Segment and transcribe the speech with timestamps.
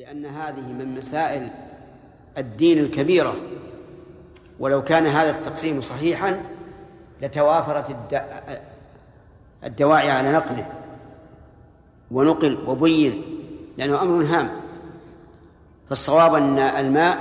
[0.00, 1.50] لأن هذه من مسائل
[2.38, 3.36] الدين الكبيرة.
[4.58, 6.42] ولو كان هذا التقسيم صحيحا
[7.22, 7.96] لتوافرت
[9.64, 10.66] الدواعي على نقله.
[12.10, 13.24] ونقل وبين
[13.78, 14.50] لأنه أمر هام.
[15.88, 17.18] فالصواب أن الماء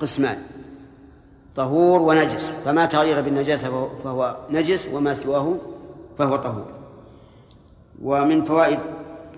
[0.00, 0.38] قسمان
[1.56, 2.52] طهور ونجس.
[2.64, 5.56] فما تغير بالنجاسة فهو نجس وما سواه
[6.18, 6.66] فهو طهور.
[8.02, 8.78] ومن فوائد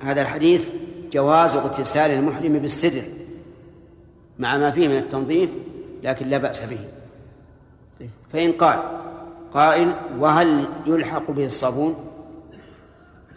[0.03, 0.67] هذا الحديث
[1.12, 3.02] جواز اغتسال المحرم بالسدر
[4.38, 5.50] مع ما فيه من التنظيف
[6.03, 6.79] لكن لا بأس به.
[8.32, 8.82] فإن قال
[9.54, 11.94] قائل وهل يلحق به الصابون؟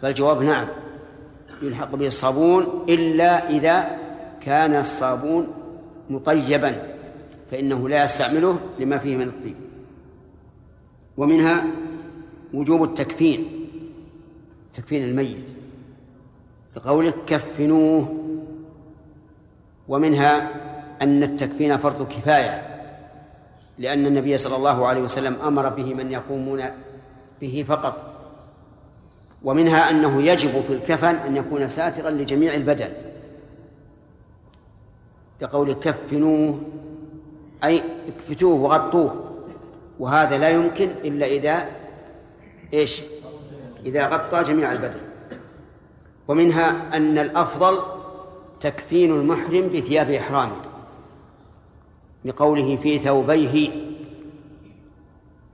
[0.02, 0.68] فالجواب نعم
[1.62, 3.98] يلحق به الصابون إلا إذا
[4.40, 5.48] كان الصابون
[6.10, 6.96] مطيبا
[7.50, 9.56] فإنه لا يستعمله لما فيه من الطيب.
[11.16, 11.64] ومنها
[12.54, 13.66] وجوب التكفين
[14.74, 15.55] تكفين الميت.
[16.76, 18.22] بقوله كفنوه.
[19.88, 20.50] ومنها
[21.02, 22.76] أن التكفين فرض كفاية
[23.78, 26.62] لأن النبي صلى الله عليه وسلم أمر به من يقومون
[27.40, 28.12] به فقط.
[29.44, 32.88] ومنها أنه يجب في الكفن أن يكون ساترا لجميع البدن.
[35.40, 36.60] كقول كفنوه
[37.64, 39.32] أي اكفتوه وغطوه.
[39.98, 41.66] وهذا لا يمكن إلا إذا
[42.74, 43.02] إيش؟
[43.86, 45.05] إذا غطى جميع البدن.
[46.28, 47.78] ومنها أن الأفضل
[48.60, 50.56] تكفين المحرم بثياب إحرامه
[52.24, 53.70] لقوله في ثوبيه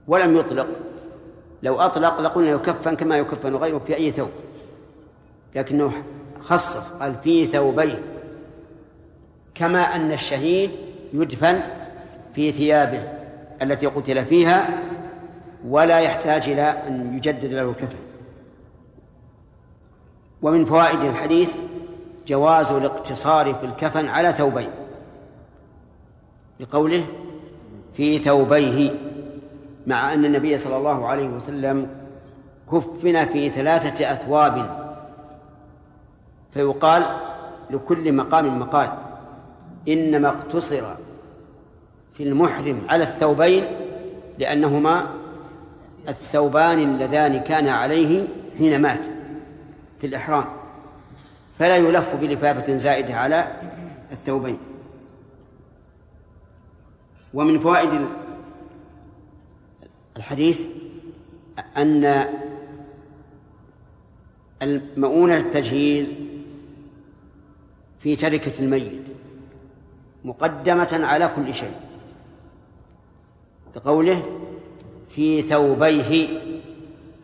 [0.07, 0.67] ولم يطلق.
[1.63, 4.29] لو أطلق لقلنا يكفن كما يكفن غيره في أي ثوب.
[5.55, 5.93] لكنه
[6.41, 8.03] خصص قال في ثوبيه.
[9.55, 10.71] كما أن الشهيد
[11.13, 11.61] يدفن
[12.33, 13.03] في ثيابه
[13.61, 14.83] التي قتل فيها
[15.67, 18.02] ولا يحتاج إلى أن يجدد له الكفن
[20.43, 21.55] ومن فوائد الحديث
[22.27, 24.69] جواز الاقتصار في الكفن على ثوبين.
[26.59, 27.05] لقوله
[27.93, 28.91] في ثوبيه
[29.87, 31.87] مع أن النبي صلى الله عليه وسلم
[32.71, 34.83] كفن في ثلاثة أثواب.
[36.53, 37.05] فيقال
[37.69, 38.89] لكل مقام مقال
[39.87, 40.83] إنما اقتصر
[42.13, 43.63] في المحرم على الثوبين
[44.39, 45.07] لأنهما
[46.09, 48.27] الثوبان اللذان كان عليه
[48.57, 49.12] حين مات.
[50.03, 50.45] في الإحرام
[51.59, 53.61] فلا يلف بلفافة زائدة على
[54.11, 54.57] الثوبين.
[57.33, 58.07] ومن فوائد
[60.17, 60.61] الحديث
[61.77, 62.25] أن
[64.61, 66.13] المؤونة التجهيز
[67.99, 69.07] في تركة الميت
[70.25, 71.75] مقدمة على كل شيء
[73.75, 74.23] بقوله
[75.09, 76.27] في ثوبيه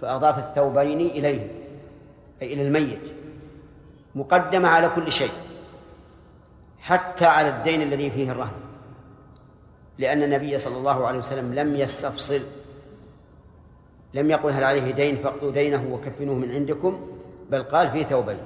[0.02, 1.59] فأضاف الثوبين إليه.
[2.42, 3.14] أي إلى الميت
[4.16, 5.32] مقدمة على كل شيء
[6.80, 8.54] حتى على الدين الذي فيه الرهن.
[9.98, 12.42] لأن النبي صلى الله عليه وسلم لم يستفصل
[14.14, 17.08] لم يقل هل عليه دين فاقضوا دينه وكفنوه من عندكم
[17.50, 18.38] بل قال في ثوبين.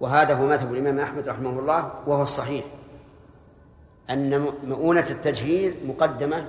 [0.00, 2.64] وهذا هو مذهب الإمام أحمد رحمه الله وهو الصحيح.
[4.10, 6.48] أن مؤونة التجهيز مقدمة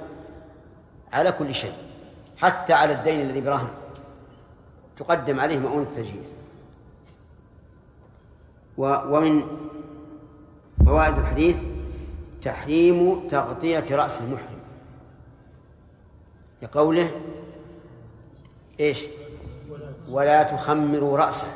[1.14, 1.74] على كل شيء
[2.38, 3.70] حتى على الدين الذي برهن.
[4.98, 6.36] تقدم عليه مؤونة التجهيز.
[8.78, 9.44] ومن
[10.86, 11.58] فوائد الحديث
[12.42, 14.60] تحريم تغطية رأس المحرم.
[16.62, 17.12] لقوله
[18.80, 19.06] إيش؟
[20.10, 21.48] ولا تخمروا رأسه.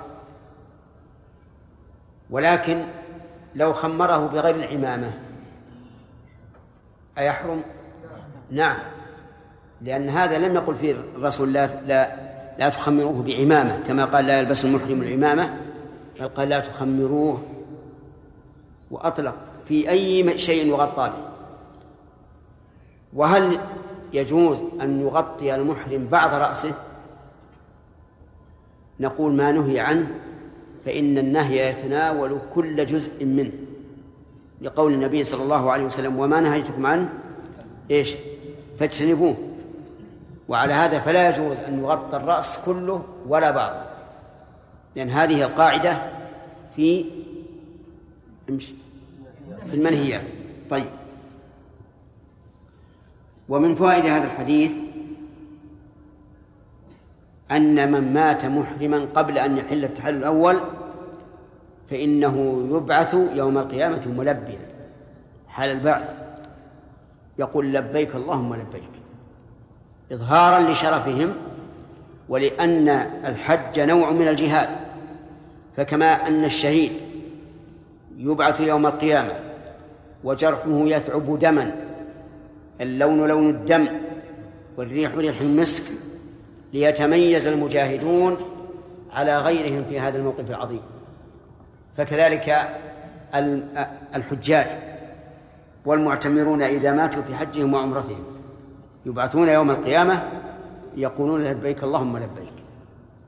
[2.29, 2.85] ولكن
[3.55, 5.11] لو خمره بغير العمامة
[7.17, 7.61] أيحرم؟
[8.51, 8.77] نعم.
[9.81, 12.15] لأن هذا لم يقل فيه الرسول لا لا
[12.59, 15.64] لا تخمروه بعمامة كما قال لا يلبس المحرم العمامة
[16.19, 17.41] بل قال لا تخمروه
[18.91, 19.35] وأطلق
[19.67, 21.25] في أي شيء يغطى به.
[23.13, 23.59] وهل
[24.13, 26.73] يجوز أن يغطي المحرم بعض رأسه؟
[28.99, 30.07] نقول ما نهي عنه
[30.85, 33.51] فإن النهي يتناول كل جزء منه.
[34.61, 37.09] لقول النبي صلى الله عليه وسلم وما نهيتكم عنه؟
[37.91, 38.15] إيش؟
[38.79, 39.35] فاجتنبوه.
[40.47, 43.94] وعلى هذا فلا يجوز أن يغطى الرأس كله ولا بعضه.
[44.95, 46.01] لأن هذه القاعدة
[46.75, 47.05] في
[48.47, 50.25] في المنهيات.
[50.69, 50.89] طيب.
[53.49, 54.71] ومن فوائد هذا الحديث
[57.51, 60.59] أن من مات محرما قبل أن يحل التحلل الأول
[61.89, 64.59] فإنه يبعث يوم القيامة ملبيا.
[65.47, 66.15] حال البعث.
[67.39, 68.89] يقول لبيك اللهم لبيك.
[70.11, 71.33] إظهارا لشرفهم
[72.29, 72.89] ولأن
[73.25, 74.84] الحج نوع من الجهاد.
[75.77, 76.91] فكما أن الشهيد
[78.17, 79.33] يبعث يوم القيامة
[80.23, 81.75] وجرحه يثعب دما
[82.81, 83.87] اللون لون الدم
[84.77, 85.83] والريح ريح المسك
[86.73, 88.37] ليتميز المجاهدون
[89.13, 90.81] على غيرهم في هذا الموقف العظيم.
[91.97, 92.69] فكذلك
[94.15, 94.67] الحجاج
[95.85, 98.23] والمعتمرون إذا ماتوا في حجهم وعمرتهم
[99.05, 100.23] يبعثون يوم القيامة
[100.97, 102.53] يقولون لبيك اللهم لبيك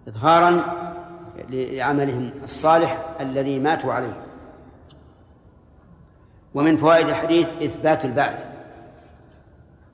[0.08, 0.64] إظهارا
[1.50, 4.18] لعملهم الصالح الذي ماتوا عليه.
[6.54, 8.46] ومن فوائد الحديث إثبات البعث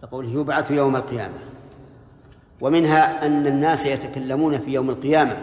[0.03, 1.39] يقول يبعث يوم القيامة.
[2.61, 5.37] ومنها أن الناس يتكلمون في يوم القيامة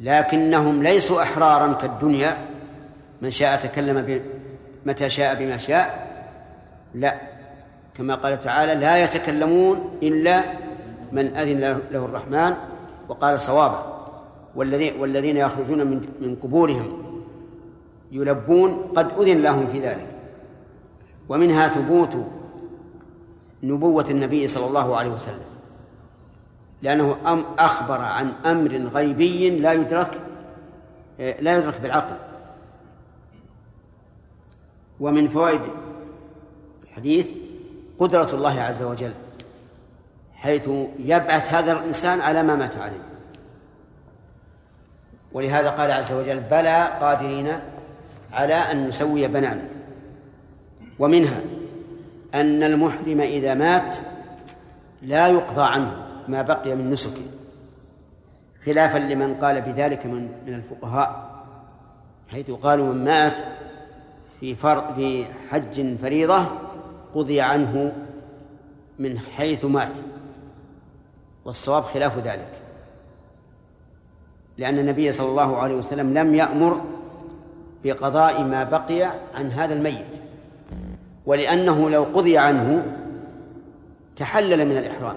[0.00, 2.36] لكنهم ليسوا أحرارا كالدنيا.
[3.22, 4.20] من شاء تكلم
[4.86, 6.06] متى شاء بما شاء.
[6.94, 7.14] لا.
[7.94, 10.42] كما قال تعالى لا يتكلمون إلا
[11.12, 11.60] من أذن
[11.90, 12.54] له الرحمن.
[13.08, 13.95] وقال صوابا
[14.56, 17.02] والذين والذين يخرجون من من قبورهم
[18.12, 20.08] يلبون قد أذن لهم في ذلك.
[21.28, 22.16] ومنها ثبوت
[23.62, 25.44] نبوة النبي صلى الله عليه وسلم.
[26.82, 30.20] لأنه أم أخبر عن أمر غيبي لا يدرك
[31.18, 32.16] لا يدرك بالعقل.
[35.00, 35.60] ومن فوائد
[36.84, 37.26] الحديث
[37.98, 39.14] قدرة الله عز وجل
[40.34, 43.15] حيث يبعث هذا الإنسان على ما مات عليه.
[45.36, 47.52] ولهذا قال عز وجل بلى قادرين
[48.32, 49.68] على أن نسوي بنانا
[50.98, 51.40] ومنها
[52.34, 53.96] أن المحرم إذا مات
[55.02, 57.22] لا يقضى عنه ما بقي من نسكه.
[58.66, 61.42] خلافا لمن قال بذلك من من الفقهاء
[62.28, 63.40] حيث قالوا من مات
[64.40, 66.46] في فرق في حج فريضة
[67.14, 67.92] قضي عنه
[68.98, 69.92] من حيث مات.
[71.44, 72.65] والصواب خلاف ذلك.
[74.58, 76.80] لأن النبي صلى الله عليه وسلم لم يأمر
[77.84, 79.02] بقضاء ما بقي
[79.34, 80.06] عن هذا الميت.
[81.26, 82.82] ولأنه لو قضي عنه
[84.16, 85.16] تحلل من الإحرام.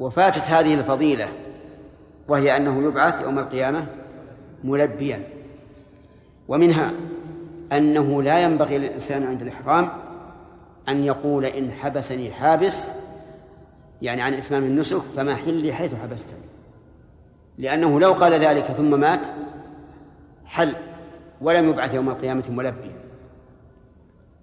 [0.00, 1.28] وفاتت هذه الفضيلة
[2.28, 3.86] وهي أنه يبعث يوم القيامة
[4.64, 5.22] ملبيا.
[6.48, 6.92] ومنها
[7.72, 9.88] أنه لا ينبغي للإنسان عند الإحرام
[10.88, 12.84] أن يقول إن حبسني حابس
[14.02, 16.40] يعني عن إتمام النسك فما حلي حيث حبستني
[17.60, 19.26] لأنه لو قال ذلك ثم مات
[20.44, 20.74] حل
[21.40, 23.00] ولم يبعث يوم القيامة ملبيا.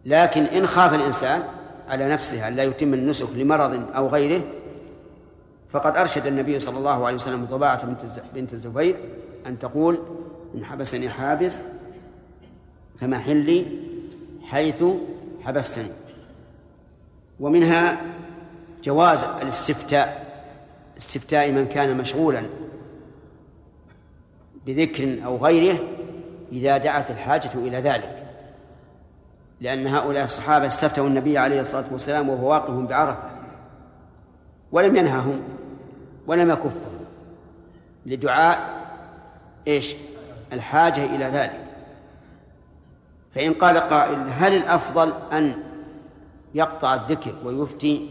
[0.06, 1.44] لكن إن خاف الإنسان
[1.90, 4.42] على نفسه أن لا يتم النسك لمرض أو غيره
[5.72, 7.86] فقد أرشد النبي صلى الله عليه وسلم ضباعة
[8.34, 8.96] بنت الزبير
[9.48, 10.00] أن تقول
[10.56, 11.54] إن حبسني حابس
[13.02, 13.66] فمحلي
[14.44, 14.84] حيث
[15.44, 15.90] حبستني.
[17.40, 18.02] ومنها
[18.84, 20.28] جواز الاستفتاء
[20.98, 22.42] استفتاء من كان مشغولا
[24.68, 25.80] بذكر أو غيره
[26.52, 28.24] إذا دعت الحاجة إلى ذلك.
[29.62, 33.30] لأن هؤلاء الصحابة استفتوا النبي عليه الصلاة والسلام وهو واقف بعرفة.
[34.72, 35.42] ولم ينههم
[36.28, 37.06] ولم يكفهم.
[38.06, 38.60] لدعاء
[39.68, 39.96] إيش؟
[40.54, 41.64] الحاجة إلى ذلك.
[43.36, 45.56] فإن قال قائل هل الأفضل أن
[46.56, 48.10] يقطع الذكر ويفتي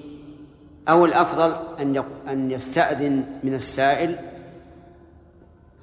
[0.89, 4.17] أو الأفضل أن أن يستأذن من السائل؟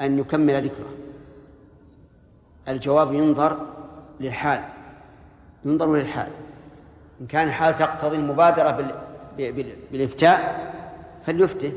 [0.02, 0.94] أن يكمل ذكره.
[2.68, 3.68] الجواب ينظر
[4.20, 4.64] للحال.
[5.66, 6.28] ينظر للحال.
[7.22, 9.02] إن كان الحال تقتضي المبادرة
[9.92, 10.74] بالإفتاء
[11.26, 11.74] فليفته.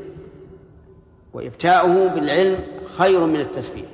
[1.33, 2.59] وإفتاؤه بالعلم
[2.97, 3.85] خير من التسبيح.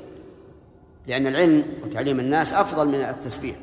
[1.07, 3.55] لأن العلم وتعليم الناس أفضل من التسبيح.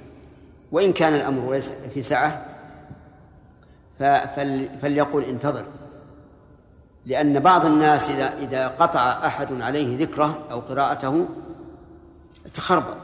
[0.72, 1.60] وإن كان الأمر
[1.94, 2.46] في سعة
[4.82, 5.64] فليقل انتظر.
[7.06, 11.28] لأن بعض الناس إذا إذا قطع أحد عليه ذكره أو قراءته
[12.54, 12.96] تخربط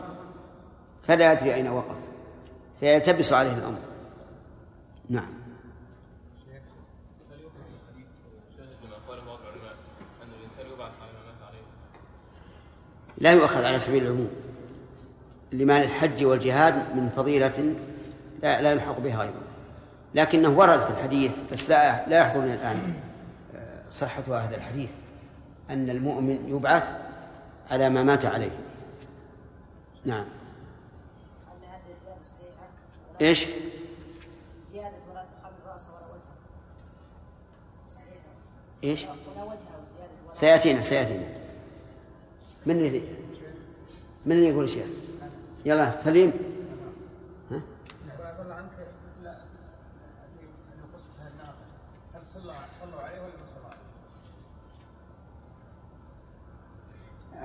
[1.06, 1.96] فلا يدري أين وقف
[2.80, 3.78] فيلتبس عليه الأمر.
[5.10, 5.36] نعم.
[13.18, 14.30] لا يؤخذ على سبيل العموم
[15.52, 17.74] لما الحج والجهاد من فضيلة
[18.42, 19.40] لا, لا يلحق بها أيضا.
[20.14, 22.94] لكنه ورد في الحديث بس لا لا يحضرني الآن.
[23.90, 24.90] صحة هذا الحديث
[25.70, 26.92] أن المؤمن يبعث
[27.70, 28.58] على ما مات عليه.
[30.04, 30.24] نعم.
[33.20, 33.46] إيش؟
[34.72, 35.24] زيادة ولا
[35.72, 36.36] رأسه ولا وجهه.
[38.84, 39.58] إيش؟ ولا وجهه
[40.32, 41.26] سيأتينا سيأتينا.
[42.66, 43.02] من اللي
[44.26, 44.86] من اللي يقول شيء؟
[45.64, 46.32] يلا سليم.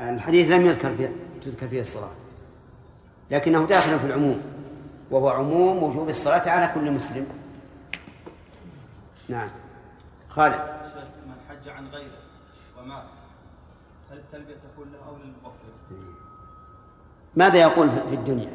[0.10, 1.10] الحديث لم يذكر في
[1.46, 2.12] تذكر فيه الصلاة
[3.32, 4.42] لكنه داخل في العموم
[5.12, 7.28] وهو عموم وجوب الصلاة على كل مسلم
[9.30, 9.50] نعم
[10.30, 10.56] خالد
[11.28, 12.22] من حج عن غيره
[12.80, 13.04] ومات
[14.12, 16.06] هل التلبية تكون له أو للموكل؟
[17.36, 18.52] ماذا يقول في الدنيا؟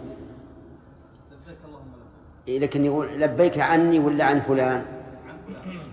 [1.30, 4.84] لبيك اللهم لبيك إيه، لكن يقول لبيك عني ولا عن فلان؟
[5.28, 5.86] عن فلان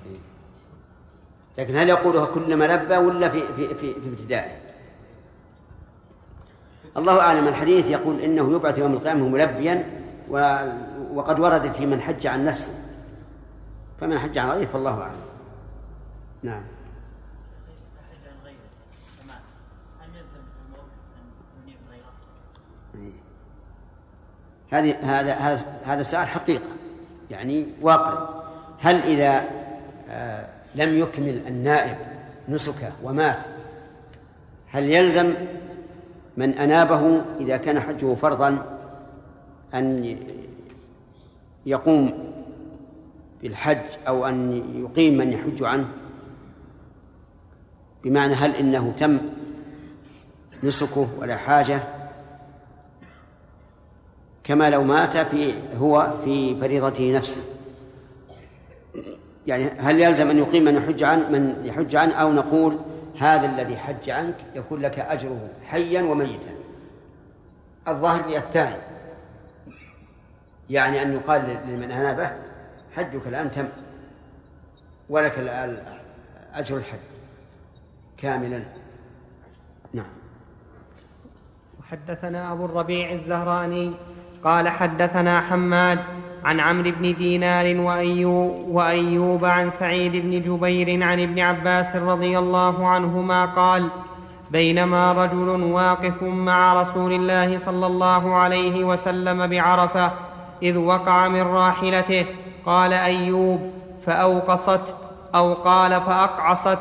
[1.58, 4.62] لكن هل يقولها كلما لبى ولا في في في, في ابتدائه؟
[6.98, 9.86] الله أعلم الحديث يقول إنه يبعث يوم القيامة ملبيا
[11.14, 12.72] وقد ورد في من حج عن نفسه.
[14.02, 15.16] فمن حج عن غيره فالله أعلم.
[16.44, 16.64] نعم.
[24.70, 25.34] هذه هذا
[25.86, 26.68] هذا سؤال حقيقة
[27.32, 28.30] يعني واقع.
[28.80, 29.44] هل إذا
[30.10, 30.46] آه
[30.76, 31.98] لم يكمل النائب
[32.50, 33.40] نسكه ومات
[34.72, 35.34] هل يلزم
[36.38, 38.80] من أنابه إذا كان حجه فرضا
[39.74, 40.18] أن
[41.66, 42.34] يقوم
[43.42, 45.88] بالحج أو أن يقيم من يحج عنه.
[48.04, 49.20] بمعنى هل إنه تم
[50.63, 51.84] نسكه ولا حاجة؟
[54.44, 57.42] كما لو مات في هو في فريضته نفسه.
[59.48, 62.78] يعني هل يلزم أن يقيم من يحج عن من يحج عنه أو نقول
[63.20, 66.51] هذا الذي حج عنك يكون لك أجره حيا وميتا.
[67.88, 68.75] الظاهر الثاني.
[70.70, 72.32] يعني أن يقال لمن أنابه
[72.96, 73.67] حجك الآن تم
[75.10, 75.38] ولك
[76.53, 77.00] أجر الحج
[78.17, 78.63] كاملا.
[79.93, 80.05] نعم.
[81.79, 83.93] وحدثنا أبو الربيع الزهراني
[84.43, 86.00] قال حدثنا حماد
[86.46, 92.88] عن عمرو بن دينار وأيوب, وأيوب عن سعيد بن جبير عن ابن عباس رضي الله
[92.88, 93.88] عنهما قال
[94.52, 100.12] بينما رجل واقف مع رسول الله صلى الله عليه وسلم بعرفة
[100.64, 102.26] إذ وقع من راحلته
[102.66, 103.72] قال أيوب
[104.06, 104.96] فأوقصت
[105.36, 106.80] أو قال فأقعصت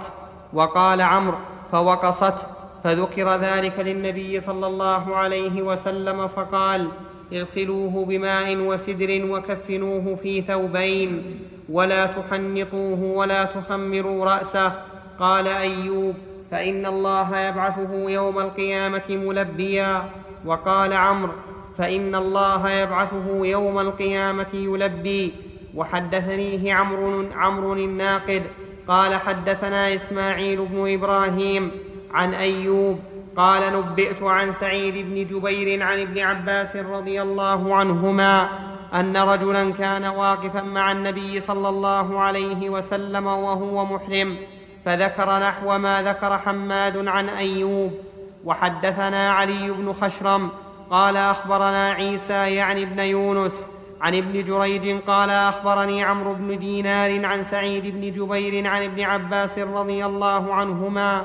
[0.52, 1.36] وقال عمرو
[1.72, 2.34] فوقصت
[2.84, 6.88] فذكر ذلك للنبي صلى الله عليه وسلم فقال
[7.32, 14.72] اغسلوه بماء وسدر وكفنوه في ثوبين ولا تحنطوه ولا تخمروا رأسه.
[15.20, 16.14] قال أيوب
[16.50, 20.04] فإن الله يبعثه يوم القيامة ملبيا.
[20.44, 21.32] وقال عمرو
[21.78, 25.32] فإن الله يبعثه يوم القيامة يلبي.
[25.74, 28.42] وحدثنيه عمرو عمرو الناقد.
[28.88, 31.70] قال حدثنا إسماعيل بن إبراهيم
[32.14, 32.98] عن أيوب
[33.36, 38.48] قال نبئت عن سعيد بن جبير عن ابن عباس رضي الله عنهما
[38.94, 44.36] أن رجلا كان واقفا مع النبي صلى الله عليه وسلم وهو محرم
[44.84, 47.92] فذكر نحو ما ذكر حماد عن أيوب.
[48.44, 50.50] وحدثنا علي بن خشرم
[50.90, 53.66] قال أخبرنا عيسى يعني ابن يونس
[54.00, 59.58] عن ابن جريج قال أخبرني عمرو بن دينار عن سعيد بن جبير عن ابن عباس
[59.58, 61.24] رضي الله عنهما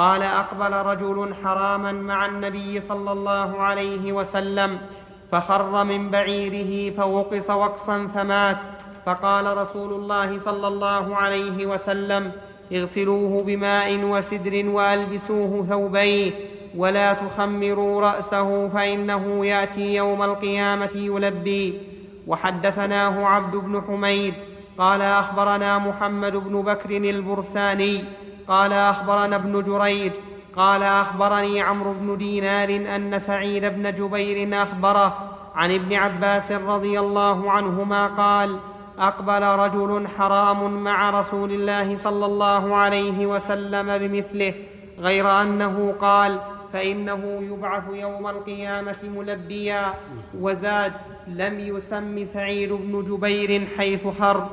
[0.00, 4.78] قال أقبل رجل حراما مع النبي صلى الله عليه وسلم
[5.32, 8.56] فخر من بعيره فوقص وقصا فمات.
[9.06, 12.32] فقال رسول الله صلى الله عليه وسلم
[12.72, 16.32] اغسلوه بماء وسدر وألبسوه ثوبيه
[16.76, 21.80] ولا تخمروا رأسه فإنه يأتي يوم القيامة يلبي.
[22.26, 24.34] وحدثناه عبد بن حميد.
[24.78, 28.04] قال أخبرنا محمد بن بكر البرساني
[28.50, 30.12] قال أخبرنا ابن جريج
[30.56, 37.50] قال أخبرني عمرو بن دينار أن سعيد بن جبير أخبره عن ابن عباس رضي الله
[37.50, 38.56] عنهما قال
[38.98, 44.54] أقبل رجل حرام مع رسول الله صلى الله عليه وسلم بمثله
[44.98, 46.40] غير أنه قال
[46.72, 49.94] فإنه يبعث يوم القيامة ملبيا
[50.40, 50.92] وزاد
[51.26, 54.46] لم يسم سعيد بن جبير حيث خر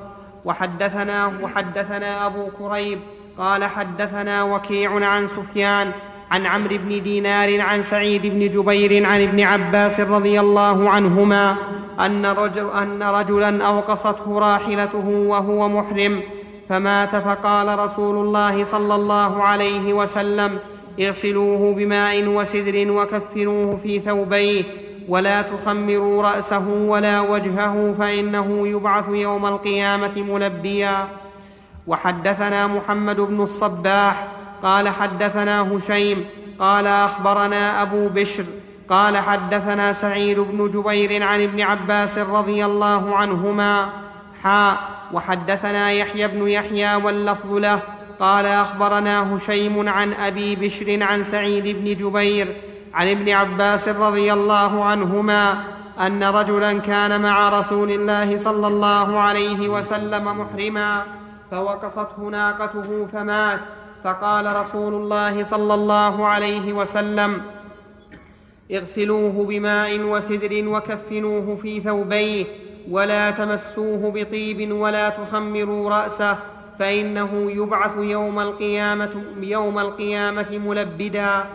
[0.45, 2.99] وحدثنا وحدثنا أبو كريب
[3.37, 5.91] قال حدثنا وكيع عن سفيان
[6.31, 11.55] عن عمرو بن دينار عن سعيد بن جبير عن ابن عباس رضي الله عنهما
[11.99, 16.21] أن, رجل أن رجلا أوقصته راحلته وهو محرم
[16.69, 20.59] فمات فقال رسول الله صلى الله عليه وسلم
[20.99, 24.63] اغسلوه بماء وسدر وكفنوه في ثوبيه
[25.07, 31.07] ولا تخمروا رأسه ولا وجهه فإنه يبعث يوم القيامة ملبيا.
[31.87, 34.27] وحدثنا محمد بن الصباح
[34.63, 36.25] قال حدثنا هشيم
[36.59, 38.45] قال أخبرنا أبو بشر
[38.89, 43.89] قال حدثنا سعيد بن جبير عن ابن عباس رضي الله عنهما
[44.43, 44.77] حاء
[45.13, 47.79] وحدثنا يحيى بن يحيى واللفظ له
[48.19, 52.47] قال أخبرنا هشيم عن أبي بشر عن سعيد بن جبير
[52.93, 55.63] عن ابن عباس رضي الله عنهما
[55.99, 61.03] أن رجلا كان مع رسول الله صلى الله عليه وسلم محرما.
[61.51, 63.59] فوقصته ناقته فمات.
[64.03, 67.41] فقال رسول الله صلى الله عليه وسلم
[68.71, 72.45] اغسلوه بماء وسدر وكفنوه في ثوبيه
[72.91, 76.37] ولا تمسوه بطيب ولا تخمروا رأسه
[76.79, 81.45] فإنه يبعث يوم القيامة يوم القيامة ملبدا.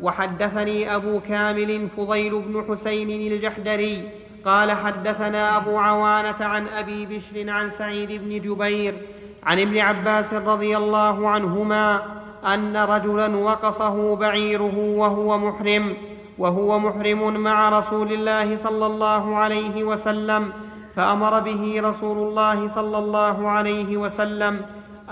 [0.00, 4.08] وحدثني أبو كامل فضيل بن حسين الجحدري
[4.44, 8.94] قال حدثنا أبو عوانة عن أبي بشر عن سعيد بن جبير
[9.42, 12.02] عن ابن عباس رضي الله عنهما
[12.46, 15.96] أن رجلا وقصه بعيره وهو محرم
[16.38, 20.52] وهو محرم مع رسول الله صلى الله عليه وسلم
[20.96, 24.60] فأمر به رسول الله صلى الله عليه وسلم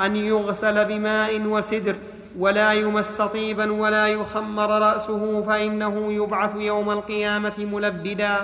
[0.05, 1.97] أن يغسل بماء وسدر
[2.39, 8.37] ولا يمس طيبا ولا يخمر رأسه فإنه يبعث يوم القيامة ملبدا.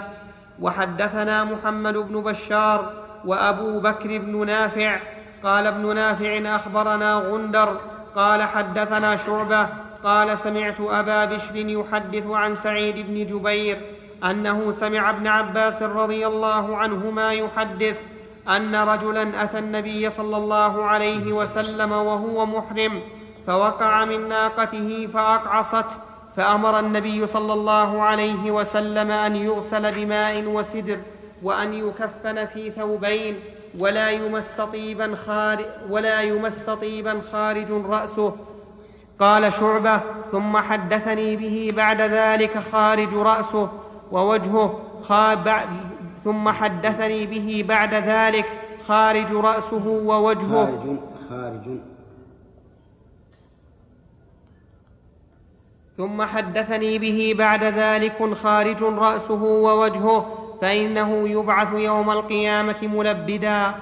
[0.61, 2.93] وحدثنا محمد بن بشار
[3.25, 5.01] وأبو بكر بن نافع
[5.44, 7.80] قال ابن نافع أخبرنا غندر
[8.16, 9.68] قال حدثنا شعبة
[10.04, 13.80] قال سمعت أبا بشر يحدث عن سعيد بن جبير
[14.25, 18.00] أنه سمع ابن عباس رضي الله عنهما يحدث
[18.49, 23.00] أن رجلا أتى النبي صلى الله عليه وسلم وهو محرم
[23.46, 25.87] فوقع من ناقته فأقعصت
[26.37, 30.99] فأمر النبي صلى الله عليه وسلم أن يغسل بماء وسدر
[31.42, 33.37] وأن يكفن في ثوبين
[33.79, 38.33] ولا يمس طيبا خارج ولا يمس طيبا خارج رأسه.
[39.21, 40.00] قال شعبة
[40.33, 43.69] ثم حدثني به بعد ذلك خارج رأسه
[44.12, 44.81] ووجهه
[46.25, 48.47] ثم حدثني به بعد ذلك
[48.88, 50.67] خارج رأسه ووجهه.
[50.67, 50.99] خارج
[51.29, 51.81] خارج.
[55.97, 63.75] ثم حدثني به بعد ذلك خارج رأسه ووجهه فإنه يبعث يوم القيامة ملبدا.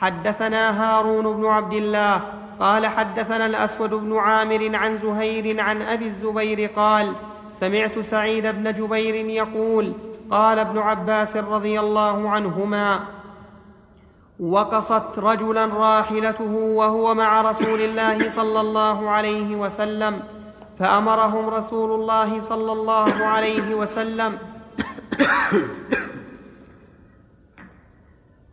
[0.00, 2.20] حدثنا هارون بن عبد الله
[2.60, 7.12] قال حدثنا الأسود بن عامر عن زهير عن أبي الزبير قال
[7.52, 9.92] سمعت سعيد بن جبير يقول
[10.30, 13.00] قال ابن عباس رضي الله عنهما
[14.40, 20.22] وقصت رجلا راحلته وهو مع رسول الله صلى الله عليه وسلم
[20.78, 24.38] فأمرهم رسول الله صلى الله عليه وسلم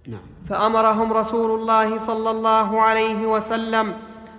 [0.08, 0.20] نعم
[0.54, 3.94] فأمرهم رسول الله صلى الله عليه وسلم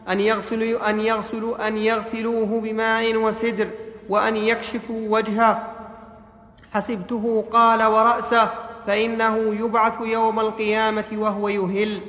[0.09, 3.69] أن يغسلوا أن يغسلوا أن يغسلوه بماء وسدر
[4.09, 5.69] وأن يكشفوا وجهه.
[6.75, 8.51] حسبته قال ورأسه
[8.87, 12.01] فإنه يبعث يوم القيامة وهو يهل.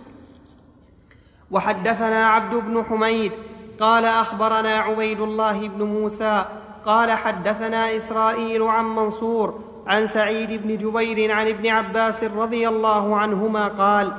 [1.52, 3.32] وحدثنا عبد بن حميد
[3.80, 6.44] قال أخبرنا عبيد الله بن موسى
[6.86, 13.68] قال حدثنا إسرائيل عن منصور عن سعيد بن جبير عن ابن عباس رضي الله عنهما
[13.68, 14.12] قال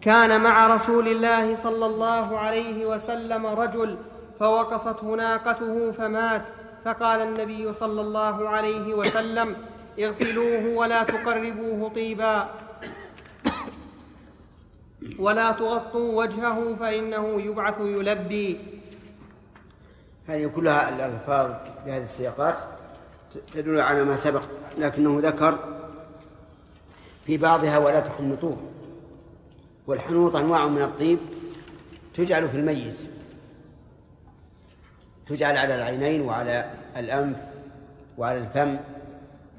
[0.00, 3.98] كان مع رسول الله صلى الله عليه وسلم رجل
[4.40, 6.42] فوقصته ناقته فمات
[6.84, 9.56] فقال النبي صلى الله عليه وسلم
[9.98, 12.48] اغسلوه ولا تقربوه طيبا.
[15.18, 18.58] ولا تغطوا وجهه فإنه يبعث يلبي.
[20.26, 21.50] هذه كلها الألفاظ
[21.86, 22.58] بهذه السياقات.
[23.54, 24.42] تدل على ما سبق
[24.78, 25.58] لكنه ذكر
[27.26, 28.56] في بعضها ولا تحنطوه.
[29.86, 31.18] والحنوط أنواع من الطيب
[32.14, 32.96] تجعل في الميت
[35.26, 37.36] تجعل على العينين وعلى الأنف
[38.18, 38.78] وعلى الفم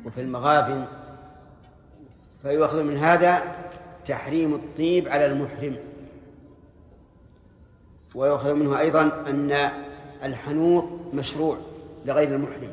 [0.05, 0.85] وفي المغابن
[2.41, 3.43] فيؤخذ من هذا
[4.05, 5.77] تحريم الطيب على المحرم.
[8.15, 9.71] ويؤخذ منه أيضا أن
[10.23, 10.83] الحنوط
[11.13, 11.57] مشروع
[12.05, 12.71] لغير المحرم.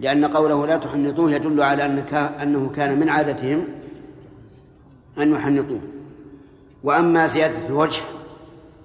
[0.00, 1.84] لأن قوله لا تحنطوه يدل على
[2.42, 3.64] أنه كان من عادتهم
[5.18, 5.80] أن يحنطوه.
[6.84, 8.02] وأما زيادة الوجه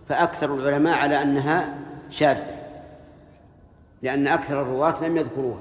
[0.10, 1.78] فأكثر العلماء على أنها
[2.10, 2.60] شاذة
[4.02, 5.60] لأن أكثر الرواة لم يذكروها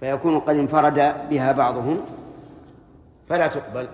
[0.00, 2.00] فيكون قد انفرد بها بعضهم
[3.28, 3.88] فلا تقبل.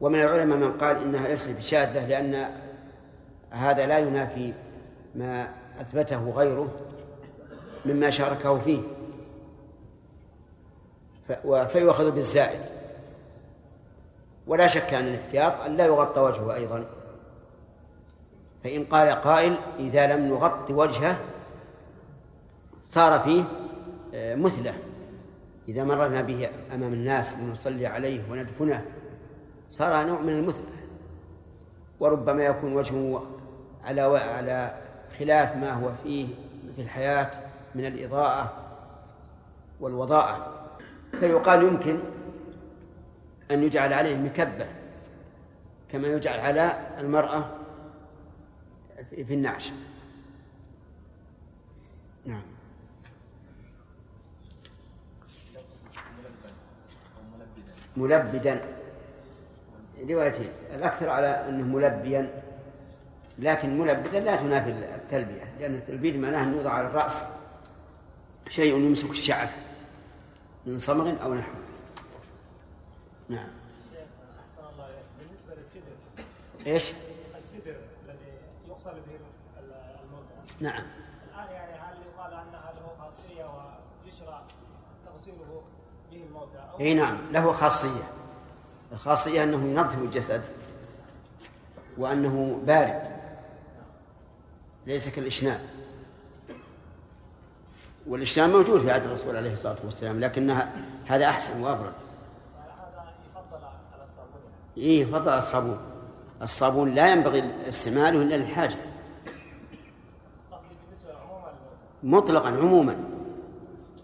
[0.00, 2.46] ومن العلماء من قال إنها ليست بشاذة لأن
[3.50, 4.52] هذا لا ينافي
[5.14, 5.48] ما
[5.80, 6.68] أثبته غيره
[7.86, 8.80] مما شاركه فيه.
[11.72, 12.60] فيؤخذ بالزائد.
[14.46, 16.86] ولا شك أن الاحتياط أن لا يغطى وجهه أيضا.
[18.64, 21.18] فإن قال قائل إذا لم نغطي وجهه
[22.82, 23.44] صار فيه
[24.14, 24.74] آه، مثلة.
[25.68, 28.84] إذا مررنا به أمام الناس لنصلي عليه وندفنه
[29.70, 30.80] صار نوع من المثلة
[32.00, 33.22] وربما يكون وجهه
[33.84, 34.74] على على
[35.18, 36.26] خلاف ما هو فيه
[36.76, 37.30] في الحياة
[37.74, 38.52] من الإضاءة
[39.80, 40.59] والوضاءة.
[41.12, 41.98] فيقال يمكن
[43.50, 44.66] أن يجعل عليه مكبة
[45.92, 47.50] كما يجعل على المرأة
[49.10, 49.72] في النعش.
[52.26, 52.42] نعم.
[57.96, 58.64] ملبدا.
[60.10, 60.48] روايتين.
[60.74, 62.42] الأكثر على أنه ملبيا
[63.38, 67.22] لكن ملبدا لا تنافي التلبية لأن التلبيد معناه أن يوضع على الرأس
[68.48, 69.48] شيء يمسك الشعر.
[70.66, 71.54] من صمغ أو نحوه
[73.28, 73.48] نعم.
[74.44, 75.92] أحسن الله بالنسبة للسدر
[76.66, 76.92] إيش؟
[77.36, 78.32] السدر الذي
[78.68, 79.16] يغسل به
[80.02, 80.82] الموتى نعم.
[81.28, 84.42] الآن يعني هل يقال أنها له خاصية ويشرع
[85.06, 85.62] تغسيله
[86.10, 88.12] به الموتى أو إي نعم له خاصية.
[88.92, 90.42] الخاصية أنه ينظف الجسد
[91.98, 93.20] وأنه بارد.
[94.86, 95.60] ليس كالإشناب.
[98.06, 100.72] والإشناب موجود في عهد الرسول عليه الصلاة والسلام لكنها
[101.06, 101.92] هذا أحسن الصابون
[104.76, 105.78] إيه فضل الصابون.
[106.42, 108.76] الصابون لا ينبغي استعماله إلا للحاجة.
[112.02, 112.96] مطلقا عموما.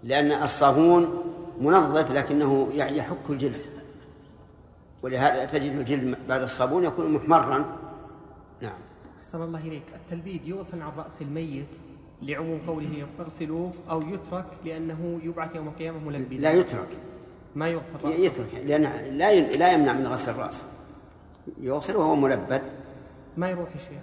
[0.04, 1.22] لأن الصابون
[1.61, 3.66] منظف لكنه يحك الجلد.
[5.02, 7.64] ولهذا تجد الجلد بعد الصابون يكون محمرا.
[8.61, 8.78] نعم.
[9.18, 9.85] أحسن الله إليك.
[9.94, 11.86] التلبيد يغسل عن رأس الميت
[12.22, 16.88] لعموم قوله اغسلوه أو يترك لأنه يبعث يوم القيامة ملبدا لا يترك.
[17.55, 18.14] ما يغسل رأسه.
[18.14, 18.55] يترك.
[18.64, 20.64] لأنه لا ي- لا يمنع من غسل الرأس.
[21.61, 22.62] يغسل وهو ملبد.
[23.37, 24.02] ما يروح يا شيخ.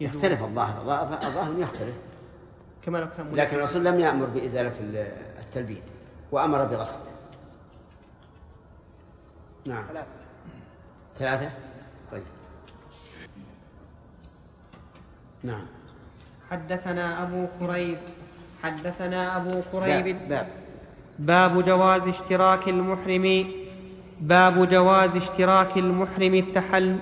[0.00, 0.80] يختلف الظاهر.
[0.80, 1.94] الظاهر الظاهر يختلف.
[2.82, 3.34] كما لو كان.
[3.34, 5.82] لكن الرسول لم يأمر بإزالة ال- التلبيد.
[6.32, 7.02] وأمر بغسله
[9.68, 9.84] نعم.
[11.18, 11.50] ثلاثة؟
[12.12, 12.22] طيب.
[15.42, 15.66] نعم.
[16.52, 17.98] حدثنا أبو كريب.
[18.62, 20.04] حدثنا أبو كريب.
[20.04, 20.46] باب, باب.
[21.18, 23.44] باب جواز اشتراك المحرم.
[24.20, 26.96] باب جواز اشتراك المحرم التحل.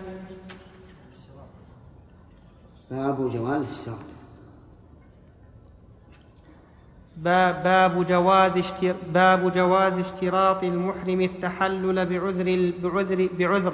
[2.91, 4.11] باب جواز الشرط
[7.17, 13.73] باب, باب جواز اشتر باب جواز اشتراط المحرم التحلل بعذر بعذر بعذر.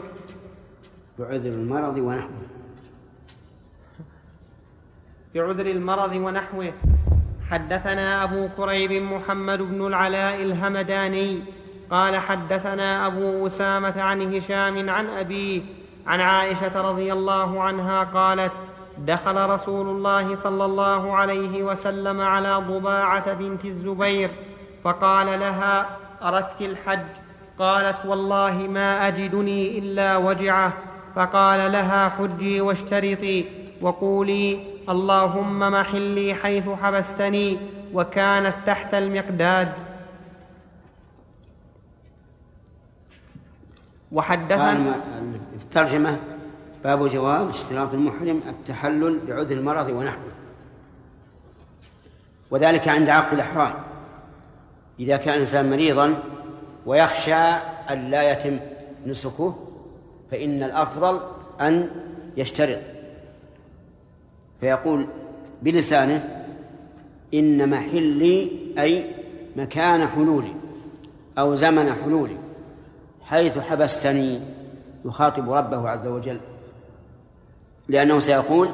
[1.18, 2.55] بعذر المرض ونحوه.
[5.36, 6.72] بعذر المرض ونحوه.
[7.50, 11.42] حدثنا أبو كريب محمد بن العلاء الهمداني
[11.90, 15.62] قال حدثنا أبو أسامة عن هشام عن أبيه
[16.06, 18.52] عن عائشة رضي الله عنها قالت
[18.98, 24.30] دخل رسول الله صلى الله عليه وسلم على ضباعة بنت الزبير
[24.84, 25.86] فقال لها
[26.22, 27.06] أردت الحج؟
[27.58, 30.72] قالت والله ما أجدني إلا وجعه.
[31.16, 33.44] فقال لها حجي واشترطي
[33.80, 37.58] وقولي اللهم محلي حيث حبستني
[37.94, 39.72] وكانت تحت المقداد.
[44.12, 44.94] وحدثنا
[45.62, 46.18] الترجمة
[46.84, 50.32] باب جواز اشتراط المحرم التحلل بعذر المرض ونحوه.
[52.50, 53.74] وذلك عند عقد الإحرام.
[55.00, 56.22] إذا كان الإنسان مريضا
[56.86, 57.34] ويخشى
[57.90, 58.58] أن لا يتم
[59.06, 59.56] نسكه
[60.30, 61.20] فإن الأفضل
[61.60, 61.90] أن
[62.36, 62.95] يشترط.
[64.60, 65.06] فيقول
[65.62, 66.44] بلسانه
[67.34, 69.10] إن محلي أي
[69.56, 70.52] مكان حلولي
[71.38, 72.36] أو زمن حلولي
[73.22, 74.40] حيث حبستني
[75.04, 76.40] يخاطب ربه عز وجل
[77.88, 78.68] لأنه سيقول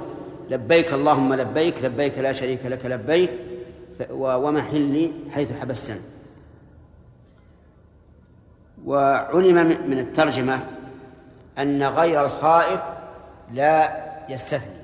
[0.50, 3.30] لبيك اللهم لبيك لبيك لا شريك لك لبيك
[4.10, 6.00] ومحلي حيث حبستني.
[8.84, 10.60] وعلم من الترجمة
[11.58, 12.80] أن غير الخائف
[13.52, 14.81] لا يستثني.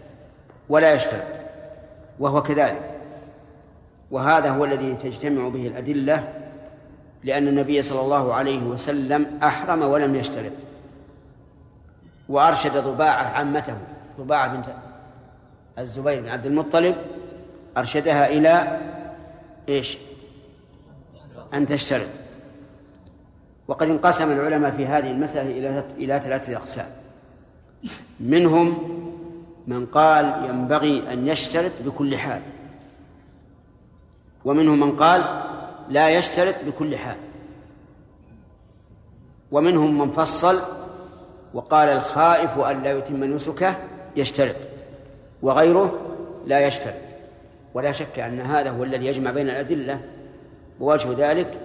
[0.69, 1.23] ولا يشترط
[2.19, 2.95] وهو كذلك.
[4.11, 6.33] وهذا هو الذي تجتمع به الأدلة
[7.25, 10.53] لأن النبي صلى الله عليه وسلم أحرم ولم يشترط
[12.29, 13.75] وأرشد ضباعة عمته
[14.21, 14.67] ضباعة بنت
[15.79, 16.97] الزبير بن عبد المطلب
[17.77, 18.81] أرشدها إلى
[19.69, 19.99] إيش؟
[21.55, 22.09] أن تشترط.
[23.69, 26.87] وقد انقسم العلماء في هذه المسألة إلى إلى ثلاثة أقسام.
[28.21, 28.99] منهم
[29.69, 32.43] من قال ينبغي أن يشترط بكل حال.
[34.45, 35.25] ومنهم من قال
[35.89, 37.17] لا يشترط بكل حال.
[39.53, 40.61] ومنهم من فصل
[41.55, 43.75] وقال الخائف أن لا يتم نسكه
[44.17, 44.57] يشترط
[45.43, 46.01] وغيره
[46.47, 46.95] لا يشترط.
[47.75, 50.01] ولا شك أن هذا هو الذي يجمع بين الأدلة
[50.81, 51.61] ووجه ذلك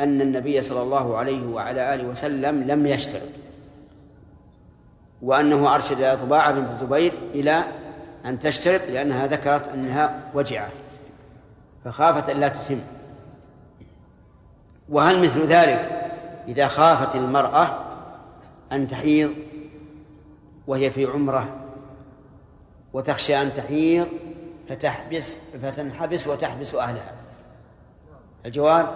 [0.00, 3.41] أن النبي صلى الله عليه وعلى آله وسلم لم يشترط.
[5.22, 7.64] وأنه أرشد طباعة بنت الزبير إلى
[8.24, 10.68] أن تشترط لأنها ذكرت أنها وجعة
[11.84, 12.80] فخافت أن لا تتم.
[14.88, 16.10] وهل مثل ذلك
[16.48, 17.84] إذا خافت المرأة
[18.72, 19.32] أن تحيض
[20.66, 21.56] وهي في عمرة
[22.92, 24.08] وتخشى أن تحيض
[24.68, 27.12] فتحبس فتنحبس وتحبس أهلها؟
[28.46, 28.88] الجواب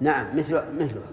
[0.00, 1.10] نعم مثل مثلها.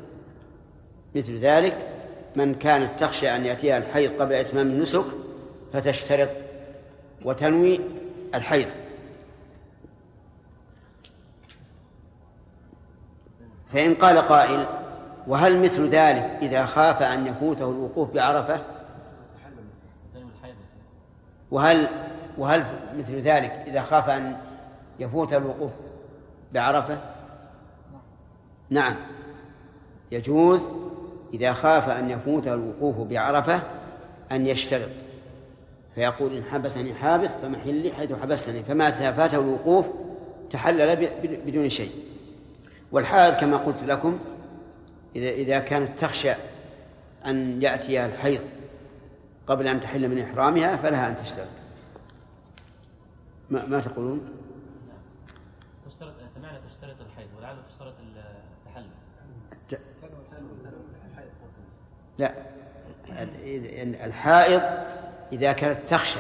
[1.16, 1.93] مثل ذلك
[2.36, 5.06] من كانت تخشى أن يأتيها الحيض قبل إتمام النسك
[5.74, 6.30] فتشترط
[7.26, 7.80] وتنوي
[8.36, 8.68] الحيض.
[13.74, 14.68] فإن قال قائل
[15.28, 18.62] وهل مثل ذلك إذا خاف أن يفوته الوقوف بعرفة؟
[21.52, 21.88] وهل
[22.38, 22.66] وهل
[22.98, 24.38] مثل ذلك إذا خاف أن
[25.00, 25.72] يفوت الوقوف
[26.54, 26.98] بعرفة؟
[28.70, 28.96] نعم.
[30.12, 30.62] يجوز
[31.34, 33.62] إذا خاف أن يفوت الوقوف بعرفة
[34.32, 34.90] أن يشترط
[35.96, 38.64] فيقول إن حبسني حابس فمحلي حيث حبستني.
[38.64, 39.86] فما فاته الوقوف
[40.50, 41.10] تحلل
[41.46, 41.92] بدون شيء.
[42.92, 44.20] والحائض كما قلت لكم
[45.16, 46.34] إذا إذا كانت تخشى
[47.26, 48.42] أن يأتيها الحيض
[49.48, 51.48] قبل أن تحل من إحرامها فلها أن تشترط
[53.50, 54.22] ما, ما تقولون؟
[55.86, 58.90] تشترط سمعنا تشترط الحيض ولعل تشترط التحلل
[62.18, 62.34] لا.
[64.06, 64.62] الحائض
[65.32, 66.20] إذا كانت تخشى.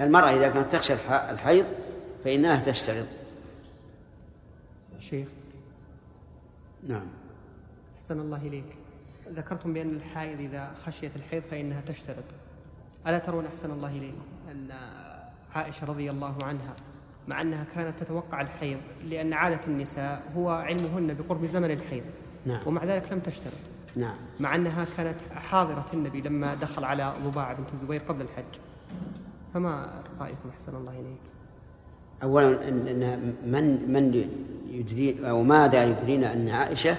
[0.00, 0.94] المرأة إذا كانت تخشى
[1.30, 1.66] الحيض
[2.24, 3.06] فإنها تشترط.
[5.00, 5.28] شيخ.
[6.88, 7.06] نعم.
[7.96, 8.76] أحسن الله إليك.
[9.28, 12.24] ذكرتم بأن الحائض إذا خشيت الحيض فإنها تشترط.
[13.06, 14.70] ألا ترون أحسن الله إليكم أن
[15.54, 16.74] عائشة رضي الله عنها
[17.28, 22.04] مع أنها كانت تتوقع الحيض لأن عادة النساء هو علمهن بقرب زمن الحيض.
[22.46, 22.60] نعم.
[22.66, 23.71] ومع ذلك لم تشترط.
[23.96, 24.14] نعم.
[24.40, 28.58] مع أنها كانت حاضرة النبي لما دخل على ضباعة بنت الزبير قبل الحج.
[29.54, 31.20] فما رأيكم أحسن الله إليك؟
[32.22, 34.28] أولا إن من من
[34.70, 36.96] يدري أو ماذا يدرينا أن عائشة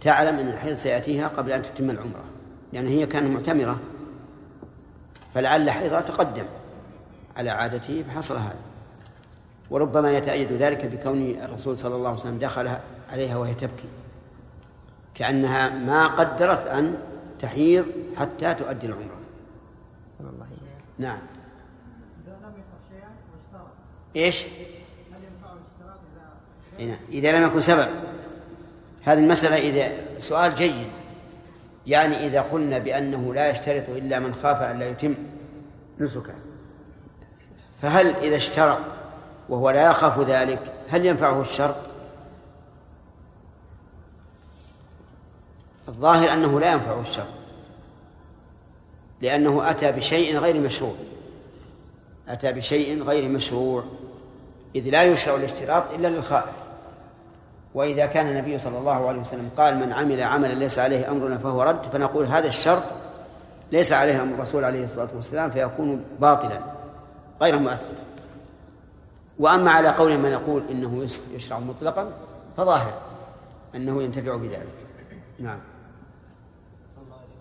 [0.00, 2.24] تعلم أن الحيض سيأتيها قبل أن تتم العمرة
[2.72, 3.78] لأن يعني هي كانت معتمرة.
[5.34, 6.44] فلعل حيضها تقدم
[7.36, 8.58] على عادته فحصل هذا.
[9.70, 12.70] وربما يتأيد ذلك بكون الرسول صلى الله عليه وسلم دخل
[13.12, 13.88] عليها وهي تبكي.
[15.18, 16.98] كأنها ما قدرت أن
[17.40, 19.18] تحيض حتى تؤدي العمرة
[20.18, 20.58] صلى الله عليه
[20.98, 21.18] نعم.
[24.16, 24.44] إيش؟
[27.10, 27.88] إذا لم يكن سبب.
[29.02, 30.88] هذه المسألة إذا سؤال جيد.
[31.86, 35.14] يعني إذا قلنا بأنه لا يشترط إلا من خاف أن لا يتم
[35.98, 36.34] نسكه.
[37.82, 38.78] فهل إذا اشترط
[39.48, 41.87] وهو لا يخاف ذلك هل ينفعه الشرط؟
[45.88, 47.26] الظاهر أنه لا ينفعه الشرط
[49.20, 50.94] لأنه أتى بشيء غير مشروع.
[52.28, 53.84] أتى بشيء غير مشروع
[54.76, 56.54] إذ لا يشرع الاشتراط إلا للخائف.
[57.74, 61.62] وإذا كان النبي صلى الله عليه وسلم قال من عمل عملا ليس عليه أمرنا فهو
[61.62, 62.82] رد فنقول هذا الشرط
[63.72, 66.60] ليس عليه أمر الرسول عليه الصلاة والسلام فيكون باطلا
[67.42, 67.94] غير مؤثر.
[69.38, 72.12] وأما على قول من يقول إنه يشرع مطلقا
[72.56, 72.92] فظاهر
[73.74, 74.68] أنه ينتفع بذلك.
[75.38, 75.58] نعم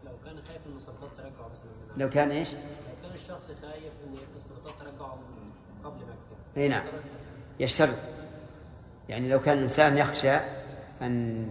[0.06, 2.58] لو كان خايف من السلطات ترجعه مثلا لو كان إيش؟ لو
[3.04, 5.52] كان الشخص خايف ان السلطات ترجعه من
[5.84, 6.84] قبل مكه إي نعم.
[7.60, 7.96] يشترط.
[9.10, 10.38] يعني لو كان الإنسان يخشى
[11.02, 11.48] أن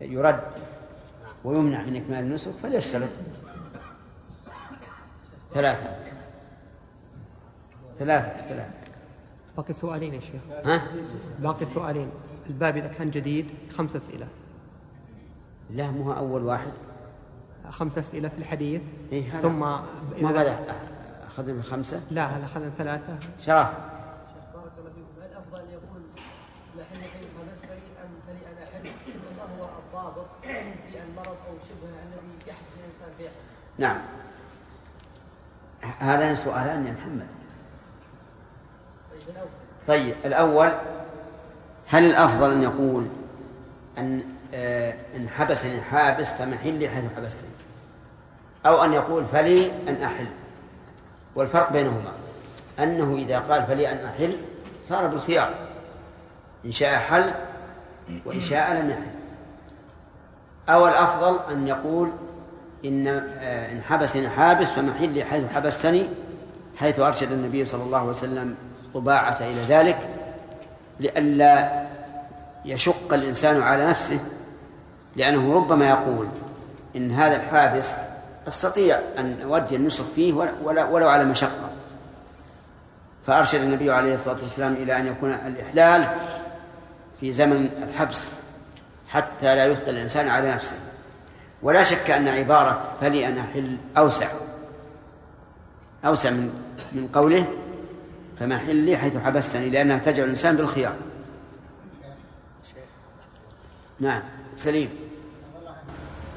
[0.00, 0.40] يرد
[1.44, 3.08] ويمنع من إكمال النسك فليشترط.
[5.54, 5.96] ثلاثة.
[7.98, 8.70] ثلاثة ثلاثة.
[9.56, 10.40] باقي سؤالين يا شيخ.
[10.64, 10.82] ها؟
[11.38, 12.10] باقي سؤالين.
[12.46, 14.28] الباب إذا كان جديد خمس أسئلة.
[15.70, 16.72] لا مو هو أول واحد.
[17.70, 18.82] خمس أسئلة في الحديث.
[19.12, 19.82] إيه ثم ما
[20.20, 20.58] بدأ.
[21.26, 23.18] أخذنا خمسة؟ لا هذا أخذنا ثلاثة.
[23.40, 23.68] شرف.
[24.54, 26.02] بارك الله فيكم.
[26.76, 33.30] هل محل حل ما هو الضابط في المرض أو شبهه الذي يحدث به
[33.78, 33.98] نعم.
[35.98, 37.26] هذان سؤالان يا محمد.
[39.10, 39.48] طيب الأول.
[39.88, 40.70] طيب الأول
[41.86, 43.06] هل الأفضل أن يقول
[43.98, 44.24] أن
[45.16, 47.50] إن حبسني حابس فمحلي حيث حبستني
[48.66, 50.26] أو أن يقول فلي أن أحل.
[51.34, 52.12] والفرق بينهما.
[52.78, 54.32] أنه إذا قال فلي أن أحل
[54.88, 55.54] صار بالخيار.
[56.64, 57.30] إن شاء حل
[58.24, 59.10] وإن شاء لم يحل.
[60.68, 62.10] أو الأفضل أن يقول
[62.84, 66.06] إن آه، إن حبسني حابس فمحلي حيث حبستني
[66.76, 68.54] حيث أرشد النبي صلى الله عليه وسلم
[68.94, 69.98] طباعة إلى ذلك
[71.00, 71.86] لئلا
[72.64, 74.18] يشق الإنسان على نفسه
[75.18, 76.28] لأنه ربما يقول
[76.96, 77.90] إن هذا الحابس
[78.48, 81.70] أستطيع أن أودي النسك فيه ولو على مشقة.
[83.26, 86.08] فأرشد النبي عليه الصلاة والسلام إلى أن يكون الإحلال
[87.20, 88.28] في زمن الحبس
[89.08, 90.76] حتى لا يثقل الإنسان على نفسه.
[91.62, 94.28] ولا شك أن عبارة فلي أن أحل أوسع.
[96.06, 96.50] أوسع من
[96.92, 97.46] من قوله
[98.40, 100.94] فما حلي حيث حبستني لأنها تجعل الإنسان بالخيار.
[104.00, 104.22] نعم
[104.56, 105.07] سليم.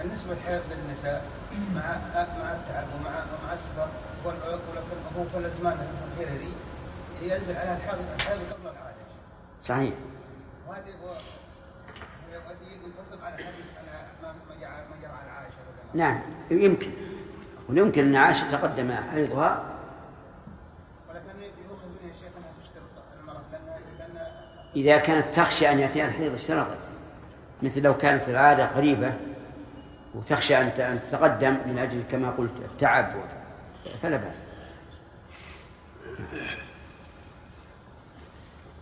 [0.03, 1.25] بالنسبة للحيض للنساء
[1.75, 1.81] مع
[2.15, 3.87] مع التعب ومع ومع السفر
[5.17, 6.51] هو في الأزمان الأخيرة ذي
[7.21, 8.95] ينزل عليها الحيض الحيض قبل العادة
[9.61, 9.93] صحيح.
[10.67, 11.15] وهذه هو
[12.33, 15.57] يطبق على على ما جرى على عائشة.
[15.93, 16.19] نعم
[16.51, 16.91] يمكن.
[17.69, 19.63] ويمكن أن عائشة تقدم حيضها
[21.09, 22.83] ولكن يؤخذ منها الشيخ انها تشترط
[23.19, 24.27] المرأة لأن لأن
[24.75, 26.79] إذا كانت تخشى أن يأتيها الحيض اشترطت.
[27.63, 29.13] مثل لو كانت العادة قريبة.
[30.15, 33.13] وتخشى أن تتقدم من أجل كما قلت التعب
[34.01, 34.45] فلا بأس.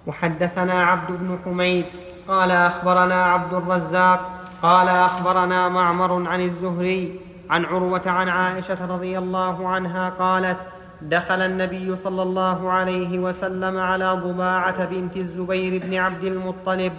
[0.08, 1.86] وحدثنا عبد بن حميد
[2.28, 9.68] قال أخبرنا عبد الرزاق قال أخبرنا معمر عن الزهري عن عروة عن عائشة رضي الله
[9.68, 10.58] عنها قالت
[11.02, 16.94] دخل النبي صلى الله عليه وسلم على ضباعة بنت الزبير بن عبد المطلب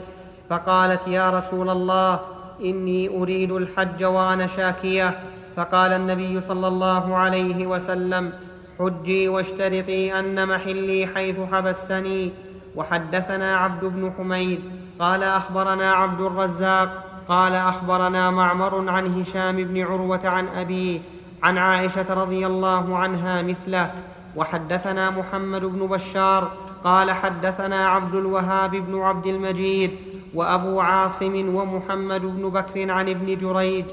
[0.50, 2.20] فقالت يا رسول الله
[2.64, 5.18] إني أريد الحج وأنا شاكية.
[5.56, 8.32] فقال النبي صلى الله عليه وسلم
[8.78, 12.32] حجي واشترطي أن محلي حيث حبستني.
[12.76, 14.60] وحدثنا عبد بن حميد.
[14.98, 17.04] قال أخبرنا عبد الرزاق.
[17.28, 21.00] قال أخبرنا معمر عن هشام بن عروة عن أبيه
[21.42, 23.90] عن عائشة رضي الله عنها مثله.
[24.36, 26.50] وحدثنا محمد بن بشار.
[26.84, 29.90] قال حدثنا عبد الوهاب بن عبد المجيد.
[30.34, 33.84] وأبو عاصم ومحمد بن بكر عن ابن جريج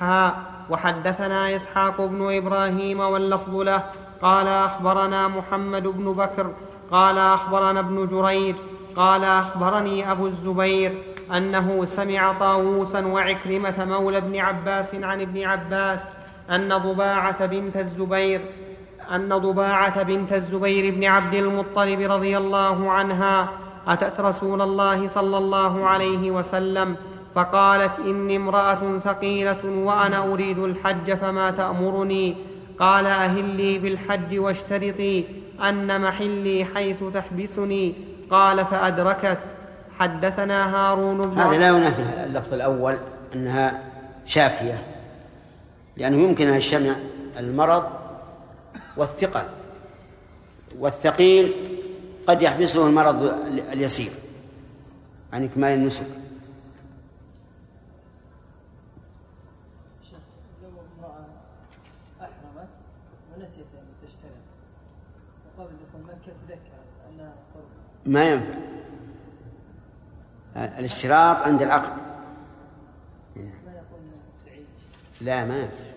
[0.00, 0.34] حاء
[0.70, 3.82] وحدثنا إسحاق بن إبراهيم واللفظ له
[4.22, 6.50] قال أخبرنا محمد بن بكر
[6.90, 8.56] قال أخبرنا ابن جريج
[8.96, 11.02] قال أخبرني أبو الزبير
[11.36, 16.00] أنه سمع طاووسا وعكرمة مولى ابن عباس عن ابن عباس
[16.50, 18.40] أن ضباعة بنت الزبير
[19.12, 23.48] أن ضباعة بنت الزبير بن عبد المطلب رضي الله عنها
[23.88, 26.96] اتت رسول الله صلى الله عليه وسلم؟
[27.34, 32.36] فقالت إني امرأة ثقيلة وأنا أريد الحج فما تأمرني؟
[32.78, 35.24] قال أهلي بالحج واشترطي
[35.68, 37.94] أن محلي حيث تحبسني.
[38.30, 39.38] قال فأدركت.
[39.98, 42.96] حدثنا هارون بن هذا لا ينافي اللفظ الأول
[43.34, 43.82] أنها
[44.26, 44.82] شاكية
[45.96, 46.94] لأنه يمكن أن يجتمع
[47.38, 47.84] المرض
[48.96, 49.44] والثقل
[50.78, 51.52] والثقيل
[52.26, 53.22] قد يحبسه المرض
[53.72, 54.12] اليسير
[55.32, 56.06] عن إكمال النسك.
[68.06, 68.54] ما ينفع.
[70.56, 72.02] الاشتراط عند العقد.
[75.20, 75.94] لا ما ينفع.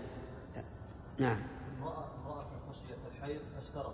[1.19, 1.37] نعم
[1.81, 3.93] امرأة امرأة خشية الحيض فاشترطت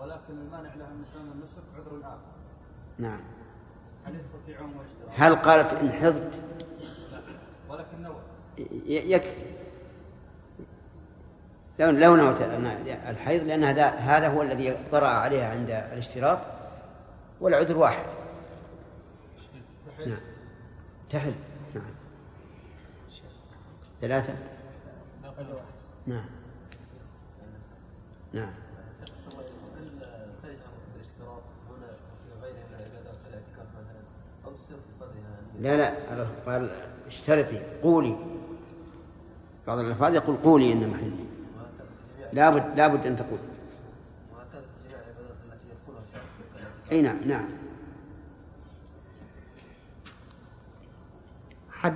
[0.00, 2.34] ولكن المانع لها من إتمام النسك عذر آخر
[2.98, 3.20] نعم.
[5.16, 6.40] هل قالت إن حضت؟
[7.68, 8.20] ولكن نوى
[8.86, 9.54] يكفي.
[11.78, 12.36] لو لو نوت
[13.08, 16.38] الحيض لأن هذا هذا هو الذي طرأ عليها عند الاشتراط
[17.40, 18.06] والعذر واحد.
[20.06, 20.20] نعم.
[21.10, 21.34] تحل.
[21.74, 21.84] نعم.
[24.00, 24.34] ثلاثة؟
[26.06, 26.26] نعم.
[28.32, 28.52] نعم
[30.94, 31.86] الاشتراط هنا
[32.24, 34.02] في غيرها من العبادات كالاعتكاف مثلا
[34.44, 35.94] أو تصير في صدرها لا لا
[36.46, 36.70] قال
[37.06, 38.16] اشترطي قولي.
[39.66, 41.24] بعض الألفاظ يقول قولي إن محلي
[42.32, 43.38] لابد لابد أن تقول.
[46.92, 47.44] أي نعم نعم.
[51.72, 51.94] حد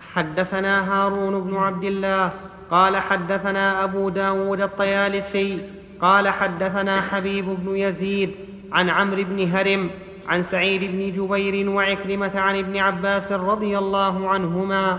[0.00, 2.32] حدثنا هارون بن عبد الله
[2.70, 5.68] قال حدثنا أبو داود الطيالسي
[6.00, 8.34] قال حدثنا حبيب بن يزيد
[8.72, 9.90] عن عمرو بن هرم
[10.30, 14.98] عن سعيد بن جبير وعكرمة عن ابن عباس رضي الله عنهما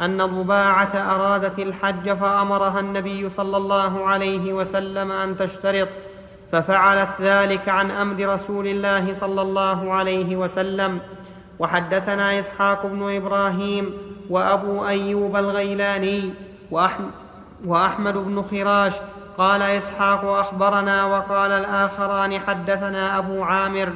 [0.00, 5.88] أن ضباعة أرادت الحج فأمرها النبي صلى الله عليه وسلم أن تشترط
[6.52, 10.98] ففعلت ذلك عن أمر رسول الله صلى الله عليه وسلم.
[11.58, 13.92] وحدثنا إسحاق بن إبراهيم
[14.30, 16.34] وأبو أيوب الغيلاني
[17.64, 18.92] وأحمد, بن خراش.
[19.38, 23.88] قال إسحاق أخبرنا وقال الآخران حدثنا أبو عامر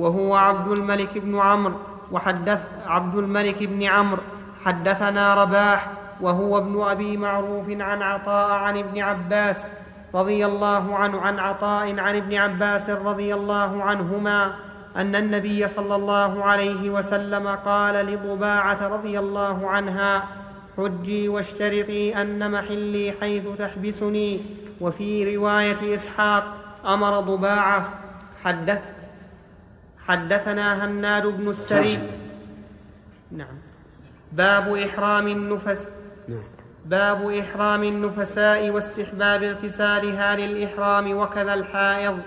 [0.00, 1.74] وهو عبد الملك بن عمرو
[2.12, 4.22] وحدث عبد الملك بن عمرو.
[4.64, 5.90] حدثنا رباح
[6.20, 9.60] وهو ابن أبي معروف عن عطاء عن ابن عباس
[10.14, 14.52] رضي الله عنه عن عطاء عن ابن عباس رضي الله عنهما
[14.96, 20.24] أن النبي صلى الله عليه وسلم قال لضباعه رضي الله عنها
[20.76, 24.40] حجي واشترطي أن محلي حيث تحبسني.
[24.80, 26.44] وفي رواية إسحاق
[26.86, 27.88] أمر ضباعه
[28.44, 28.80] حدث
[30.10, 31.98] حدثنا هناد بن السري.
[33.32, 33.56] نعم.
[34.32, 35.88] باب إحرام النفس
[36.28, 36.42] نعم.
[36.86, 42.18] باب إحرام النفساء واستحباب اغتسالها للإحرام وكذا الحائض.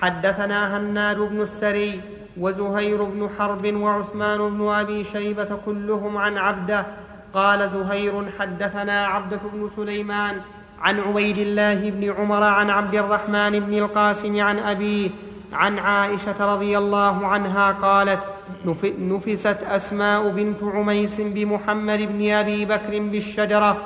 [0.00, 2.00] حدثنا هناد بن السري
[2.36, 6.86] وزهير بن حرب وعثمان بن أبي شيبة كلهم عن عبده.
[7.34, 10.40] قال زهير حدثنا عبدة بن سليمان
[10.80, 15.10] عن عبيد الله بن عمر عن عبد الرحمن بن القاسم عن أبيه
[15.52, 18.20] عن عائشة رضي الله عنها قالت
[18.64, 23.82] نف- نفست أسماء بنت عميس بمحمد بن أبي بكر بالشجرة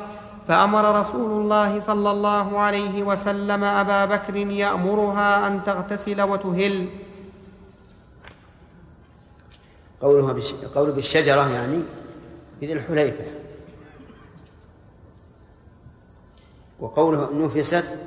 [0.48, 6.88] فأمر رسول الله صلى الله عليه وسلم أبا بكر يأمرها أن تغتسل وتهل.
[10.00, 10.52] قولها بالش...
[10.74, 11.82] قوله بالشجرة يعني
[12.60, 13.24] بذي الحليفة.
[16.80, 17.98] وقوله نفست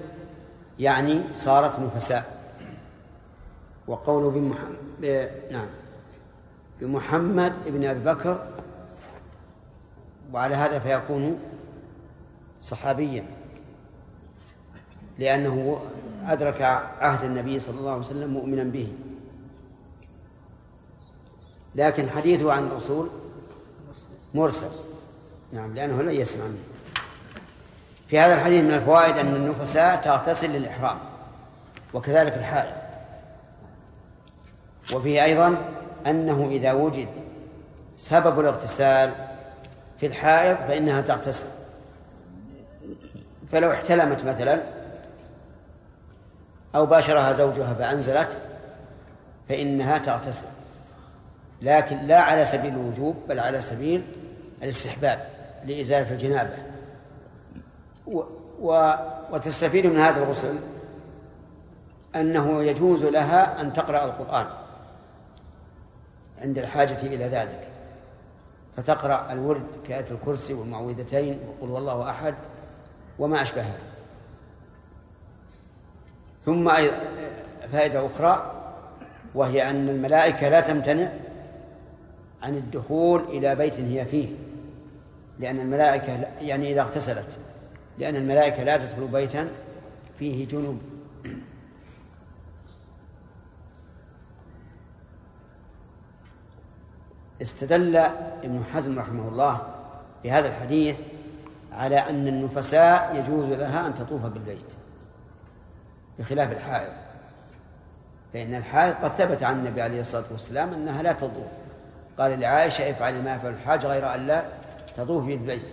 [0.80, 2.39] يعني صارت نفساء.
[3.90, 4.78] وقوله بمحمد.
[5.52, 5.68] نعم.
[6.82, 8.48] بمحمد بن أبي بكر.
[10.34, 11.40] وعلى هذا فيكون
[12.62, 13.26] صحابيا.
[15.20, 15.82] لأنه
[16.28, 16.62] أدرك
[17.02, 18.94] عهد النبي صلى الله عليه وسلم مؤمنا به.
[21.76, 23.10] لكن حديثه عن الرسول
[24.34, 24.72] مرسل.
[25.54, 26.64] نعم لأنه لن يسمع منه.
[28.08, 30.98] في هذا الحديث من الفوائد أن النفساء تغتسل للإحرام.
[31.94, 32.89] وكذلك الحائض.
[34.94, 35.58] وفيه أيضا
[36.08, 37.08] أنه إذا وجد
[37.98, 39.12] سبب الاغتسال
[40.00, 41.46] في الحائض فإنها تغتسل.
[43.52, 44.62] فلو احتلمت مثلا
[46.76, 48.38] أو باشرها زوجها فأنزلت
[49.50, 50.46] فإنها تغتسل.
[51.62, 54.04] لكن لا على سبيل الوجوب بل على سبيل
[54.64, 55.20] الاستحباب
[55.66, 56.58] لإزالة الجنابة.
[58.08, 58.22] و
[58.62, 58.94] و
[59.32, 60.60] وتستفيد من هذا الغسل
[62.16, 64.46] أنه يجوز لها أن تقرأ القرآن.
[66.42, 67.68] عند الحاجة إلى ذلك.
[68.78, 72.36] فتقرأ الورد كآية الكرسي والمعوذتين وقل والله أحد
[73.20, 73.78] وما أشبهها.
[76.46, 76.98] ثم أيضا
[77.72, 78.56] فائدة أخرى
[79.36, 81.12] وهي أن الملائكة لا تمتنع
[82.44, 84.30] عن الدخول إلى بيت هي فيه.
[85.40, 87.38] لأن الملائكة يعني إذا اغتسلت
[87.98, 89.50] لأن الملائكة لا تدخل بيتا
[90.20, 90.82] فيه جنوب.
[97.42, 97.98] استدل
[98.44, 99.62] ابن حزم رحمه الله
[100.24, 100.96] بهذا الحديث
[101.74, 104.66] على أن النفساء يجوز لها أن تطوف بالبيت
[106.20, 106.92] بخلاف الحائض.
[108.34, 111.48] فإن الحائض قد ثبت عن النبي عليه الصلاة والسلام أنها لا تطوف.
[112.18, 114.44] قال لعائشة افعلي ما يفعل الحاج غير أن لا
[114.98, 115.66] تطوف بالبيت.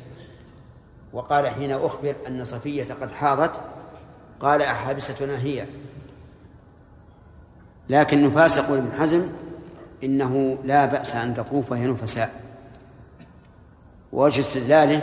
[1.12, 3.60] وقال حين أخبر أن صفية قد حاضت
[4.40, 5.66] قال أحابستنا هي.
[7.88, 9.28] لكن نفاس ابن حزم
[10.04, 12.30] إنه لا بأس أن تطوف وهي نفساء.
[14.12, 15.02] ووجه استدلاله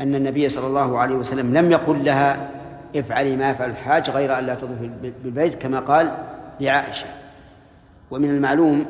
[0.00, 2.50] أن النبي صلى الله عليه وسلم لم يقل لها
[2.96, 4.90] افعلي ما يفعل الحاج غير أن لا تطوفي
[5.22, 6.14] بالبيت كما قال
[6.60, 7.06] لعائشة.
[8.10, 8.86] ومن المعلوم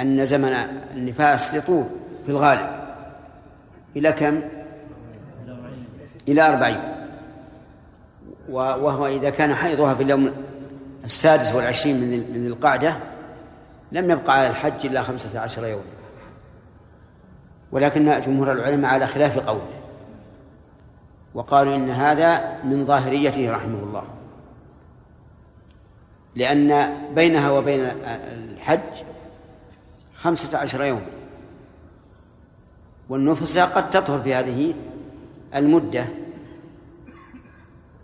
[0.00, 0.52] أن زمن
[0.94, 1.84] النفاس يطول
[2.26, 2.66] في الغالب.
[3.96, 4.40] إلى كم؟
[6.28, 6.80] إلى أربعين.
[8.50, 10.30] وهو إذا كان حيضها في اليوم
[11.04, 12.96] السادس والعشرين من من القعدة
[13.92, 15.82] لم يبقى على الحج إلا خمسة عشر يوما
[17.72, 19.80] ولكن جمهور العلماء على خلاف قوله.
[21.34, 24.02] وقالوا إن هذا من ظاهريته رحمه الله.
[26.34, 27.90] لأن بينها وبين
[28.32, 29.04] الحج
[30.14, 31.02] خمسة عشر يوم.
[33.08, 34.74] والنفس قد تطهر في هذه
[35.54, 36.06] المدة.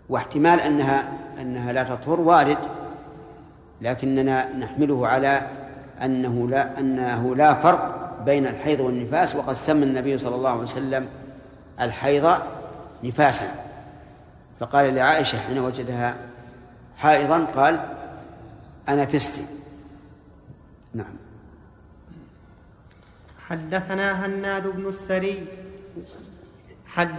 [0.09, 2.57] واحتمال أنها أنها لا تطهر وارد.
[3.81, 5.47] لكننا نحمله على
[6.03, 11.07] أنه لا أنه لا فرق بين الحيض والنفاس وقد سمى النبي صلى الله عليه وسلم
[11.81, 12.37] الحيض
[13.03, 13.47] نفاسا.
[14.59, 16.15] فقال لعائشة حين وجدها
[16.97, 17.79] حائضا قال
[18.89, 19.45] أنا فستي.
[20.93, 21.15] نعم.
[23.47, 25.45] حدثنا هناد بن السري.
[26.87, 27.15] حد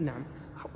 [0.00, 0.22] نعم.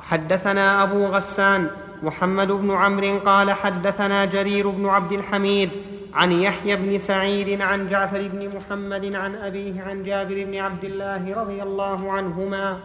[0.00, 1.70] حدثنا أبو غسان
[2.02, 5.70] محمد بن عمرو قال حدثنا جرير بن عبد الحميد
[6.14, 11.34] عن يحيى بن سعيد عن جعفر بن محمد عن أبيه عن جابر بن عبد الله
[11.40, 12.78] رضي الله عنهما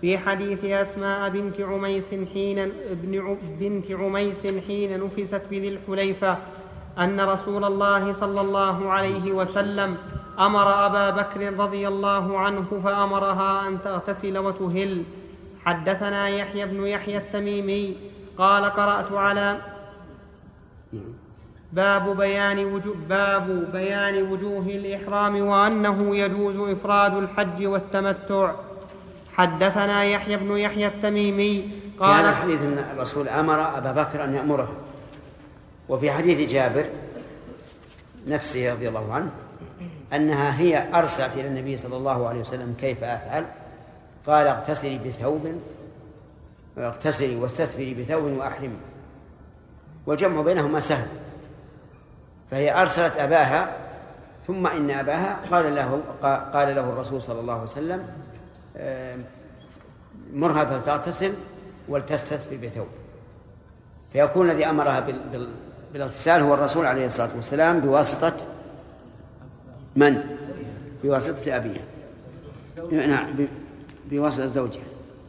[0.00, 2.72] في حديث أسماء بنت عميس حين
[3.60, 6.38] بنت عميس حين نفست بذي الحليفة
[6.98, 9.96] أن رسول الله صلى الله عليه وسلم
[10.38, 15.02] أمر أبا بكر رضي الله عنه فأمرها أن تغتسل وتهل.
[15.64, 17.96] حدثنا يحيى بن يحيى التميمي.
[18.38, 19.56] قال قرأت على
[21.72, 28.52] باب بيان وجوه باب بيان وجوه الإحرام وأنه يجوز إفراد الحج والتمتع.
[29.32, 31.70] حدثنا يحيى بن يحيى التميمي
[32.00, 34.72] قال قال الحديث أن الرسول أمر أبا بكر أن يأمره.
[35.88, 36.84] وفي حديث جابر
[38.26, 39.30] نفسه رضي الله عنه
[40.12, 43.44] أنها هي أرسلت إلى النبي صلى الله عليه وسلم كيف أفعل؟
[44.26, 45.46] قال اغتسلي بثوب
[46.78, 48.76] اغتسلي واستثمري بثوب وأحرمي.
[50.06, 51.06] والجمع بينهما سهل.
[52.52, 53.76] فهي أرسلت أباها
[54.46, 56.00] ثم إن أباها قال له
[56.52, 58.06] قال له الرسول صلى الله عليه وسلم
[58.76, 59.24] آم،
[60.34, 61.32] مرها فلتغتسل
[61.88, 62.86] ولتستثمر بثوب.
[64.12, 65.48] فيكون الذي أمرها بال- بال-
[65.92, 68.32] بالاغتسال هو الرسول عليه الصلاة والسلام بواسطة
[69.96, 70.36] من؟
[71.04, 71.82] بواسطة أبيها.
[72.92, 73.28] نعم
[74.10, 74.82] بواسطة زوجها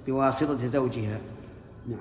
[0.08, 1.18] بواسطة زوجها.
[1.88, 1.98] نعم.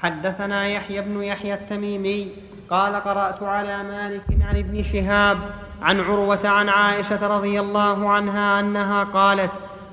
[0.00, 2.32] حدثنا يحيى بن يحيى التميمي
[2.72, 5.38] قال قرأت على مالك عن ابن شهاب
[5.82, 9.50] عن عروة عن عائشة رضي الله عنها أنها قالت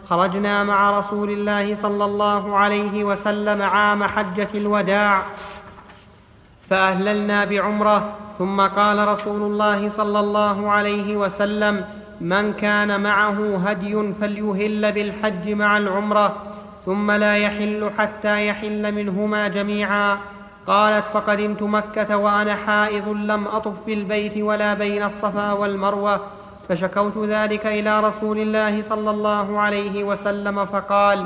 [0.10, 5.24] خرجنا مع رسول الله صلى الله عليه وسلم عام حجة الوداع
[6.70, 11.86] فأهللنا بعمرة ثم قال رسول الله صلى الله عليه وسلم
[12.22, 16.36] من كان معه هدي فليهل بالحج مع العمرة
[16.86, 20.18] ثم لا يحل حتى يحل منهما جميعا.
[20.70, 26.22] قالت فقدمت مكة وأنا حائض لم أطف بالبيت ولا بين الصفا والمروة
[26.70, 31.26] فشكوت ذلك إلى رسول الله صلى الله عليه وسلم فقال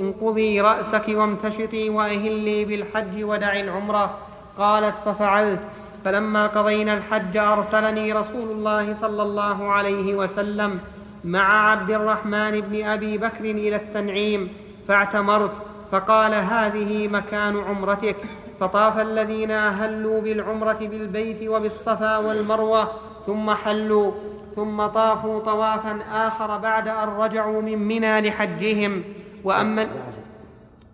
[0.00, 4.18] انقضي رأسك وامتشطي وأهلي بالحج ودعي العمرة.
[4.58, 5.62] قالت ففعلت.
[6.04, 10.80] فلما قضينا الحج أرسلني رسول الله صلى الله عليه وسلم
[11.24, 14.48] مع عبد الرحمن بن أبي بكر إلى التنعيم
[14.88, 15.73] فاعتمرت.
[15.92, 18.16] فقال هذه مكان عمرتك.
[18.60, 22.88] فطاف الذين أهلوا بالعمرة بالبيت وبالصفا والمروة
[23.26, 24.12] ثم حلوا
[24.56, 29.02] ثم طافوا طوافا آخر بعد أن رجعوا من منى لحجهم.
[29.44, 29.88] بعد.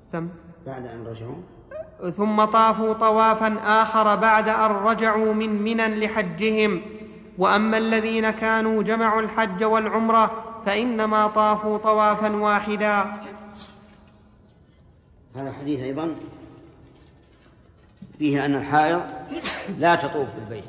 [0.03, 0.29] سم.
[0.67, 2.11] بعد أن رجعوا.
[2.11, 6.83] ثم طافوا طوافا آخر بعد أن رجعوا من منى لحجهم.
[7.39, 10.31] وأما الذين كانوا جمعوا الحج والعمرة
[10.67, 13.05] فإنما طافوا طوافا واحدا.
[15.37, 16.15] هذا الحديث أيضا
[18.19, 19.03] فيه أن الحائض
[19.79, 20.65] لا تطوف بالبيت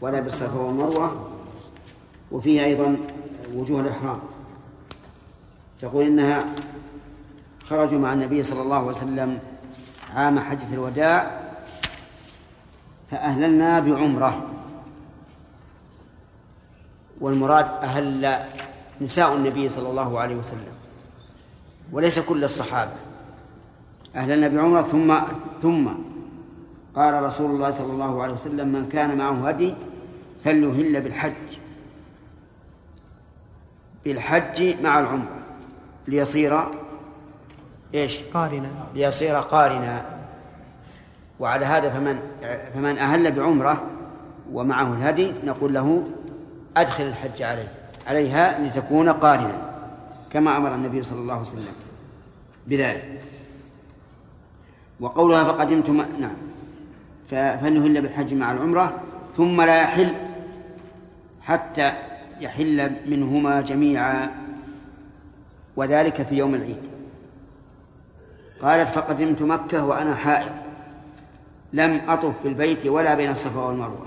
[0.00, 1.30] ولا بالصفا والمروة
[2.30, 2.96] وفيه أيضا
[3.54, 4.20] وجوه الإحرام.
[5.80, 6.44] تقول إنها
[7.64, 9.38] خرجوا مع النبي صلى الله عليه وسلم
[10.14, 11.40] عام حجة الوداع
[13.10, 14.50] فأهللنا بعمرة.
[17.20, 18.44] والمراد أهل
[19.00, 20.74] نساء النبي صلى الله عليه وسلم
[21.92, 23.03] وليس كل الصحابة.
[24.16, 25.14] أهللنا بعمرة ثم
[25.62, 25.88] ثم
[26.96, 29.74] قال رسول الله صلى الله عليه وسلم من كان معه هدي
[30.44, 31.58] فليهل بالحج
[34.04, 35.38] بالحج مع العمرة
[36.08, 36.60] ليصير
[37.94, 38.70] إيش؟ قارنا.
[38.94, 40.04] ليصير قارنا.
[41.40, 42.20] وعلى هذا فمن
[42.74, 43.82] فمن أهل بعمرة
[44.52, 46.04] ومعه الهدي نقول له
[46.76, 47.68] أدخل الحج عليه
[48.06, 49.74] عليها لتكون قارنا
[50.30, 51.72] كما أمر النبي صلى الله عليه وسلم
[52.66, 53.20] بذلك.
[55.00, 55.96] وقولها فقدمت م...
[55.96, 56.36] نعم.
[57.26, 59.00] ف- فليهل بالحج مع العمرة
[59.36, 60.14] ثم لا يحل
[61.42, 61.92] حتى
[62.40, 64.30] يحل منهما جميعا
[65.76, 66.82] وذلك في يوم العيد.
[68.62, 70.52] قالت فقدمت مكة وأنا حائض.
[71.72, 74.06] لم أطف بالبيت ولا بين الصفا والمروة.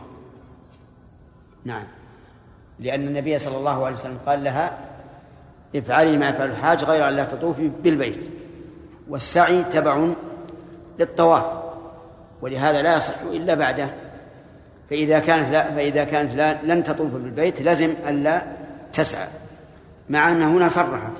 [1.66, 1.84] نعم.
[2.80, 4.78] لأن النبي صلى الله عليه وسلم قال لها
[5.76, 8.24] افعلي ما يفعل الحاج غير أن لا تطوفي بالبيت.
[9.10, 10.08] والسعي تبع
[11.00, 11.46] للطواف
[12.42, 13.90] ولهذا لا يصح إلا بعده.
[14.90, 18.42] فإذا كانت لا فإذا كانت لا لن تطوف بالبيت لزم ألا
[18.94, 19.28] تسعى
[20.10, 21.14] مع أن هنا صرحت.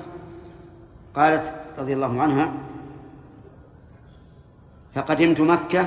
[1.14, 2.52] قالت رضي الله عنها
[4.94, 5.86] فقدمت مكة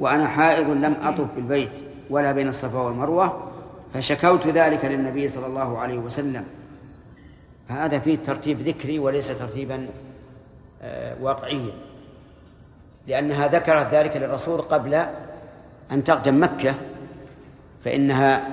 [0.00, 1.72] وأنا حائض لم أطف بالبيت
[2.10, 3.50] ولا بين الصفا والمروة
[3.94, 6.44] فشكوت ذلك للنبي صلى الله عليه وسلم.
[7.68, 9.88] فهذا فيه ترتيب ذكري وليس ترتيبا
[10.82, 11.72] آه، واقعيا.
[13.08, 14.94] لأنها ذكرت ذلك للرسول قبل
[15.92, 16.74] أن تقدم مكة
[17.84, 18.48] فإنها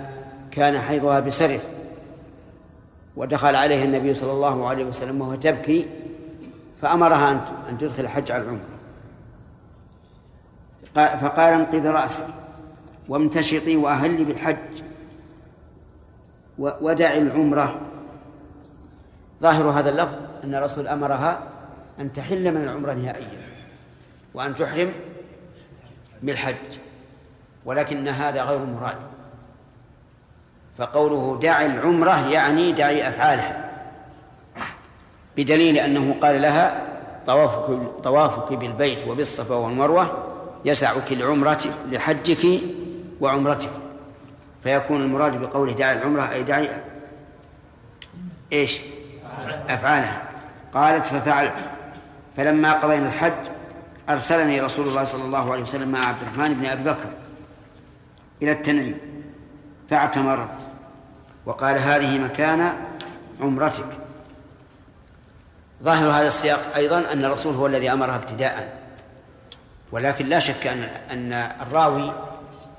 [0.52, 1.66] كان حيضها بسرف.
[3.16, 5.86] ودخل عليها النبي صلى الله عليه وسلم وهو تبكي
[6.82, 7.32] فأمرها
[7.70, 8.60] أن تدخل الحج على العمرة.
[10.96, 12.28] قا- فقال انقذ رأسك
[13.10, 14.58] وامتشطي وأهلي بالحج
[16.60, 17.82] ودعي العمرة.
[19.42, 21.40] ظاهر هذا اللفظ أن الرسول أمرها
[22.00, 23.55] أن تحل من العمرة نهائيا.
[24.36, 24.92] وأن تحرم
[26.24, 26.56] بالحج
[27.66, 28.98] ولكن هذا غير مراد.
[30.78, 33.72] فقوله دع العمرة يعني دعي أفعالها
[35.38, 36.88] بدليل أنه قال لها
[37.28, 40.34] طوافك, طوافك بالبيت وبالصفا والمروة
[40.66, 41.62] يسعك العمرة
[41.92, 42.62] لحجك
[43.22, 43.70] وعمرتك.
[44.64, 46.70] فيكون المراد بقوله دعي العمرة أي دعي
[48.54, 48.80] إيش؟
[49.70, 50.22] أفعالها.
[50.74, 51.56] قالت ففعلت
[52.38, 53.55] فلما قضينا الحج
[54.10, 57.10] أرسلني رسول الله صلى الله عليه وسلم مع عبد الرحمن بن أبي بكر
[58.42, 58.98] إلى التنعيم
[59.90, 60.50] فاعتمرت
[61.46, 62.74] وقال هذه مكان
[63.42, 63.88] عمرتك.
[65.84, 68.80] ظاهر هذا السياق أيضا أن الرسول هو الذي أمرها ابتداء
[69.92, 72.14] ولكن لا شك أن أن الراوي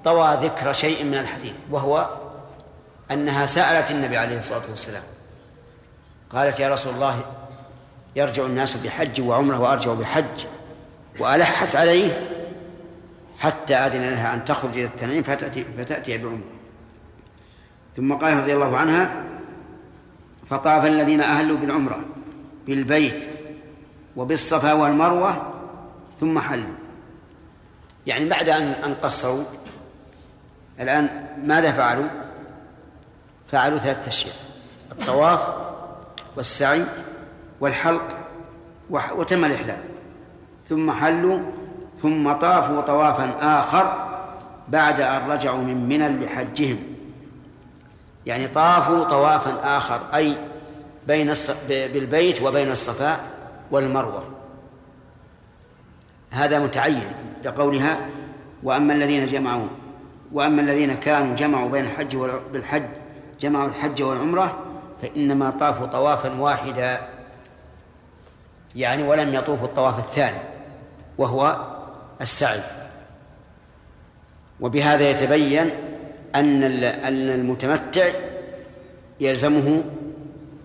[0.04, 2.10] طوى ذكر شيء من الحديث وهو
[3.10, 5.02] أنها سألت النبي عليه الصلاة والسلام
[6.30, 7.20] قالت يا رسول الله
[8.16, 10.46] يرجع الناس بحج وعمرة وأرجع بحج.
[11.18, 12.30] وألحت عليه
[13.38, 16.40] حتى أذن لها أن تخرج إلى التنعيم فتأتي, فتأتي بعمرة.
[17.96, 19.24] ثم قال رضي الله عنها
[20.50, 22.00] فطاف الذين أهلوا بالعمرة
[22.66, 23.28] بالبيت
[24.16, 25.52] وبالصفا والمروة
[26.20, 26.74] ثم حلوا.
[28.06, 29.44] يعني بعد أن أن قصروا
[30.80, 32.08] الآن ماذا فعلوا؟
[33.48, 34.34] فعلوا ثلاثة أشياء
[34.92, 35.40] الطواف
[36.36, 36.84] والسعي
[37.60, 38.16] والحلق
[38.90, 39.95] وتم الإحلال.
[40.68, 41.38] ثم حلوا
[42.02, 44.06] ثم طافوا طوافا آخر
[44.68, 46.78] بعد أن رجعوا من منى لحجهم
[48.26, 50.36] يعني طافوا طوافا آخر أي
[51.06, 51.32] بين.
[51.68, 53.20] بالبيت وبين الصفاء
[53.70, 54.24] والمروة
[56.30, 57.12] هذا متعين
[57.44, 57.98] لقولها
[58.62, 59.66] وأما الذين جمعوا
[60.32, 62.82] وأما الذين كانوا جمعوا بين الحج والحج
[63.40, 64.58] جمعوا الحج والعمرة
[65.02, 67.00] فإنما طافوا طوافا واحدا
[68.76, 70.55] يعني ولم يطوفوا الطواف الثاني
[71.18, 71.56] وهو
[72.20, 72.60] السعي.
[74.60, 75.70] وبهذا يتبين
[76.34, 78.08] أن أن المتمتع
[79.20, 79.84] يلزمه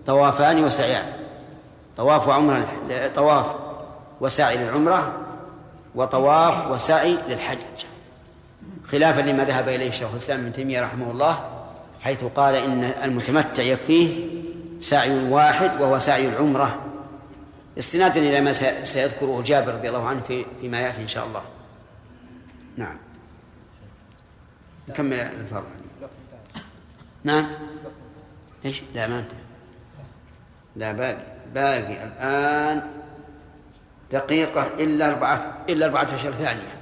[0.06, 1.04] طوافان وسعيان.
[1.96, 2.66] طواف عمرة
[3.14, 3.46] طواف
[4.20, 5.18] وسعي للعمرة
[5.94, 7.58] وطواف وسعي للحج.
[8.84, 11.38] خلافا لما ذهب إليه شيخ الإسلام ابن تيمية رحمه الله
[12.00, 14.26] حيث قال إن المتمتع يكفيه
[14.80, 16.81] سعي واحد وهو سعي العمرة.
[17.78, 18.52] استنادا إلى ما
[18.84, 21.42] سيذكره جابر رضي الله عنه في فيما يأتي إن شاء الله.
[22.76, 22.96] نعم.
[24.88, 25.66] نكمل الفرق.
[27.24, 27.46] نعم.
[28.64, 29.38] إيش؟ لا ما انتهى
[30.76, 31.32] لا باقي.
[31.54, 32.82] باقي الآن
[34.12, 36.76] دقيقة إلا أربعة إلا أربعة عشر ثانية.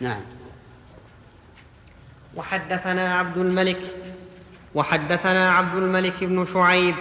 [0.00, 0.20] نعم.
[2.36, 3.80] وحدثنا عبد الملك
[4.74, 6.94] وحدثنا عبد الملك بن شعيب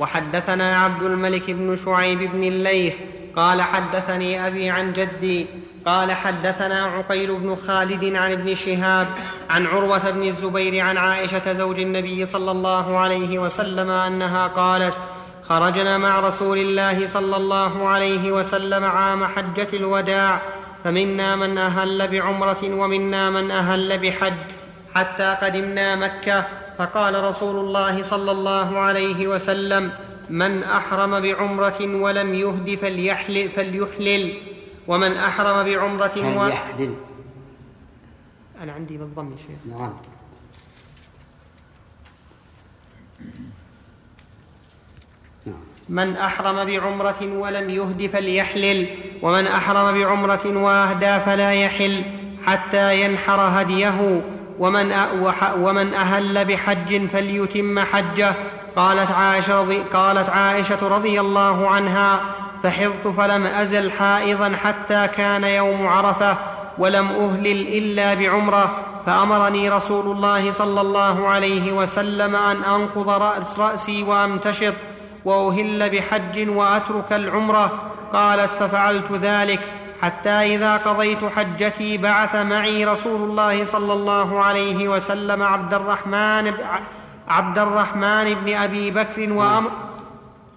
[0.00, 2.94] وحدثنا عبد الملك بن شعيب بن الليث
[3.36, 5.46] قال حدثني أبي عن جدي
[5.86, 9.06] قال حدثنا عقيل بن خالد عن ابن شهاب
[9.50, 14.94] عن عروة بن الزبير عن عائشة زوج النبي صلى الله عليه وسلم أنها قالت
[15.48, 20.40] خرجنا مع رسول الله صلى الله عليه وسلم عام حجة الوداع
[20.84, 24.59] فمنا من أهل بعمرة ومنا من أهل بحج.
[24.94, 26.46] حتى قدمنا مكة.
[26.78, 29.92] فقال رسول الله صلى الله عليه وسلم
[30.30, 34.38] من أحرم بعمرة ولم يهد فليحلل, فليحلل.
[34.88, 36.40] ومن أحرم بعمرة و...
[36.40, 36.94] فليحلل.
[38.62, 39.76] أنا عندي بالضم يا شيخ.
[39.78, 39.92] نعم.
[45.88, 48.86] من أحرم بعمرة ولم يهد فليحلل.
[49.22, 52.02] ومن أحرم بعمرة وأهدى فلا يحل
[52.46, 54.22] حتى ينحر هديه.
[54.60, 54.92] ومن
[55.60, 58.34] ومن أهل بحج فليتم حجه.
[58.76, 62.20] قالت عائشة رضي, قالت عائشة رضي الله عنها
[62.62, 66.36] فحضت فلم أزل حائضا حتى كان يوم عرفة
[66.78, 68.70] ولم أهلل إلا بعمرة
[69.06, 74.74] فأمرني رسول الله صلى الله عليه وسلم أن أنقض رأس رأسي وأمتشط
[75.24, 77.72] وأهل بحج وأترك العمرة.
[78.12, 79.60] قالت ففعلت ذلك
[80.02, 86.52] حتى إذا قضيت حجتي بعث معي رسول الله صلى الله عليه وسلم عبد الرحمن
[87.28, 89.70] عبد الرحمن بن أبي بكر وأمر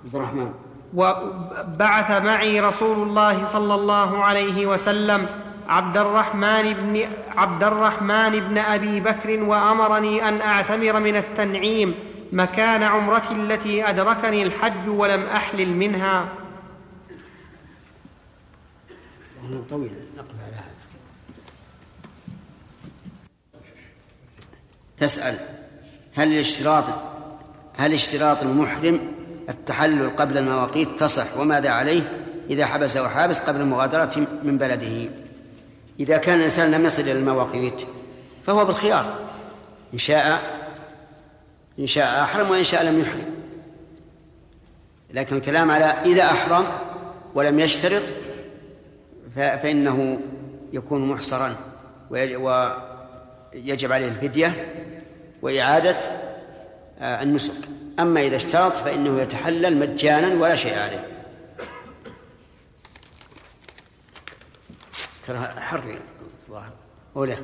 [0.06, 0.52] عبد الرحمن.
[0.94, 5.26] وبعث معي رسول الله صلى الله عليه وسلم
[5.70, 7.02] عبد الرحمن بن
[7.38, 11.96] عبد الرحمن بن أبي بكر وأمرني أن أعتمر من التنعيم
[12.34, 16.26] مكان عمرتي التي أدركني الحج ولم أحلل منها.
[19.70, 19.92] طويل.
[20.18, 20.74] نقف على هذا.
[24.98, 25.38] تسأل
[26.14, 26.84] هل الاشتراط
[27.78, 29.00] هل اشتراط المحرم
[29.50, 35.10] التحلل قبل المواقيت تصح؟ وماذا عليه إذا حبسه حابس قبل المغادرة من بلده؟
[36.00, 37.82] إذا كان الإنسان لم يصل إلى المواقيت
[38.46, 39.20] فهو بالخيار.
[39.94, 40.42] إن شاء
[41.80, 43.34] إن شاء أحرم وإن شاء لم يحرم.
[45.14, 46.66] لكن الكلام على إذا أحرم
[47.36, 48.04] ولم يشترط
[49.36, 50.20] فإنه
[50.74, 51.56] يكون محصرا
[52.10, 54.74] ويجب عليه الفدية
[55.42, 55.98] وإعادة
[57.00, 57.54] آه، النسك.
[58.00, 61.08] أما إذا اشترط فإنه يتحلل مجانا ولا شيء عليه.
[65.28, 65.98] ترى حر
[66.48, 66.74] الظاهر.
[67.16, 67.38] أولى.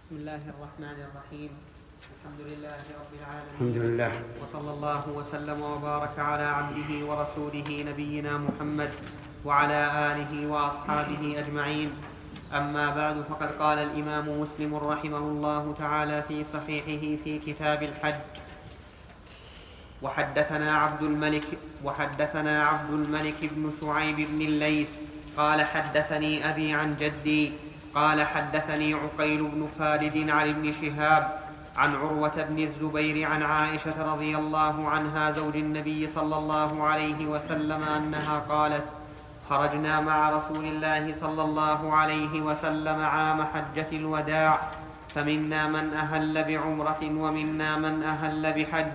[0.00, 1.50] بسم الله الرحمن الرحيم.
[2.00, 3.52] الحمد لله رب العالمين.
[3.54, 8.90] الحمد لله وصلى الله وسلم وبارك على عبده ورسوله نبينا محمد
[9.44, 11.90] وعلى آله وأصحابه أجمعين.
[12.54, 18.20] أما بعد فقد قال الإمام مسلم رحمه الله تعالى في صحيحه في كتاب الحج.
[20.02, 21.48] وحدثنا عبد الملك
[21.84, 24.88] وحدثنا عبد الملك بن شعيب بن الليث
[25.36, 27.52] قال حدثني أبي عن جدي
[27.94, 31.49] قال حدثني عقيل بن خالد عن ابن شهاب
[31.80, 37.82] عن عروة بن الزبير عن عائشة رضي الله عنها زوج النبي صلى الله عليه وسلم
[37.82, 38.84] أنها قالت
[39.50, 44.60] خرجنا مع رسول الله صلى الله عليه وسلم عام حجة الوداع
[45.14, 48.92] فمنا من أهل بعمرة ومنا من أهل بحج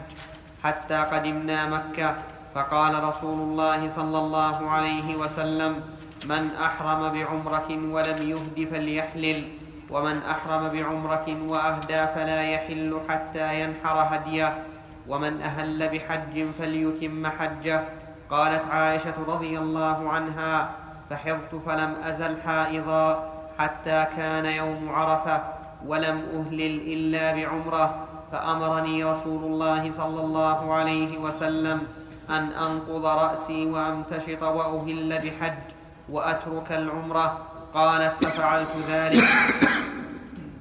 [0.64, 2.16] حتى قدمنا مكة.
[2.56, 5.82] فقال رسول الله صلى الله عليه وسلم
[6.26, 9.65] من أحرم بعمرة ولم يهد فليحلل.
[9.90, 14.64] ومن أحرم بعمرة وأهدى فلا يحل حتى ينحر هديه.
[15.08, 17.84] ومن أهل بحج فليتم حجه.
[18.30, 20.70] قالت عائشة رضي الله عنها
[21.10, 25.44] فحضت فلم أزل حائضا حتى كان يوم عرفة
[25.86, 28.08] ولم أهلل إلا بعمرة.
[28.32, 31.88] فأمرني رسول الله صلى الله عليه وسلم
[32.30, 35.64] أن أنقض رأسي وأمتشط وأهل بحج
[36.10, 37.38] وأترك العمرة
[37.76, 39.24] قالت ففعلت ذلك.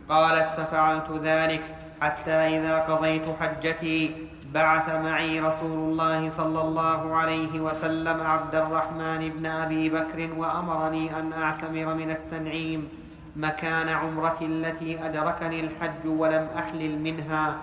[0.08, 1.64] قالت ففعلت ذلك
[2.02, 9.46] حتى إذا قضيت حجتي بعث معي رسول الله صلى الله عليه وسلم عبد الرحمن بن
[9.46, 12.88] أبي بكر وأمرني أن أعتمر من التنعيم
[13.36, 17.56] مكان عمرتي التي أدركني الحج ولم أحلل منها.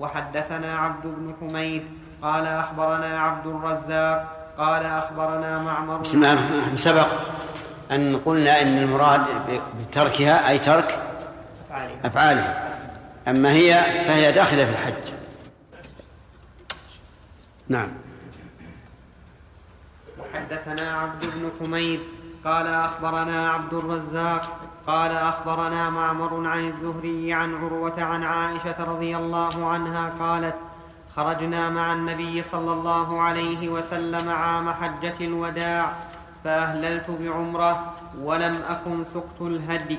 [0.00, 1.84] وحدثنا عبد بن حميد
[2.22, 4.18] قال أخبرنا عبد الرزاق
[4.58, 5.96] قال أخبرنا معمر.
[5.96, 6.76] بسم الله الرحمن الرحيم.
[6.76, 7.08] سبق
[7.90, 9.20] أن قلنا إن المراد
[9.80, 10.98] بتركها أي ترك
[12.04, 12.78] أفعالها.
[13.28, 13.72] أما هي
[14.04, 15.12] فهي داخلة في الحج.
[17.68, 17.88] نعم.
[20.18, 22.00] وحدثنا عبد بن حميد
[22.44, 29.66] قال أخبرنا عبد الرزاق قال أخبرنا معمر عن الزهري عن عروة عن عائشة رضي الله
[29.70, 30.54] عنها قالت
[31.16, 35.92] خرجنا مع النبي صلى الله عليه وسلم عام حجة الوداع
[36.44, 39.98] فأهللت بعمرة ولم أكن سقت الهدي.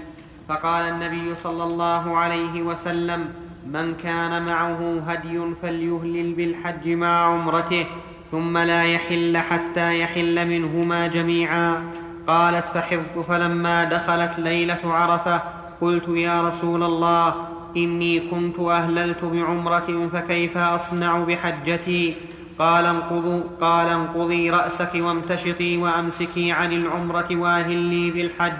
[0.49, 3.33] فقال النبي صلى الله عليه وسلم
[3.65, 7.85] من كان معه هدي فليهلل بالحج مع عمرته
[8.31, 11.83] ثم لا يحل حتى يحل منهما جميعا.
[12.27, 15.41] قالت فحفظت فلما دخلت ليلة عرفة
[15.81, 17.35] قلت يا رسول الله
[17.77, 22.15] إني كنت أهللت بعمرة فكيف أصنع بحجتي؟
[22.59, 28.53] قال انقضوا قال انقضي رأسك وامتشطي وامسكي عن العمرة واهلي بالحج.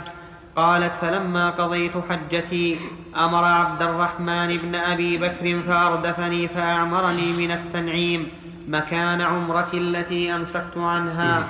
[0.55, 2.79] قالت فلما قضيت حجتي
[3.17, 8.27] أمر عبد الرحمن بن أبي بكر فأردفني فأعمرني من التنعيم
[8.67, 11.43] مكان عمرتي التي أمسكت عنها.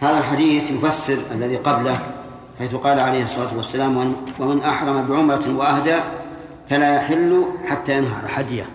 [0.00, 1.98] هذا الحديث يفسر الذي قبله
[2.58, 5.96] حيث قال عليه الصلاة والسلام ومن أحرم بعمرة وأهدى
[6.70, 8.66] فلا يحل حتى ينهر حديه.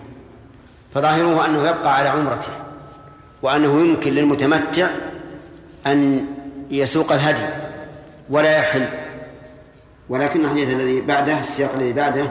[0.94, 2.52] فظاهره أنه يبقى على عمرته
[3.42, 4.88] وأنه يمكن للمتمتع
[5.86, 6.26] أن
[6.70, 7.46] يسوق الهدي
[8.30, 8.84] ولا يحل.
[10.08, 12.30] ولكن الحديث الذي بعده السياق الذي بعده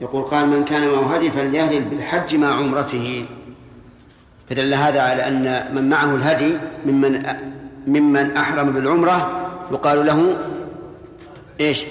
[0.00, 3.26] يقول قال من كان معه هدي فليهلل بالحج مع عمرته.
[4.50, 6.56] فدل هذا على أن من معه الهدي
[6.86, 7.22] ممن
[7.86, 10.36] ممن أحرم بالعمرة يقال له
[11.60, 11.84] إيش؟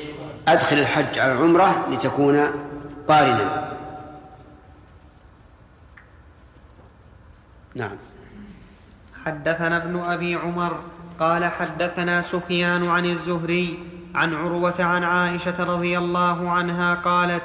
[0.48, 2.48] أدخل الحج على العمرة لتكون
[3.08, 3.71] قارنا.
[7.76, 7.98] نعم.
[9.26, 10.76] حدثنا ابن أبي عمر
[11.20, 13.80] قال حدثنا سفيان عن الزهري
[14.16, 17.44] عن عروة عن عائشة رضي الله عنها قالت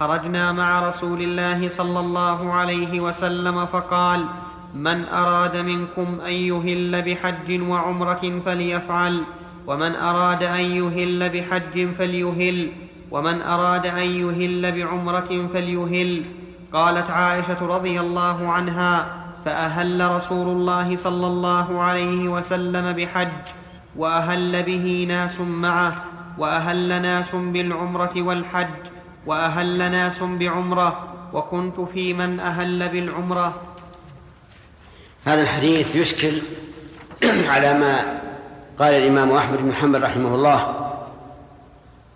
[0.00, 4.24] خرجنا مع رسول الله صلى الله عليه وسلم فقال
[4.74, 9.22] من أراد منكم أن يهل بحج وعمرة فليفعل
[9.66, 12.68] ومن أراد أن يهل بحج فليهل
[13.10, 16.22] ومن أراد أن يهل بعمرة فليهل
[16.72, 23.42] قالت عائشة رضي الله عنها فأهل رسول الله صلى الله عليه وسلم بحج
[23.96, 26.04] وأهل به ناس معه
[26.38, 28.82] وأهل ناس بالعمرة والحج
[29.26, 33.54] وأهل ناس بعمرة وكنت في من أهل بالعمرة.
[35.24, 36.32] هذا الحديث يشكل
[37.48, 38.20] على ما
[38.78, 40.90] قال الإمام أحمد بن محمد رحمه الله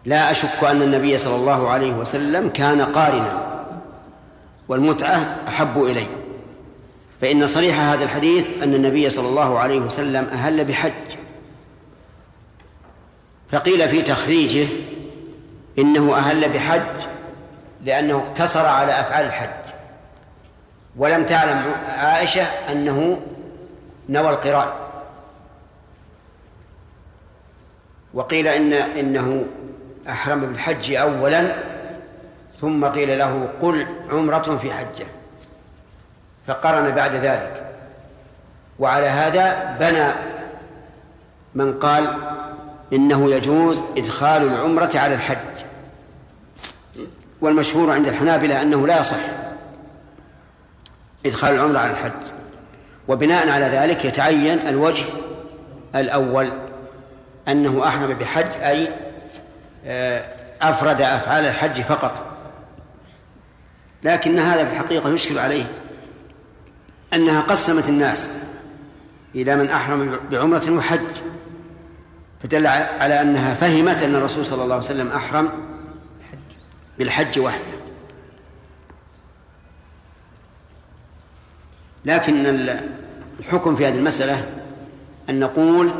[0.04, 3.62] لا أشك أن النبي صلى الله عليه وسلم كان قارنا
[4.68, 6.19] والمتعة أحب إلي
[7.20, 10.92] فإن صريح هذا الحديث أن النبي صلى الله عليه وسلم أهل بحج.
[13.52, 14.68] فقيل في تخريجه
[15.78, 17.06] إنه أهل بحج
[17.84, 19.50] لأنه اقتصر على أفعال الحج.
[20.96, 23.20] ولم تعلم عائشة أنه
[24.08, 24.68] نوى القران.
[28.14, 29.44] وقيل إن إنه
[30.08, 31.54] أحرم بالحج أولا
[32.60, 35.06] ثم قيل له قل عمرة في حجة.
[36.50, 37.62] فقرن بعد ذلك.
[38.78, 40.12] وعلى هذا بنى
[41.54, 42.16] من قال
[42.92, 45.36] إنه يجوز إدخال العمرة على الحج.
[47.40, 49.16] والمشهور عند الحنابلة أنه لا يصح
[51.26, 52.12] إدخال العمرة على الحج.
[53.08, 55.04] وبناء على ذلك يتعين الوجه
[55.94, 56.52] الأول
[57.48, 58.88] أنه أحرم بحج أي
[59.86, 60.24] آه،
[60.62, 62.26] أفرد أفعال الحج فقط.
[64.02, 65.64] لكن هذا في الحقيقة يشكل عليه
[67.14, 68.30] أنها قسمت الناس
[69.34, 71.00] إلى من أحرم بعمرة وحج
[72.42, 75.52] فدل على أنها فهمت أن الرسول صلى الله عليه وسلم أحرم
[76.98, 77.80] بالحج وحده.
[82.04, 82.46] لكن
[83.38, 84.46] الحكم في هذه المسألة
[85.30, 85.94] أن نقول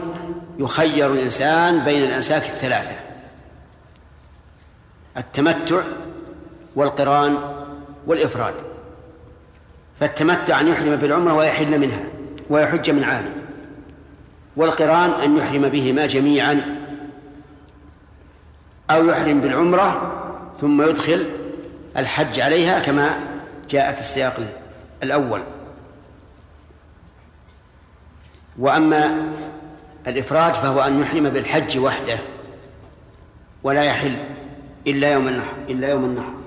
[0.59, 2.95] يخير الإنسان بين الأنساك الثلاثة
[5.17, 5.83] التمتع
[6.77, 7.39] والقران
[8.07, 8.55] والإفراد.
[10.01, 12.05] فالتمتع أن يحرم بالعمرة ويحل منها
[12.51, 13.35] ويحج من عامه
[14.57, 16.81] والقرآن أن يحرم بهما جميعا.
[18.91, 20.13] أو يحرم بالعمرة
[20.61, 21.27] ثم يدخل
[21.97, 23.21] الحج عليها كما
[23.71, 24.41] جاء في السياق
[25.03, 25.43] الأول.
[28.59, 29.33] وأما
[30.07, 32.19] الإفراد فهو أن يحرم بالحج وحده
[33.63, 34.17] ولا يحل
[34.87, 36.41] إلا يوم النحر إلا يوم النحر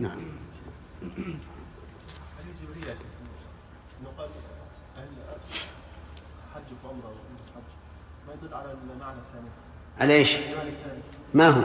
[0.00, 0.18] نعم
[8.26, 9.48] ما يدل على المعنى الثاني
[10.04, 10.36] على إيش؟
[11.34, 11.62] ما هو؟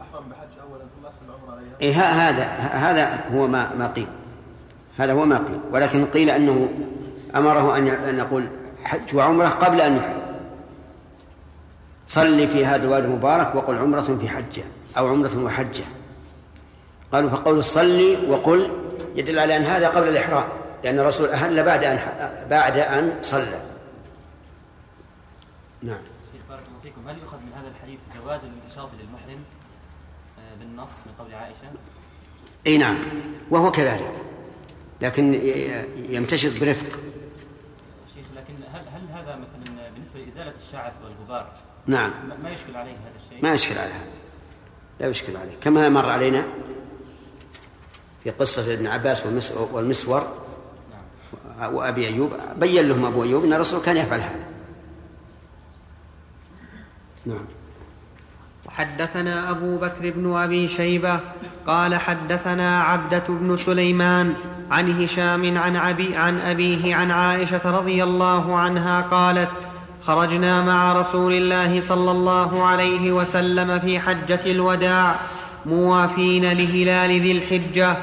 [0.00, 2.44] احرم بحج اولا ثم ادخل العمره إيه هذا
[2.88, 4.06] هذا هو ما ما قيل.
[4.98, 5.60] هذا هو ما قيل.
[5.72, 6.68] ولكن قيل أنه
[7.34, 8.48] أمره أن أن يقول
[8.84, 10.22] حج وعمرة قبل أن يحرم
[12.08, 14.64] صلي في هذا الوادي المبارك وقل عمرة في حجة
[14.98, 15.84] أو عمرة وحجة.
[17.12, 18.70] قالوا فقول الصلي وقل
[19.16, 20.44] يدل على أن هذا قبل الإحرام
[20.84, 21.98] لأن الرسول أهل بعد أن
[22.50, 23.60] بعد أن صلى.
[25.82, 29.42] نعم شيخ بارك الله فيكم هل يؤخذ من هذا الحديث جواز الانتشاط للمحرم
[30.38, 31.72] آه، بالنص من قول عائشة؟
[32.66, 32.98] أي نعم
[33.50, 34.12] وهو كذلك
[35.00, 35.34] لكن
[36.10, 36.86] يمتشط برفق.
[38.14, 41.52] شيخ لكن هل هل هذا مثلا بالنسبة لإزالة الشعث والغبار
[41.86, 42.10] نعم.
[42.42, 44.10] ما- يشكل عليه هذا الشيء؟ ما يشكل على هذا
[45.00, 45.56] لا يشكل عليه.
[45.62, 46.44] كما مر علينا
[48.24, 50.26] في قصة ابن عباس والمس- والمسور
[51.62, 52.32] وأبي أيوب.
[52.56, 54.44] بين لهم أبو أيوب أن الرسول كان يفعل هذا.
[57.26, 57.44] نعم.
[58.66, 61.20] وحدثنا أبو بكر بن أبي شيبة
[61.66, 64.34] قال حدثنا عبدة بن سليمان
[64.70, 69.48] عن هشام عن, أبي عن أبيه عن عائشة رضي الله عنها قالت
[70.06, 75.16] خرجنا مع رسول الله صلى الله عليه وسلم في حجة الوداع
[75.66, 77.96] موافين لهلال ذي الحجة.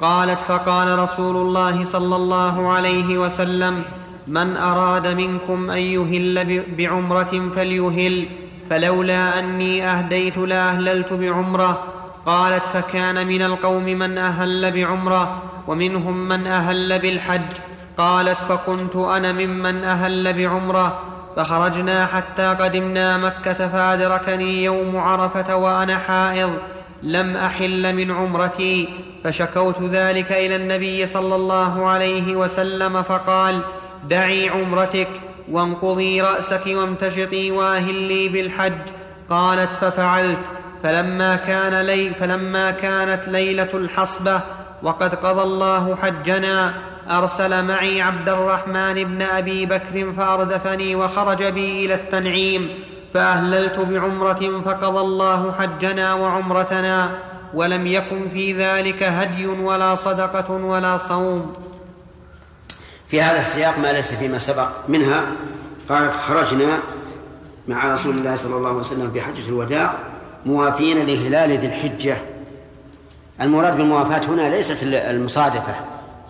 [0.00, 3.82] قالت فقال رسول الله صلى الله عليه وسلم
[4.26, 8.26] من أراد منكم أن يهل بعمرة فليهل.
[8.70, 11.82] فلولا أني أهديت لأهللت بعمرة
[12.26, 17.40] قالت فكان من القوم من أهل بعمرة ومنهم من أهل بالحج.
[17.98, 21.00] قالت فكنت أنا ممن أهل بعمرة
[21.36, 26.52] فخرجنا حتى قدمنا مكة فأدركني يوم عرفة وأنا حائض
[27.02, 28.88] لم أحل من عمرتي.
[29.24, 33.60] فشكوت ذلك إلى النبي صلى الله عليه وسلم فقال
[34.08, 35.08] دعي عمرتك
[35.52, 38.72] وانقضي رأسك وامتشطي واهلي بالحج.
[39.30, 40.38] قالت ففعلت.
[40.82, 44.40] فلما كان لي فلما كانت ليلة الحصبة
[44.82, 46.74] وقد قضى الله حجنا
[47.10, 52.68] أرسل معي عبد الرحمن بن أبي بكر فأردفني وخرج بي إلى التنعيم
[53.14, 57.10] فأهللت بعمرة فقضى الله حجنا وعمرتنا
[57.54, 61.65] ولم يكن في ذلك هدي ولا صدقة ولا صوم.
[63.08, 64.68] في هذا السياق ما ليس فيما سبق.
[64.88, 65.26] منها
[65.88, 66.78] قالت خرجنا
[67.68, 69.94] مع رسول الله صلى الله عليه وسلم في حجة الوداع
[70.46, 72.16] موافين لهلال ذي الحجة.
[73.40, 75.74] المراد بالموافاة هنا ليست المصادفة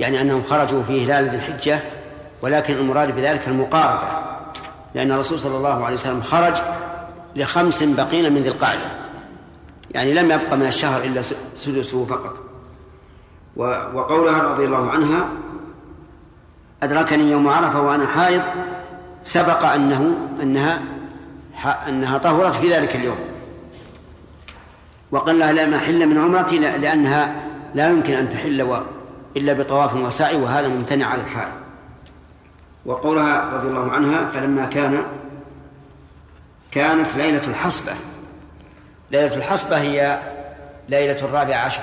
[0.01, 1.81] يعني أنهم خرجوا في هلال ذي الحجة
[2.43, 4.09] ولكن المراد بذلك المقاربة
[4.95, 6.55] لأن الرسول صلى الله عليه وسلم خرج
[7.37, 8.91] لخمس بقين من ذي القعدة.
[9.91, 11.23] يعني لم يبق من الشهر إلا
[11.57, 12.39] سدسه فقط.
[13.95, 15.29] وقولها رضي الله عنها
[16.83, 18.43] أدركني يوم عرفة وأنا حائض
[19.23, 20.81] سبق أنه أنها
[21.89, 23.19] أنها طهرت في ذلك اليوم.
[25.11, 27.35] وقال لها لا محل من عمرتي لأنها
[27.75, 28.83] لا يمكن أن تحل
[29.37, 31.55] إلا بطواف وسعي وهذا ممتنع على الحائض.
[32.87, 35.03] وقولها رضي الله عنها فلما كان
[36.71, 37.93] كانت ليلة الحصبة.
[39.11, 40.19] ليلة الحصبة هي
[40.89, 41.83] ليلة الرابع عشر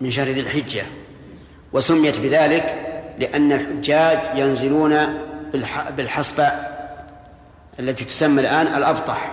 [0.00, 0.82] من شهر ذي الحجة.
[1.72, 2.91] وسميت بذلك
[3.22, 4.96] لأن الحجاج ينزلون
[5.96, 6.50] بالحصبة
[7.80, 9.32] التي تسمى الآن الأبطح.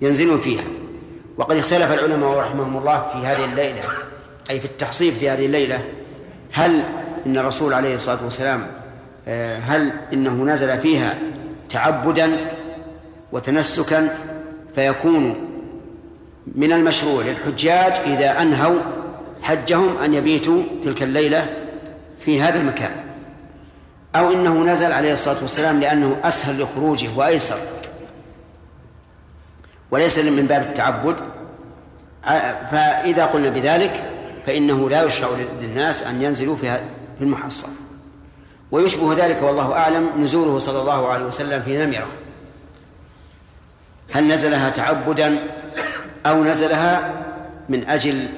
[0.00, 0.64] ينزلون فيها.
[1.36, 3.82] وقد اختلف العلماء رحمهم الله في هذه الليلة
[4.50, 5.84] أي في التحصيب في هذه الليلة
[6.52, 6.82] هل
[7.26, 8.66] إن الرسول عليه الصلاة والسلام
[9.28, 11.18] آه، هل إنه نزل فيها
[11.70, 12.30] تعبدا
[13.32, 14.16] وتنسكا
[14.74, 15.48] فيكون
[16.54, 18.78] من المشروع للحجاج إذا أنهوا
[19.42, 21.61] حجهم أن يبيتوا تلك الليلة
[22.24, 22.92] في هذا المكان
[24.16, 27.58] أو إنه نزل عليه الصلاة والسلام لأنه أسهل لخروجه وأيسر.
[29.90, 31.16] وليس من باب التعبد.
[32.70, 34.10] فإذا قلنا بذلك
[34.46, 35.28] فإنه لا يشرع
[35.60, 36.80] للناس أن ينزلوا في
[37.18, 37.68] في المحصن.
[38.70, 42.06] ويشبه ذلك والله أعلم نزوله صلى الله عليه وسلم في نمرة.
[44.12, 45.38] هل نزلها تعبدا
[46.26, 47.12] أو نزلها
[47.68, 48.28] من أجل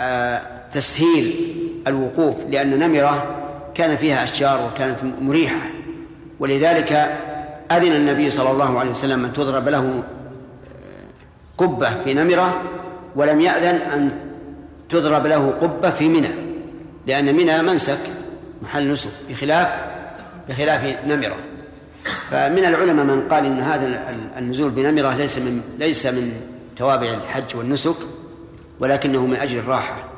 [0.00, 0.42] آه،
[0.72, 3.36] تسهيل الوقوف لأن نمرة
[3.74, 5.60] كان فيها أشجار وكانت مريحة.
[6.40, 6.92] ولذلك
[7.72, 10.02] أذن النبي صلى الله عليه وسلم أن تضرب له
[11.58, 12.62] قبة في نمرة
[13.16, 14.10] ولم يأذن أن
[14.88, 16.30] تضرب له قبة في منى.
[17.06, 17.98] لأن منى منسك
[18.62, 19.78] محل نسك بخلاف
[20.48, 21.36] بخلاف نمرة.
[22.30, 24.04] فمن العلماء من قال إن هذا
[24.38, 26.32] النزول بنمرة ليس من ليس من
[26.76, 27.96] توابع الحج والنسك
[28.80, 30.09] ولكنه من أجل الراحة.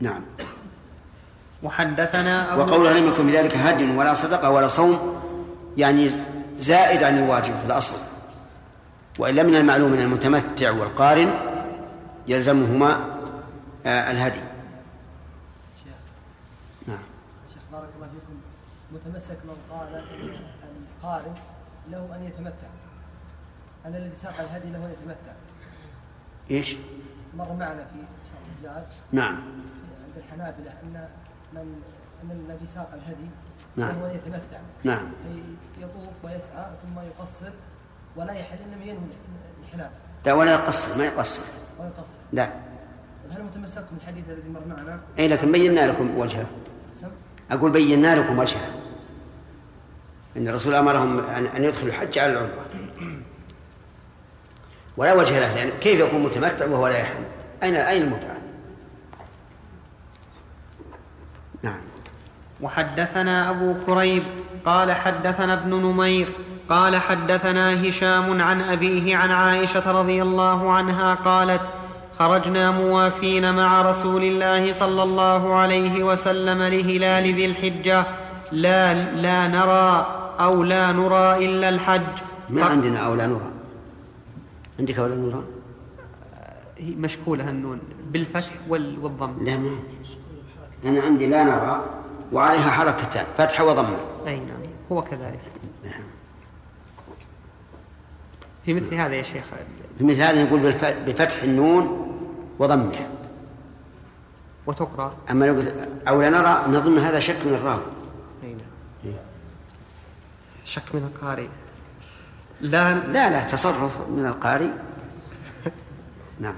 [0.00, 0.22] نعم.
[1.62, 5.20] وحدثنا أبو وقولها لم يكن بذلك هدي ولا صدقة ولا صوم
[5.76, 6.10] يعني
[6.58, 7.96] زائد عن الواجب في الأصل.
[9.18, 11.34] وإلا من المعلوم أن المتمتع والقارن
[12.28, 13.18] يلزمهما
[13.86, 14.40] آه الهدي.
[16.86, 16.98] نعم.
[17.54, 18.40] شيخ بارك الله فيكم.
[18.92, 20.04] متمسك من قال
[21.02, 21.34] القارن
[21.90, 22.68] له أن يتمتع.
[23.86, 25.32] أن الذي ساق الهدي له أن يتمتع.
[26.50, 26.76] إيش؟
[27.36, 27.98] مر معنا في
[28.30, 28.86] شرح الزاد.
[29.12, 29.40] نعم.
[30.34, 31.08] الحنابلة أن
[31.52, 31.82] من
[32.22, 33.30] أن الذي ساق الهدي
[33.76, 33.88] نعم.
[33.88, 34.58] له أن يتمتع.
[34.84, 35.06] نعم.
[35.78, 37.52] يطوف ويسعى ثم يقصر
[38.16, 39.08] ولا يحل إلا من ينوي
[39.64, 39.90] الحلال
[40.26, 41.42] لا ولا يقصر ما يقصر.
[41.78, 42.16] ولا يقصر.
[42.32, 42.44] لا.
[42.44, 46.46] طيب هل متمسكتم الحديث الذي مر معنا؟ اي لكن بينا لكم وجهه؟
[47.50, 48.70] أقول بينا لكم وجهه.
[50.36, 51.18] إن الرسول أمرهم
[51.56, 52.66] أن يدخلوا الحج على العمرة.
[54.96, 57.24] ولا وجه له لأن كيف يكون متمتع وهو لا يحل؟
[57.62, 58.33] اين أين المتعة؟
[61.64, 61.80] نعم.
[62.60, 64.22] وحدثنا أبو كريب
[64.66, 66.28] قال حدثنا ابن نمير
[66.68, 71.60] قال حدثنا هشام عن أبيه عن عائشة رضي الله عنها قالت
[72.18, 78.06] خرجنا موافين مع رسول الله صلى الله عليه وسلم لهلال ذي الحجة.
[78.52, 80.06] لا لا نرى
[80.40, 82.12] أو لا نرى إلا الحج.
[82.50, 83.50] ما عندنا أو لا نرى.
[84.78, 85.42] عندك أو لا نرى؟
[86.78, 87.78] هي مشكولة النون
[88.10, 89.44] بالفتح وال- والضم.
[89.44, 89.70] لا ما
[90.84, 91.84] أنا عندي لا نرى
[92.32, 93.96] وعليها حركتان فتحة وضمة.
[94.26, 94.60] أي نعم
[94.92, 95.40] هو كذلك.
[98.64, 99.44] في مثل هذا يا شيخ.
[99.98, 100.72] في مثل هذا نقول
[101.06, 102.10] بفتح النون
[102.58, 103.08] وضمها
[104.66, 105.16] وتقرأ.
[105.30, 107.82] أما لو قلت أو لا نرى نظن هذا شك من الراوي.
[108.44, 108.56] أي
[109.04, 109.14] نعم.
[110.64, 111.48] شك من القارئ.
[112.60, 114.70] لا لا لا تصرف من القارئ.
[116.40, 116.54] نعم.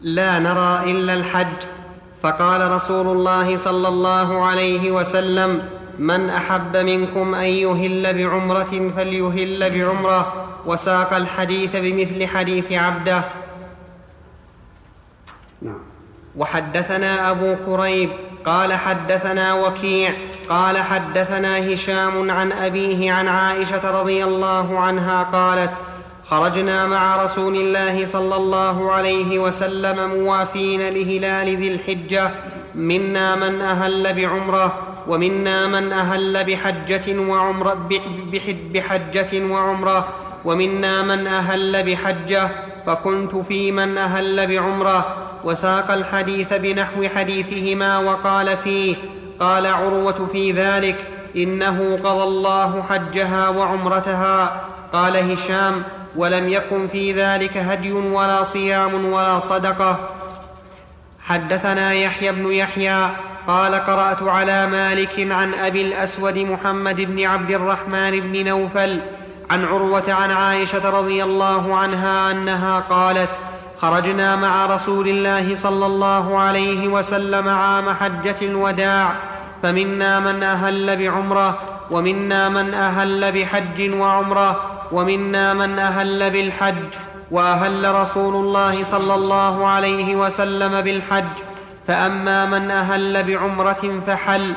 [0.00, 1.77] لا نرى إلا الحج.
[2.22, 10.46] فقال رسول الله صلى الله عليه وسلم من أحب منكم أن يهل بعمرة فليهل بعمرة
[10.66, 13.24] وساق الحديث بمثل حديث عبده.
[15.62, 15.80] نعم.
[16.36, 18.10] وحدثنا أبو كريب
[18.44, 20.12] قال حدثنا وكيع
[20.48, 25.70] قال حدثنا هشام عن أبيه عن عائشة رضي الله عنها قالت
[26.30, 32.30] خرجنا مع رسول الله صلى الله عليه وسلم موافين لهلال ذي الحجة.
[32.74, 37.88] منا من أهل بعمرة ومنا من أهل بحجة وعمرة
[38.72, 40.08] بحجة وعمرة
[40.44, 42.50] ومنا من أهل بحجة.
[42.86, 45.16] فكنت في من أهل بعمرة.
[45.44, 48.96] وساق الحديث بنحو حديثهما وقال فيه
[49.40, 50.96] قال عروة في ذلك
[51.36, 54.60] إنه قضى الله حجها وعمرتها.
[54.92, 55.82] قال هشام
[56.18, 59.98] ولم يكن في ذلك هدي ولا صيام ولا صدقة.
[61.20, 63.08] حدثنا يحيى بن يحيى
[63.46, 69.00] قال قرأت على مالك عن أبي الأسود محمد بن عبد الرحمن بن نوفل
[69.50, 73.30] عن عروة عن عائشة رضي الله عنها أنها قالت
[73.80, 79.14] خرجنا مع رسول الله صلى الله عليه وسلم عام حجة الوداع
[79.62, 86.90] فمنا من أهل بعمرة ومنا من أهل بحج وعمرة ومنا من أهل بالحج
[87.30, 91.34] وأهل رسول الله صلى الله عليه وسلم بالحج.
[91.86, 94.52] فأما من أهل بعمرة فحل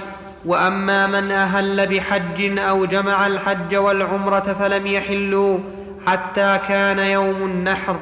[0.46, 5.60] وأما من أهل بحج أو جمع الحج والعمرة فلم يحلوا
[6.08, 8.00] حتى كان يوم النحر.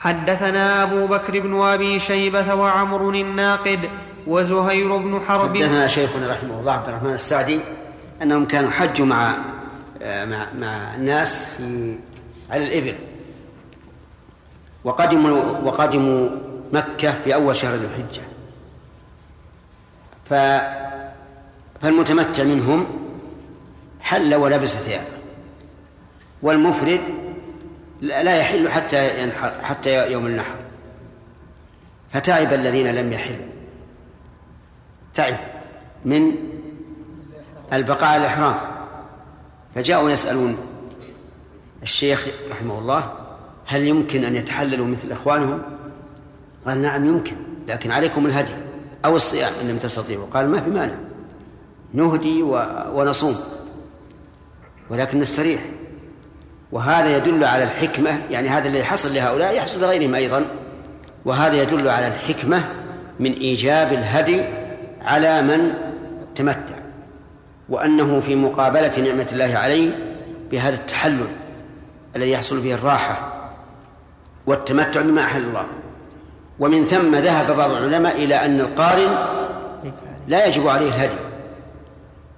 [0.00, 3.88] حدثنا أبو بكر بن أبي شيبة وعمر الناقد
[4.30, 5.56] وزهير بن حرب.
[5.56, 7.60] حدثنا شيخنا رحمه الله عبد الرحمن السعدي
[8.22, 9.34] أنهم كانوا حجوا مع
[10.04, 11.96] مع, مع الناس في
[12.50, 12.94] على الإبل.
[14.84, 16.28] وقدموا وقدموا
[16.72, 18.22] مكة في أول شهر ذي الحجة.
[20.24, 20.34] ف
[21.82, 22.86] فالمتمتع منهم
[24.00, 25.04] حل ولبس ثيابه
[26.42, 27.00] والمفرد
[28.00, 29.30] لا يحل حتى
[29.62, 30.56] حتى يوم النحر.
[32.12, 33.46] فتعب الذين لم يحلوا.
[35.14, 35.36] تعب
[36.04, 36.32] من
[37.72, 38.54] البقاء على الإحرام.
[39.74, 40.56] فجاءوا يسألون
[41.82, 43.12] الشيخ رحمه الله
[43.66, 45.62] هل يمكن أن يتحللوا مثل إخوانهم؟
[46.66, 47.36] قال نعم يمكن
[47.68, 48.52] لكن عليكم الهدي
[49.04, 50.26] أو الصيام إن لم تستطيعوا.
[50.34, 50.94] قال ما في مانع
[51.92, 52.42] نهدي
[52.92, 53.36] ونصوم
[54.90, 55.60] ولكن نستريح.
[56.72, 60.46] وهذا يدل على الحكمة يعني هذا الذي حصل لهؤلاء يحصل لغيرهم أيضا.
[61.24, 62.64] وهذا يدل على الحكمة
[63.20, 64.59] من إيجاب الهدي
[65.02, 65.74] على من
[66.34, 66.74] تمتع
[67.68, 69.90] وأنه في مقابلة نعمة الله عليه
[70.50, 71.28] بهذا التحلل
[72.16, 73.32] الذي يحصل به الراحة
[74.46, 75.66] والتمتع بما أحل الله.
[76.58, 79.18] ومن ثم ذهب بعض العلماء إلى أن القارن
[80.28, 81.16] لا يجب عليه الهدي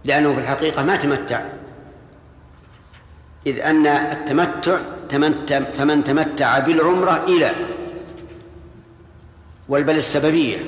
[0.04, 1.40] لأنه في الحقيقة ما تمتع.
[3.46, 4.78] إذ أن التمتع
[5.72, 7.50] فمن تمتع بالعمرة إلى
[9.68, 10.58] والبل السببية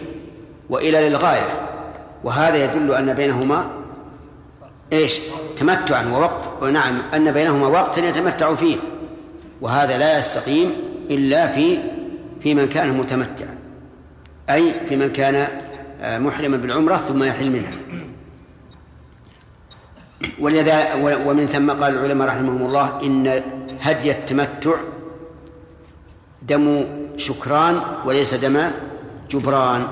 [0.71, 1.64] وإلى للغاية.
[2.25, 3.71] وهذا يدل أن بينهما
[4.93, 5.21] إيش؟
[5.59, 8.77] تمتعا ووقت ونعم أن بينهما وقتا يتمتع فيه.
[9.61, 10.73] وهذا لا يستقيم
[11.11, 11.79] إلا في
[12.41, 13.55] في من كان متمتعا.
[14.51, 15.49] أي في من كان
[16.03, 17.71] محرما بالعمرة ثم يحل منها.
[20.41, 20.95] ولذا
[21.27, 23.43] ومن ثم قال العلماء رحمهم الله إن
[23.81, 24.77] هدي التمتع
[26.43, 26.85] دم
[27.17, 28.71] شكران وليس دم
[29.31, 29.89] جبران.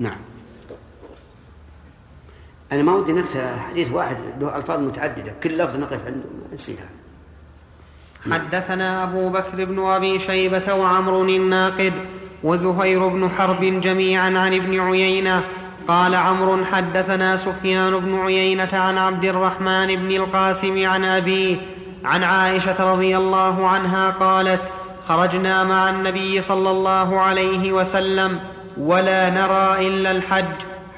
[0.00, 0.18] نعم.
[2.72, 6.88] أنا ما ودي نكثر حديث واحد له ألفاظ متعددة كل لفظ نقف عنده نسيها.
[8.30, 11.92] حدثنا أبو بكر بن أبي شيبة وعمر الناقد
[12.42, 15.44] وزهير بن حرب جميعا عن ابن عيينة.
[15.88, 21.56] قال عمرو حدثنا سفيان بن عيينة عن عبد الرحمن بن القاسم عن أبيه
[22.04, 24.60] عن عائشة رضي الله عنها قالت
[25.08, 28.40] خرجنا مع النبي صلى الله عليه وسلم
[28.76, 30.44] ولا نرى إلا الحج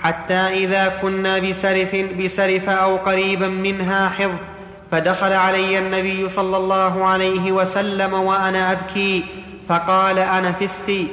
[0.02, 4.30] حتى إذا كنا بسرف, بسرف أو قريبا منها حظ.
[4.90, 9.24] فدخل علي النبي صلى الله عليه وسلم وأنا أبكي
[9.68, 11.06] فقال أنفستي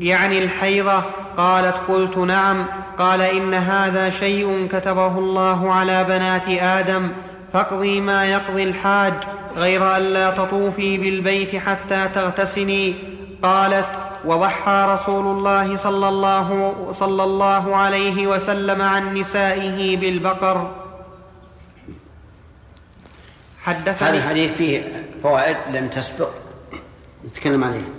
[0.00, 1.02] يعني الحيضة؟
[1.36, 2.66] قالت قلت نعم.
[2.98, 7.08] قال إن هذا شيء كتبه الله على بنات آدم
[7.52, 9.12] فاقضي ما يقضي الحاج
[9.56, 12.94] غير أن لا تطوفي بالبيت حتى تغتسلي.
[13.42, 13.86] قالت
[14.24, 20.70] وضحى رسول الله صلى الله, صلى الله عليه وسلم عن نسائه بالبقر.
[23.60, 26.28] حدثني هذا الحديث فيه فوائد لم تسبق.
[27.24, 27.90] نتكلم عليها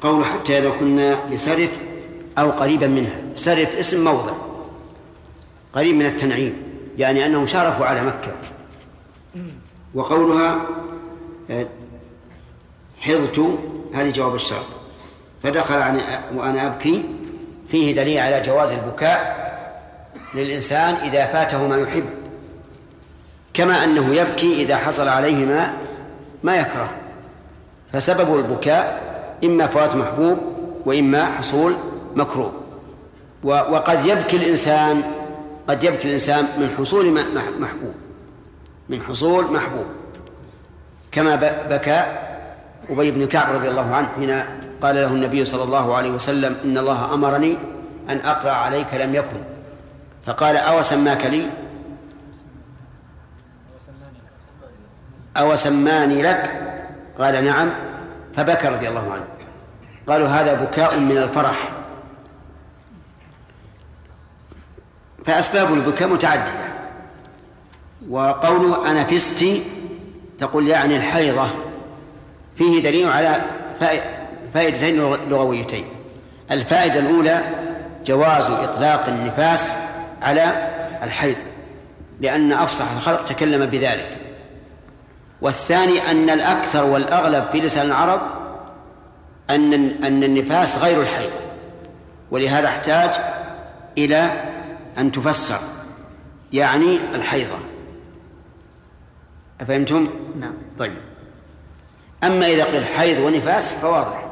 [0.00, 1.70] قول حتى إذا كنا بسرف
[2.38, 4.32] أو قريبا منها سرف اسم موضع.
[5.74, 6.62] قريب من التنعيم.
[6.98, 8.32] يعني أنهم شارفوا على مكة.
[9.94, 10.66] وقولها
[13.00, 13.58] حضت
[13.96, 14.66] هذه جواب الشرط.
[15.42, 16.00] فدخل
[16.34, 17.04] وأنا أبكي.
[17.68, 19.46] فيه دليل على جواز البكاء
[20.34, 22.04] للإنسان إذا فاته ما يحب.
[23.54, 25.72] كما أنه يبكي إذا حصل عليه ما
[26.42, 26.90] ما يكره.
[27.92, 29.00] فسبب البكاء
[29.44, 30.38] إما فوات محبوب
[30.86, 31.74] وإما حصول
[32.16, 32.52] مكروه.
[33.44, 35.02] وقد يبكي الإنسان
[35.68, 37.12] قد يبكي الإنسان من حصول
[37.60, 37.94] محبوب.
[38.88, 39.86] من حصول محبوب.
[41.12, 41.36] كما
[41.70, 42.25] بكى
[42.90, 44.42] أبي بن كعب رضي الله عنه حين
[44.82, 47.56] قال له النبي صلى الله عليه وسلم إن الله أمرني
[48.08, 49.40] أن أقرأ عليك لم يكن.
[50.26, 51.50] فقال أو سماك لي؟
[55.36, 56.62] أو سماني لك؟
[57.18, 57.72] قال نعم.
[58.36, 59.24] فبكى رضي الله عنه.
[60.08, 61.68] قالوا هذا بكاء من الفرح.
[65.24, 66.66] فأسباب البكاء متعددة.
[68.10, 69.62] وقوله أنا فستي؟
[70.40, 71.48] تقول يعني الحيضة.
[72.56, 73.40] فيه دليل على
[74.54, 74.96] فائدتين
[75.28, 75.84] لغويتين.
[76.50, 77.42] الفائدة الأولى
[78.06, 79.72] جواز إطلاق النفاس
[80.22, 80.70] على
[81.02, 81.36] الحيض
[82.20, 84.16] لأن أفصح الخلق تكلم بذلك.
[85.40, 88.20] والثاني أن الأكثر والأغلب في لسان العرب
[89.50, 89.74] أن
[90.04, 91.30] أن النفاس غير الحيض
[92.30, 93.10] ولهذا احتاج
[93.98, 94.44] إلى
[94.98, 95.58] أن تفسر
[96.52, 97.58] يعني الحيضة.
[99.60, 100.08] أفهمتم؟
[100.40, 100.54] نعم.
[100.78, 100.96] طيب.
[102.26, 104.26] أما إذا قيل حيض ونفاس فواضح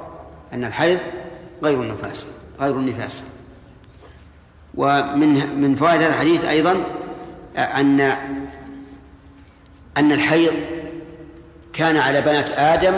[0.52, 0.98] أن الحيض
[1.62, 2.26] غير النفاس
[2.60, 3.22] غير النفاس.
[4.74, 6.84] ومن من فوائد هذا الحديث أيضا
[7.56, 8.00] أن
[9.96, 10.54] أن الحيض
[11.72, 12.94] كان على بنات آدم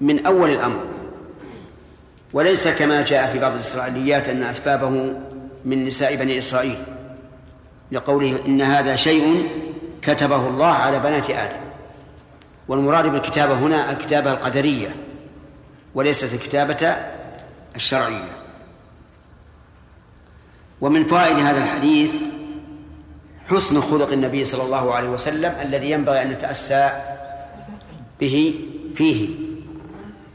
[0.00, 0.80] من أول الأمر.
[2.32, 5.14] وليس كما جاء في بعض الإسرائيليات أن أسبابه
[5.64, 6.78] من نساء بني إسرائيل
[7.92, 9.48] لقوله إن هذا شيء
[10.02, 11.69] كتبه الله على بنات آدم.
[12.70, 14.96] والمراد بالكتابة هنا الكتابة القدرية
[15.94, 16.96] وليست الكتابة
[17.76, 18.32] الشرعية.
[20.80, 22.10] ومن فوائد هذا الحديث
[23.48, 26.90] حسن خلق النبي صلى الله عليه وسلم الذي ينبغي أن نتأسى
[28.20, 28.54] به
[28.94, 29.28] فيه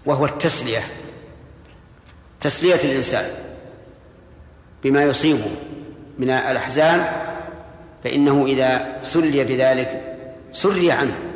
[0.06, 0.84] وهو التسلية
[2.40, 3.26] تسلية الإنسان
[4.84, 5.52] بما يصيبه
[6.20, 7.06] من الأحزان
[8.04, 10.18] فإنه إذا سلي بذلك
[10.52, 11.35] سري عنه.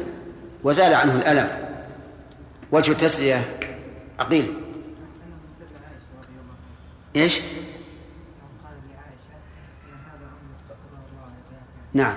[0.64, 1.50] وزال عنه الألم.
[2.72, 3.58] وجه التسلية
[4.20, 4.54] عقيل
[7.16, 7.42] إيش؟
[11.94, 12.16] نعم.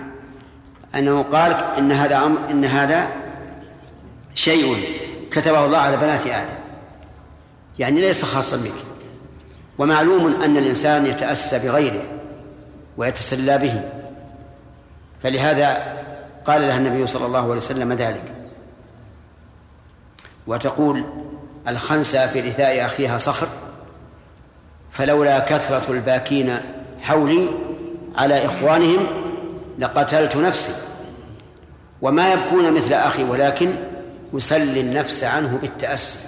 [0.94, 3.08] أنه قال إن هذا أمر إن هذا
[4.34, 4.98] شيء
[5.30, 6.54] كتبه الله على بنات آدم.
[7.78, 8.72] يعني ليس خاصا بك.
[9.78, 12.04] ومعلوم أن الإنسان يتأسى بغيره
[12.96, 13.90] ويتسلى به.
[15.22, 16.01] فلهذا
[16.44, 18.32] قال لها النبي صلى الله عليه وسلم ذلك.
[20.46, 21.04] وتقول
[21.68, 23.48] الخنسة في رثاء أخيها صخر
[24.90, 26.58] فلولا كثرة الباكين
[27.00, 27.48] حولي
[28.16, 29.06] على إخوانهم
[29.78, 30.72] لقتلت نفسي.
[32.02, 33.74] وما يبكون مثل أخي ولكن
[34.34, 36.18] يسلي النفس عنه بالتأسي.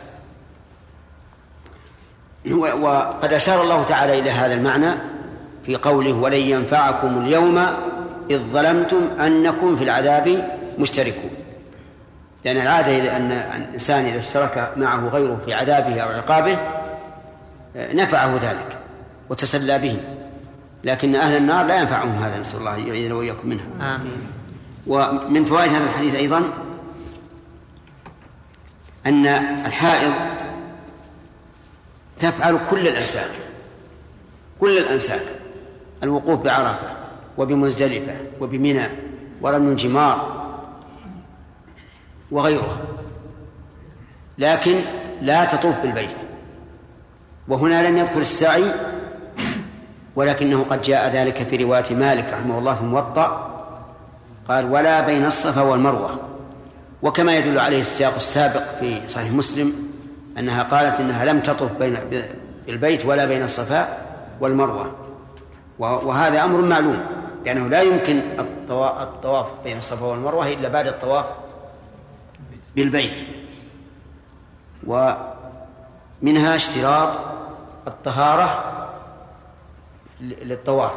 [2.81, 4.91] وقد أشار الله تعالى إلى هذا المعنى
[5.67, 7.67] في قوله ولن ينفعكم اليوم
[8.31, 10.49] إذ ظلمتم أنكم في العذاب
[10.79, 11.31] مشتركون.
[12.45, 16.59] لأن العادة إذا أن الإنسان إذا اشترك معه غيره في عذابه أو عقابه
[17.77, 18.79] نفعه ذلك
[19.31, 19.97] وتسلى به.
[20.85, 23.97] لكن أهل النار لا ينفعهم هذا نسأل الله يعيذنا وإياكم منها.
[23.97, 24.27] آمين.
[24.87, 26.53] ومن فوائد هذا الحديث أيضا
[29.07, 29.27] أن
[29.67, 30.13] الحائض
[32.21, 33.31] تفعل كل الأنساك
[34.61, 35.23] كل الأنساك
[36.03, 37.04] الوقوف بعرفة.
[37.39, 38.89] وبمزدلفة وبمنى
[39.43, 40.45] ورمي الجمار
[42.31, 42.77] وغيرها
[44.39, 44.81] لكن
[45.23, 46.17] لا تطوف بالبيت.
[47.49, 48.65] وهنا لم يذكر السعي
[50.17, 53.51] ولكنه قد جاء ذلك في رواية مالك رحمه الله في الموطأ.
[54.49, 56.19] قال ولا بين الصفا والمروة.
[57.03, 59.73] وكما يدل عليه السياق السابق في صحيح مسلم
[60.39, 61.97] أنها قالت إنها لم تطف بين
[62.69, 63.99] البيت ولا بين الصفا
[64.41, 64.93] والمروة.
[65.79, 67.01] وهذا أمر معلوم.
[67.45, 68.23] لأنه لا يمكن
[68.79, 71.25] الطواف بين الصفا والمروة إلا بعد الطواف
[72.77, 73.27] بالبيت.
[74.87, 77.09] ومنها اشتراط
[77.87, 78.65] الطهارة
[80.21, 80.93] للطواف.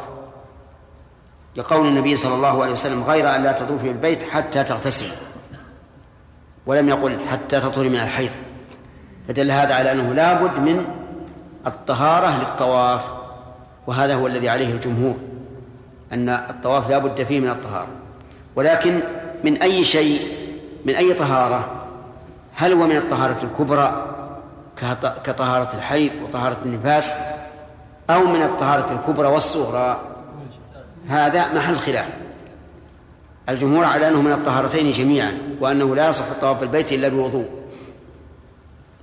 [1.56, 5.12] لقول النبي صلى الله عليه وسلم غير أن لا تطوفي بالبيت حتى تغتسلي
[6.66, 8.30] ولم يقل حتى تطهري من الحيض.
[9.28, 10.86] فدل هذا على أنه لابد من
[11.66, 13.12] الطهارة للطواف.
[13.86, 15.16] وهذا هو الذي عليه الجمهور.
[16.12, 17.86] أن الطواف لا بد فيه من الطهارة.
[18.56, 19.00] ولكن
[19.44, 20.20] من أي شيء
[20.84, 21.68] من أي طهارة؟
[22.54, 24.06] هل هو من الطهارة الكبرى
[24.76, 27.14] كط- كطهارة الحيض وطهارة النفاس
[28.10, 30.00] أو من الطهارة الكبرى والصغرى؟
[31.08, 32.06] هذا محل خلاف.
[33.48, 37.48] الجمهور على أنه من الطهارتين جميعا وأنه لا يصح الطواف بالبيت إلا بوضوء.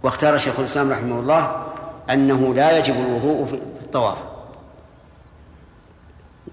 [0.03, 1.65] واختار شيخ الإسلام رحمه الله
[2.09, 3.53] أنه لا يجب الوضوء في
[3.85, 4.17] الطواف.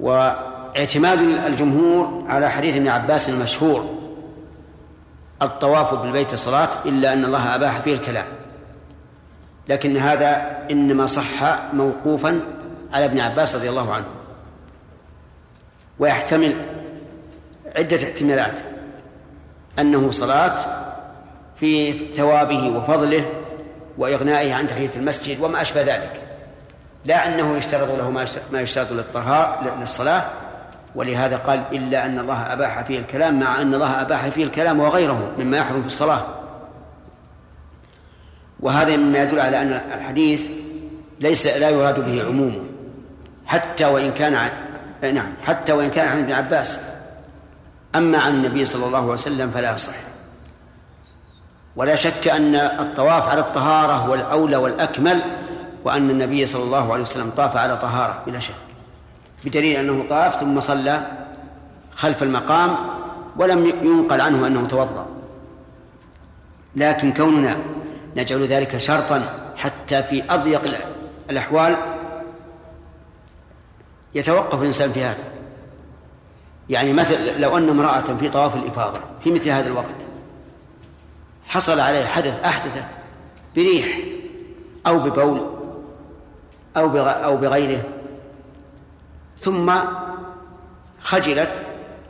[0.00, 4.02] واعتماد الجمهور على حديث ابن عباس المشهور
[5.42, 8.26] الطواف بالبيت صلاة إلا أن الله أباح فيه الكلام.
[9.68, 12.40] لكن هذا إنما صح موقوفا
[12.92, 14.06] على ابن عباس رضي الله عنه.
[15.98, 16.56] ويحتمل
[17.76, 18.54] عدة احتمالات.
[19.78, 20.58] أنه صلاة
[21.56, 23.24] في ثوابه وفضله
[23.98, 26.21] وإغنائه عن تحية المسجد وما أشبه ذلك.
[27.04, 30.22] لا أنه يشترط له ما يشت- ما يشترط للطهارة للصلاة.
[30.94, 35.30] ولهذا قال إلا أن الله أباح فيه الكلام مع أن الله أباح فيه الكلام وغيره
[35.38, 36.22] مما يحرم في الصلاة.
[38.60, 40.42] وهذا مما يدل على أن الحديث
[41.20, 42.62] ليس لا يراد به عمومه
[43.46, 44.48] حتى وإن كان
[45.14, 46.78] نعم حتى وإن كان عن ابن عباس.
[47.94, 49.94] أما عن النبي صلى الله عليه وسلم فلا يصح.
[51.76, 55.22] ولا شك أن الطواف على الطهارة هو الأولى والأكمل
[55.84, 58.54] وأن النبي صلى الله عليه وسلم طاف على طهارة بلا شك
[59.44, 61.02] بدليل أنه طاف ثم صلى
[61.94, 62.76] خلف المقام
[63.36, 65.06] ولم ينقل عنه أنه توضأ.
[66.76, 67.56] لكن كوننا
[68.16, 70.84] نجعل ذلك شرطا حتى في أضيق الأ-
[71.30, 71.76] الأحوال
[74.14, 75.32] يتوقف الإنسان في هذا.
[76.70, 79.94] يعني مثل لو أن امرأة في طواف الإفاضة في مثل هذا الوقت
[81.46, 82.84] حصل عليه حدث أحدثت
[83.56, 83.98] بريح
[84.86, 85.51] أو ببول
[86.76, 87.82] أو أو بغيره.
[89.40, 89.72] ثم
[91.00, 91.50] خجلت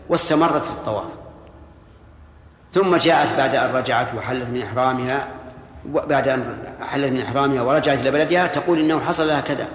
[0.09, 1.09] واستمرت في الطواف.
[2.73, 5.29] ثم جاءت بعد أن رجعت وحلت من إحرامها
[5.85, 9.69] بعد أن حلت من إحرامها ورجعت إلى بلدها تقول إنه حصل لها كذا.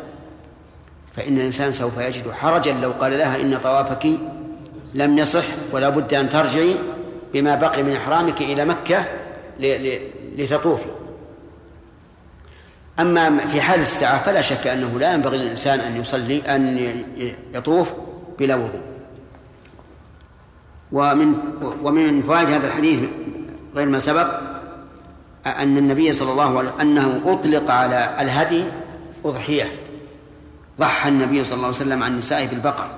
[1.15, 4.07] فإن الإنسان سوف يجد حرجا لو قال لها إن طوافك
[4.93, 6.75] لم يصح ولا بد أن ترجعي
[7.33, 9.05] بما بقي من إحرامك إلى مكة
[10.37, 10.89] لتطوفي.
[12.99, 16.77] أما في حال الساعة فلا شك أنه لا ينبغي للإنسان أن يصلي أن
[17.53, 17.91] يطوف
[18.39, 18.81] بلا وضوء.
[20.91, 21.33] ومن
[21.83, 22.99] ومن فوائد هذا الحديث
[23.75, 24.27] غير ما سبق
[25.45, 28.63] أن النبي صلى الله عليه وسلم أنه أطلق على الهدي
[29.25, 29.71] أضحية.
[30.79, 32.91] ضحى النبي صلى الله عليه وسلم عن نسائه بالبقر.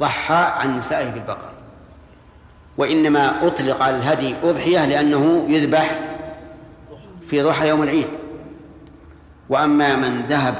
[0.00, 1.48] ضحى عن نسائه بالبقر.
[2.78, 6.00] وإنما أطلق على الهدي أضحية لأنه يذبح
[7.26, 8.06] في ضحى يوم العيد.
[9.48, 10.54] وأما من ذهب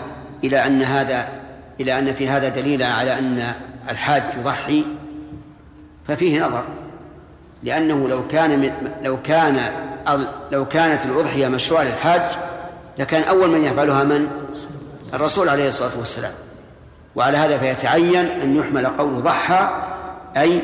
[0.44, 1.28] إلى أن هذا
[1.80, 3.52] إلى أن في هذا دليل على أن
[3.90, 4.84] الحاج يضحي
[6.08, 6.64] ففيه نظر
[7.62, 8.72] لأنه لو كان من
[9.02, 9.60] لو كان
[10.52, 12.22] لو كانت الأضحية مشروعة للحاج
[12.98, 14.28] لكان أول من يفعلها من؟
[15.14, 16.32] الرسول عليه الصلاة والسلام
[17.16, 19.70] وعلى هذا فيتعين أن يحمل قوله ضحى
[20.36, 20.62] أي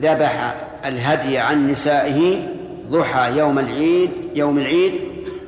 [0.00, 0.54] ذبح
[0.84, 2.48] الهدي عن نسائه
[2.90, 4.92] ضحى يوم العيد يوم العيد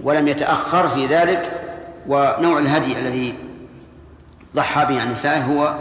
[0.03, 1.62] ولم يتأخر في ذلك
[2.09, 3.35] ونوع الهدي الذي
[4.55, 5.77] ضحى به عن نسائه هو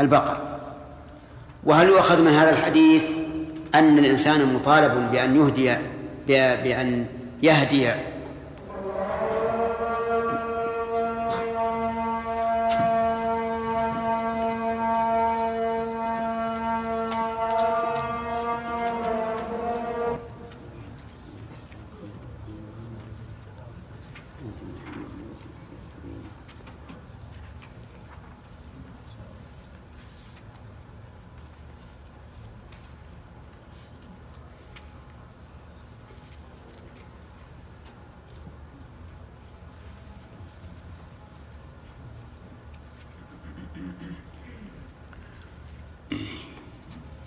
[0.00, 0.38] البقر.
[1.64, 3.10] وهل يؤخذ من هذا الحديث
[3.74, 5.76] أن الإنسان مطالب بأن يهدي
[6.64, 7.06] بأن
[7.42, 7.90] يهدي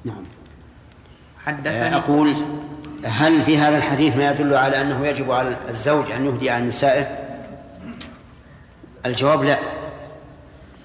[0.07, 0.23] نعم.
[1.45, 2.33] حدثني أقول
[3.03, 7.27] هل في هذا الحديث ما يدل على أنه يجب على الزوج أن يهدي عن نسائه؟
[9.05, 9.57] الجواب لا.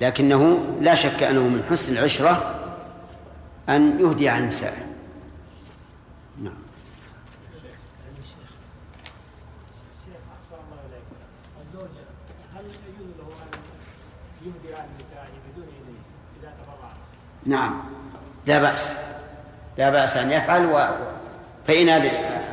[0.01, 2.55] لكنه لا شك أنه من حسن العشرة
[3.69, 4.86] أن يهدي عن نسائه.
[6.43, 6.55] نعم.
[17.47, 17.82] نعم.
[18.47, 19.02] لا بأس.
[19.78, 20.86] لا بأس أن يفعل و...
[21.66, 21.89] فإن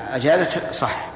[0.10, 1.10] أجازت صح.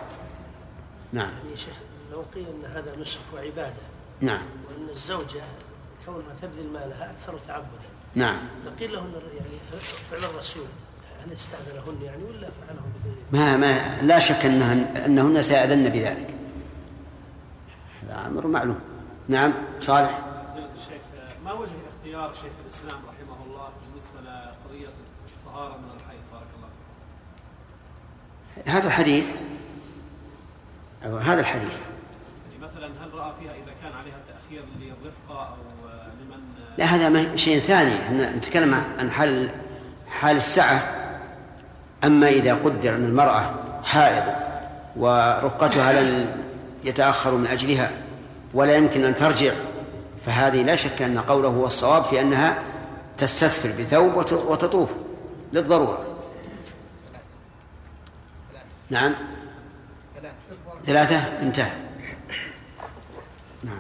[1.14, 1.32] نعم.
[1.52, 1.76] يا شيخ
[2.12, 3.84] لو قيل أن هذا نسك وعبادة
[4.22, 4.42] نعم.
[4.70, 5.42] وأن الزوجة
[6.06, 7.68] كونها تبذل مالها أكثر تعبدا
[8.16, 8.38] نعم.
[8.66, 9.82] لقيل لهن يعني
[10.12, 10.66] فعل الرسول
[11.26, 16.34] هل استأذنهن يعني ولا فعله بدون؟ ما ما لا شك أنهن أنهن سيأذن بذلك.
[18.28, 18.80] أمر معلوم.
[19.28, 20.20] نعم صالح.
[20.76, 21.02] الشيخ
[21.46, 23.12] ما وجه اختيار شيخ الإسلام رحمه
[25.54, 26.68] الطهاره من الحيض بارك الله
[28.56, 28.70] فيك.
[28.70, 29.26] هذا الحديث
[31.06, 31.78] أو هذا الحديث.
[32.52, 35.56] يعني مثلا هل رأى فيها إذا كان عليها تأخير للرفقة أو
[36.22, 36.44] لمن؟
[36.78, 38.02] لا هذا شيء ثاني.
[38.02, 39.50] إحنا نتكلم عن حال
[40.10, 40.82] حال السعة.
[42.04, 43.54] أما إذا قدر أن المرأة
[43.84, 44.24] حائض
[44.96, 46.42] ورقتها لن
[46.84, 47.92] يتأخر من أجلها
[48.54, 49.54] ولا يمكن أن ترجع
[50.26, 52.64] فهذه لا شك أن قوله هو الصواب في أنها
[53.18, 54.90] تستثفر بثوب وت- وتطوف.
[55.54, 56.06] للضرورة.
[58.90, 59.12] نعم.
[60.86, 61.18] ثلاثة.
[61.42, 61.72] انتهى.
[63.64, 63.78] نعم.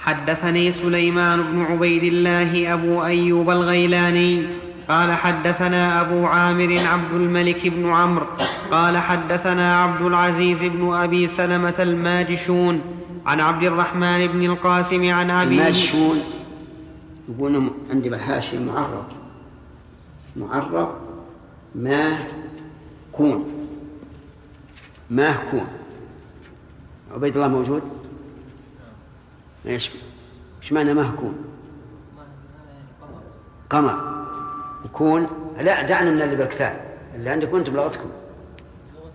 [0.00, 4.46] حدثني سليمان بن عبيد الله أبو أيوب الغيلاني.
[4.88, 8.26] قال حدثنا أبو عامر عبد الملك بن عمرو.
[8.70, 12.82] قال حدثنا عبد العزيز بن أبي سلمة الماجشون.
[13.26, 15.58] عن عبد الرحمن بن القاسم عن أبيه.
[15.58, 16.22] الماجشون.
[17.28, 19.17] يقولون عندي بالحاشية معرب
[20.38, 20.94] معرب
[21.74, 22.18] ما
[23.12, 23.68] كون.
[25.10, 25.66] ما كون.
[27.14, 27.82] عبيد الله موجود؟
[29.66, 29.90] إيش
[30.62, 31.34] إيش معنى مهكون
[33.70, 34.18] قمر.
[34.92, 35.26] كون؟
[35.60, 38.10] لا دعنا من اللي بالكتاب اللي عندكم أنتم بلغتكم
[38.96, 39.12] وكون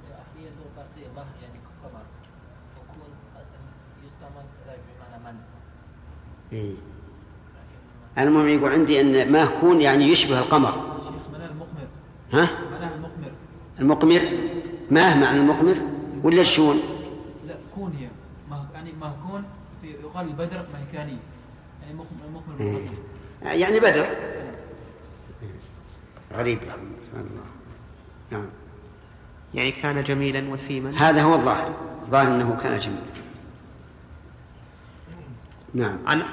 [6.54, 6.76] إيه.
[8.18, 10.93] المهم يقول عندي أن مهكون يعني يشبه القمر.
[12.34, 12.50] ها؟
[12.96, 13.32] المقمر.
[13.80, 14.22] المقمر؟
[14.92, 15.76] ماه معنى المقمر؟
[16.24, 16.80] ولا الشون
[17.48, 18.08] لا كون هي.
[18.74, 19.44] يعني مهكون
[19.82, 21.18] في يقال البدر مهكاني.
[21.82, 22.72] يعني مقمر مقمر إيه.
[22.72, 22.98] مقمر.
[23.44, 24.06] يعني بدر.
[26.34, 27.44] غريب يا أخي، سبحان الله.
[28.32, 28.46] نعم.
[29.54, 30.98] يعني كان جميلا وسيما.
[30.98, 31.74] هذا هو الظاهر.
[32.06, 33.02] الظاهر أنه كان جميلا.
[35.74, 35.98] نعم.
[36.08, 36.24] عن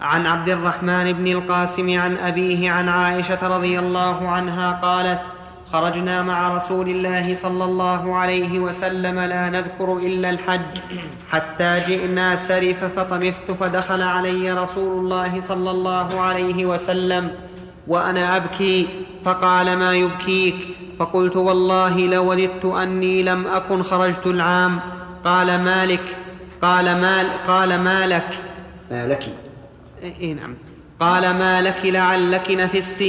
[0.00, 5.20] عن عبد الرحمن بن القاسم عن أبيه عن عائشة رضي الله عنها قالت
[5.72, 10.78] خرجنا مع رسول الله صلى الله عليه وسلم لا نذكر إلا الحج.
[11.32, 17.30] حتى جئنا سرف فطمثت فدخل علي رسول الله صلى الله عليه وسلم
[17.86, 18.86] وأنا أبكي
[19.24, 20.56] فقال ما يبكيك؟
[20.98, 24.80] فقلت والله لوددت أني لم أكن خرجت العام.
[25.24, 26.16] قال مالك؟
[26.62, 28.28] قال مال قال ما لك
[28.90, 29.49] ما لك
[30.02, 30.54] إيه نعم.
[31.00, 33.04] قال ما لك لعلك نفست؟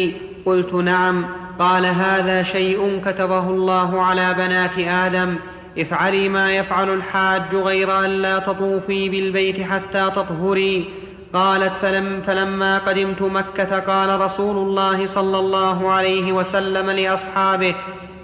[0.46, 1.26] قلت نعم.
[1.60, 5.36] قال هذا شيء كتبه الله على بنات آدم.
[5.78, 10.90] افعلي ما يفعل الحاج غير أن لا تطوفي بالبيت حتى تطهري.
[11.34, 17.76] قالت فلم فلما قدمت مكة قال رسول الله صلى الله عليه وسلم لأصحابه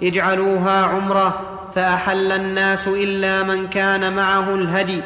[0.02, 1.40] اجعلوها عمرة
[1.74, 5.00] فأحل الناس إلا من كان معه الهدي.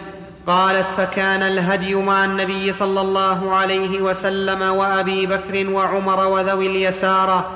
[0.47, 7.51] قالت فكان الهدي مع النبي صلى الله عليه وسلم وأبي بكر وعمر وذوي اليسارة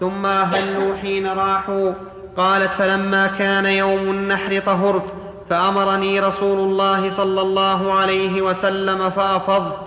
[0.00, 1.92] ثم أهلوا حين راحوا.
[2.36, 5.14] قالت فلما كان يوم النحر طهرت
[5.50, 9.78] فأمرني رسول الله صلى الله عليه وسلم فأفضت.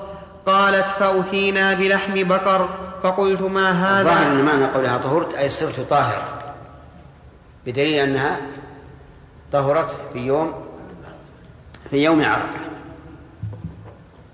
[0.46, 2.70] قالت فأتينا بلحم بقر
[3.04, 6.24] فقلت ما هذا؟ أن معنى قولها طهرت أي صرت طاهرة.
[7.66, 8.38] بدليل أنها
[9.52, 10.63] طهرت في يوم
[11.94, 12.60] في يوم عرفة.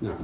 [0.01, 0.15] نعم.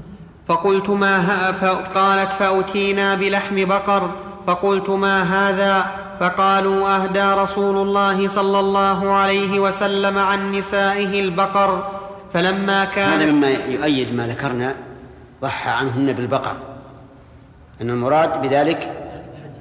[0.47, 4.09] فقلت ما ها فقالت فأتينا بلحم بقر.
[4.47, 11.91] فقلت ما هذا؟ فقالوا أهدى رسول الله صلى الله عليه وسلم عن نسائه البقر.
[12.33, 14.75] فلما هذا كان مما يؤيد ما ذكرنا
[15.41, 16.55] ضحى عنهن بالبقر.
[17.81, 18.93] أن المراد بذلك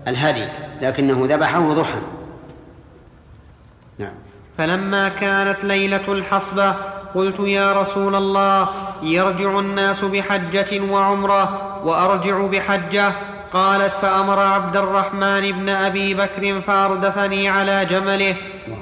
[0.08, 0.46] الهدي
[0.82, 2.00] لكنه ذبحه ضحى.
[3.98, 4.14] نعم.
[4.58, 8.68] فلما كانت ليلة الحصبة قلت يا رسول الله
[9.02, 13.12] يرجع الناس بحجة وعمرة وأرجع بحجة
[13.52, 18.36] قالت فأمر عبد الرحمن بن أبي بكر فأردفني على جمله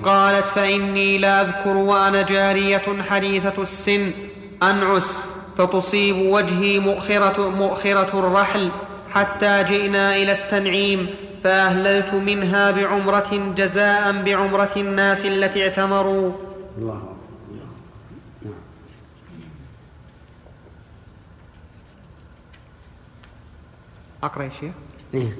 [0.04, 4.10] قالت فإني لأذكر وأنا جارية حديثة السن
[4.62, 5.20] أنعس
[5.58, 8.70] فتصيب وجهي مؤخرة, مؤخرة الرحل
[9.10, 11.06] حتى جئنا إلى التنعيم
[11.44, 16.32] فأهللت منها بعمرة جزاء بعمرة الناس التي اعتمروا.
[16.78, 17.02] الله.
[18.42, 18.54] نعم.
[24.22, 24.72] أقرأ يا شيخ
[25.14, 25.32] إيه.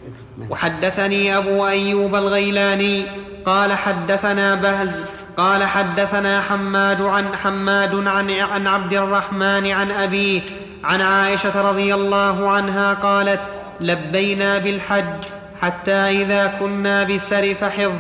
[0.51, 3.05] وحدثني أبو أيوب الغيلاني
[3.47, 5.03] قال حدثنا بهز
[5.37, 10.41] قال حدثنا حماد عن حماد عن عن عبد الرحمن عن أبيه
[10.85, 13.41] عن عائشة رضي الله عنها قالت
[13.81, 15.25] لبينا بالحج
[15.63, 17.99] حتى إذا كنا بسرف حفظ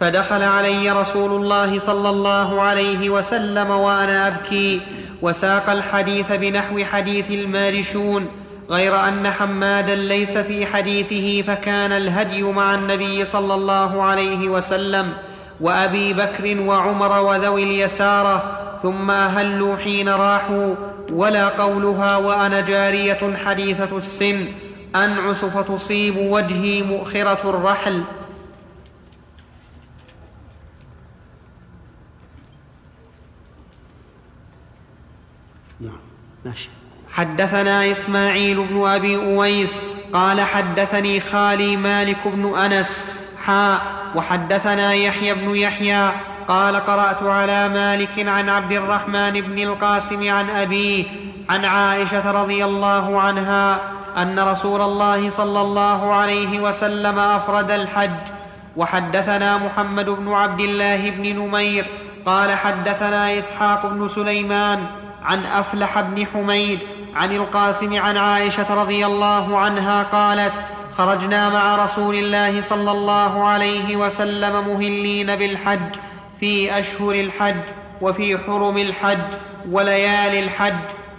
[0.00, 4.80] فدخل علي رسول الله صلى الله عليه وسلم وأنا أبكي
[5.22, 8.28] وساق الحديث بنحو حديث المارشون
[8.70, 15.12] غير أن حمادا ليس في حديثه فكان الهدي مع النبي صلى الله عليه وسلم
[15.60, 20.74] وأبي بكر وعمر وذوي اليسارة ثم أهلوا حين راحوا
[21.12, 24.46] ولا قولها وأنا جارية حديثة السن
[24.96, 28.04] انعس فتصيب وجهي مؤخرة الرحل.
[35.80, 35.98] نعم
[36.44, 36.70] ماشي.
[37.14, 39.82] حدثنا إسماعيل بن أبي أويس
[40.12, 43.04] قال حدثني خالي مالك بن أنس
[43.44, 43.80] حاء
[44.14, 46.10] وحدثنا يحيى بن يحيى
[46.48, 51.04] قال قرأت على مالك عن عبد الرحمن بن القاسم عن أبيه
[51.50, 53.80] عن عائشة رضي الله عنها
[54.16, 58.10] أن رسول الله صلى الله عليه وسلم أفرد الحج.
[58.76, 61.86] وحدثنا محمد بن عبد الله بن نمير
[62.26, 64.86] قال حدثنا إسحاق بن سليمان
[65.24, 66.78] عن أفلح بن حميد
[67.16, 70.52] عن القاسم عن عائشة رضي الله عنها قالت
[70.98, 75.94] خرجنا مع رسول الله صلى الله عليه وسلم مهلين بالحج
[76.40, 77.60] في أشهر الحج
[78.00, 79.18] وفي حرم الحج
[79.70, 80.74] وليالي الحج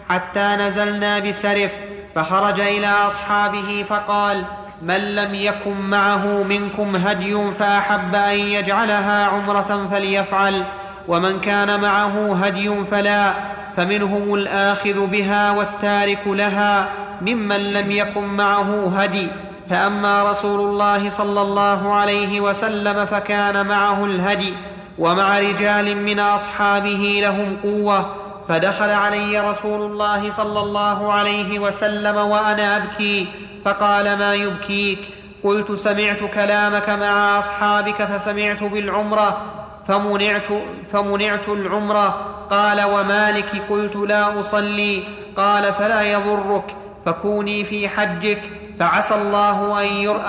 [0.10, 1.72] حتى نزلنا بسرف
[2.16, 4.44] فخرج إلى أصحابه فقال
[4.82, 10.64] من لم يكن معه منكم هدي فأحب أن يجعلها عمرة فليفعل
[11.08, 13.34] ومن كان معه هدي فلا
[13.77, 16.89] فمنهم الآخذ بها والتارك لها
[17.22, 19.27] ممن لم يكن معه هدي.
[19.69, 24.53] فأما رسول الله صلى الله عليه وسلم فكان معه الهدي.
[24.99, 28.15] ومع رجال من أصحابه لهم قوة.
[28.49, 33.27] فدخل علي رسول الله صلى الله عليه وسلم وأنا أبكي.
[33.65, 34.99] فقال ما يبكيك؟
[35.43, 39.41] قلت سمعت كلامك مع أصحابك فسمعت بالعمرة.
[39.88, 40.48] فمنعت,
[40.91, 42.10] فمنعت العمره
[42.49, 45.03] قال ومالك؟ قلت لا أصلي.
[45.38, 46.76] قال فلا يضرك.
[47.06, 48.41] فكوني في حجك.
[48.80, 49.82] فعسى الله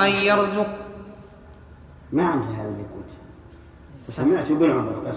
[0.07, 0.67] أن يرزق
[2.13, 3.11] ما عندي هذا اللي قلت
[4.09, 5.17] فسمعت بالعمره بس.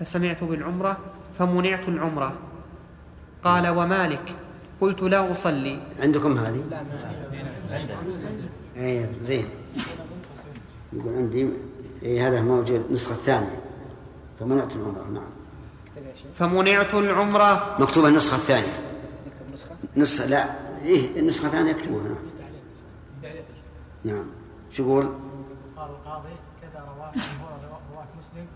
[0.00, 0.96] فسمعت بالعمره
[1.38, 2.32] فمنعت العمره
[3.44, 4.34] قال ومالك؟
[4.80, 5.78] قلت لا أصلي.
[6.00, 6.62] عندكم هذه؟
[8.76, 9.46] اي زين.
[10.92, 11.48] يقول عندي
[12.02, 13.60] اي هذا موجود النسخة الثانية.
[14.40, 15.24] فمنعت العمرة نعم.
[16.34, 18.72] فمنعت العمرة؟ مكتوبة النسخة الثانية.
[19.96, 20.44] نسخة؟ لا
[20.84, 22.16] إيه النسخة الثانية اكتبوها نعم.
[24.04, 24.24] نعم.
[24.70, 25.08] شو يقول؟
[25.76, 26.28] قال القاضي
[26.62, 27.12] كذا رواه
[27.92, 28.46] رواه مسلم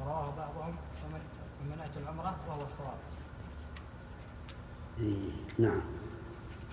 [0.00, 2.98] ورواه بعضهم فمنعت العمرة وهو الصواب.
[5.00, 5.80] إيه نعم.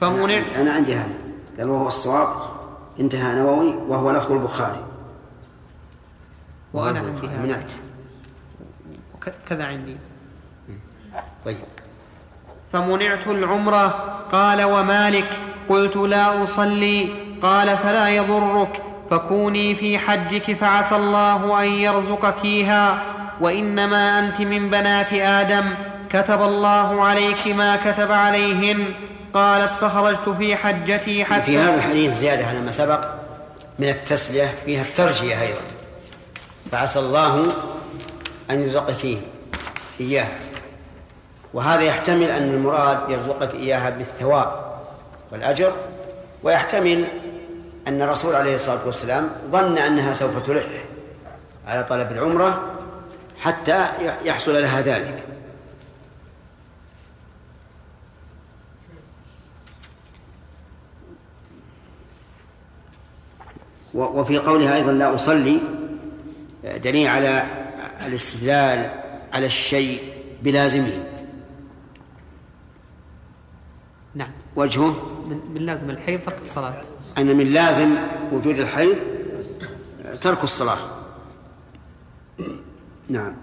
[0.02, 1.16] فمنعت أنا عندي هذا
[1.58, 2.28] قال وهو الصواب
[3.00, 4.93] انتهى نووي وهو لفظ البخاري.
[6.74, 7.28] وأنا عندي.
[7.28, 7.46] هذا.
[7.46, 7.72] منعت.
[9.50, 9.98] كذا عندي.
[11.46, 11.58] طيب.
[12.74, 13.88] فمنعت العمرة.
[14.32, 15.40] قال ومالك.
[15.70, 17.10] قلت لا أصلي.
[17.42, 18.84] قال فلا يضرك.
[19.12, 23.04] فكوني في حجك فعسى الله أن يرزقكيها
[23.42, 25.74] وإنما أنت من بنات آدم.
[26.10, 28.86] كتب الله عليك ما كتب عليهن.
[29.34, 33.06] قالت فخرجت في حجتي حتى في هذا الحديث زيادة على ما سبق.
[33.80, 34.54] من التسلية.
[34.66, 35.73] فيها الترجية أيضا.
[36.74, 37.54] فعسى الله
[38.50, 39.18] أن يرزقك فيه
[40.00, 40.28] إياه.
[41.54, 44.76] وهذا يحتمل أن المراد يرزقك إياها بالثواب
[45.32, 45.72] والأجر
[46.44, 47.06] ويحتمل
[47.88, 50.66] أن الرسول عليه الصلاة والسلام ظن أنها سوف تلح
[51.68, 52.72] على طلب العمرة
[53.40, 53.86] حتى
[54.26, 55.24] يحصل لها ذلك.
[63.94, 65.60] وفي قولها أيضا لا أصلي
[66.64, 67.48] دليل على
[68.06, 69.04] الاستدلال
[69.34, 70.00] على الشيء
[70.44, 71.06] بلازمه.
[74.16, 74.32] نعم.
[74.56, 74.92] وجهه؟
[75.28, 76.82] من من لازم الحيض ترك الصلاة.
[77.18, 77.96] أن من لازم
[78.32, 78.98] وجود الحيض
[80.22, 80.78] ترك الصلاة.
[83.10, 83.34] نعم.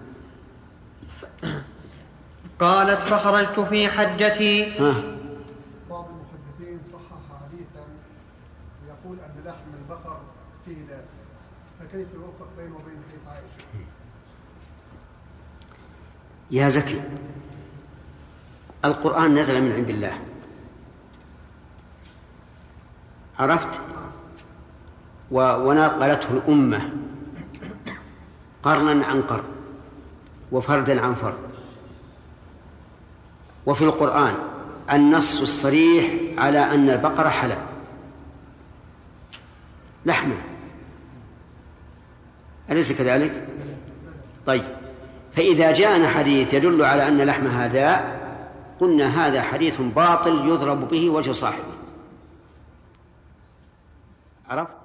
[2.59, 4.79] قالت فخرجت في حجتي.
[4.79, 5.03] ها.
[5.89, 7.83] بعض المحدثين صحح حديثا
[8.87, 10.21] يقول أن لحم البقر
[10.65, 10.75] فيه
[11.79, 13.61] فكيف يوفق بينه وبين حديث عائشه؟
[16.51, 17.01] يا زكي
[18.85, 20.17] القرآن نزل من عند الله.
[23.39, 23.79] عرفت؟
[25.31, 26.89] و- ونقلته الأمة.
[28.63, 29.43] قرنا عن قرن
[30.51, 31.37] وفردا عن فرد.
[33.65, 34.35] وفي القرآن
[34.91, 36.05] النص الصريح
[36.37, 37.65] على أن البقرة حلال.
[40.05, 40.35] لحمة.
[42.71, 43.47] أليس كذلك؟
[44.45, 44.80] طيب.
[45.35, 48.21] فإذا جاءنا حديث يدل على أن لحمها داء
[48.79, 51.73] قلنا هذا حديث باطل يضرب به وجه صاحبه
[54.49, 54.80] عرفت؟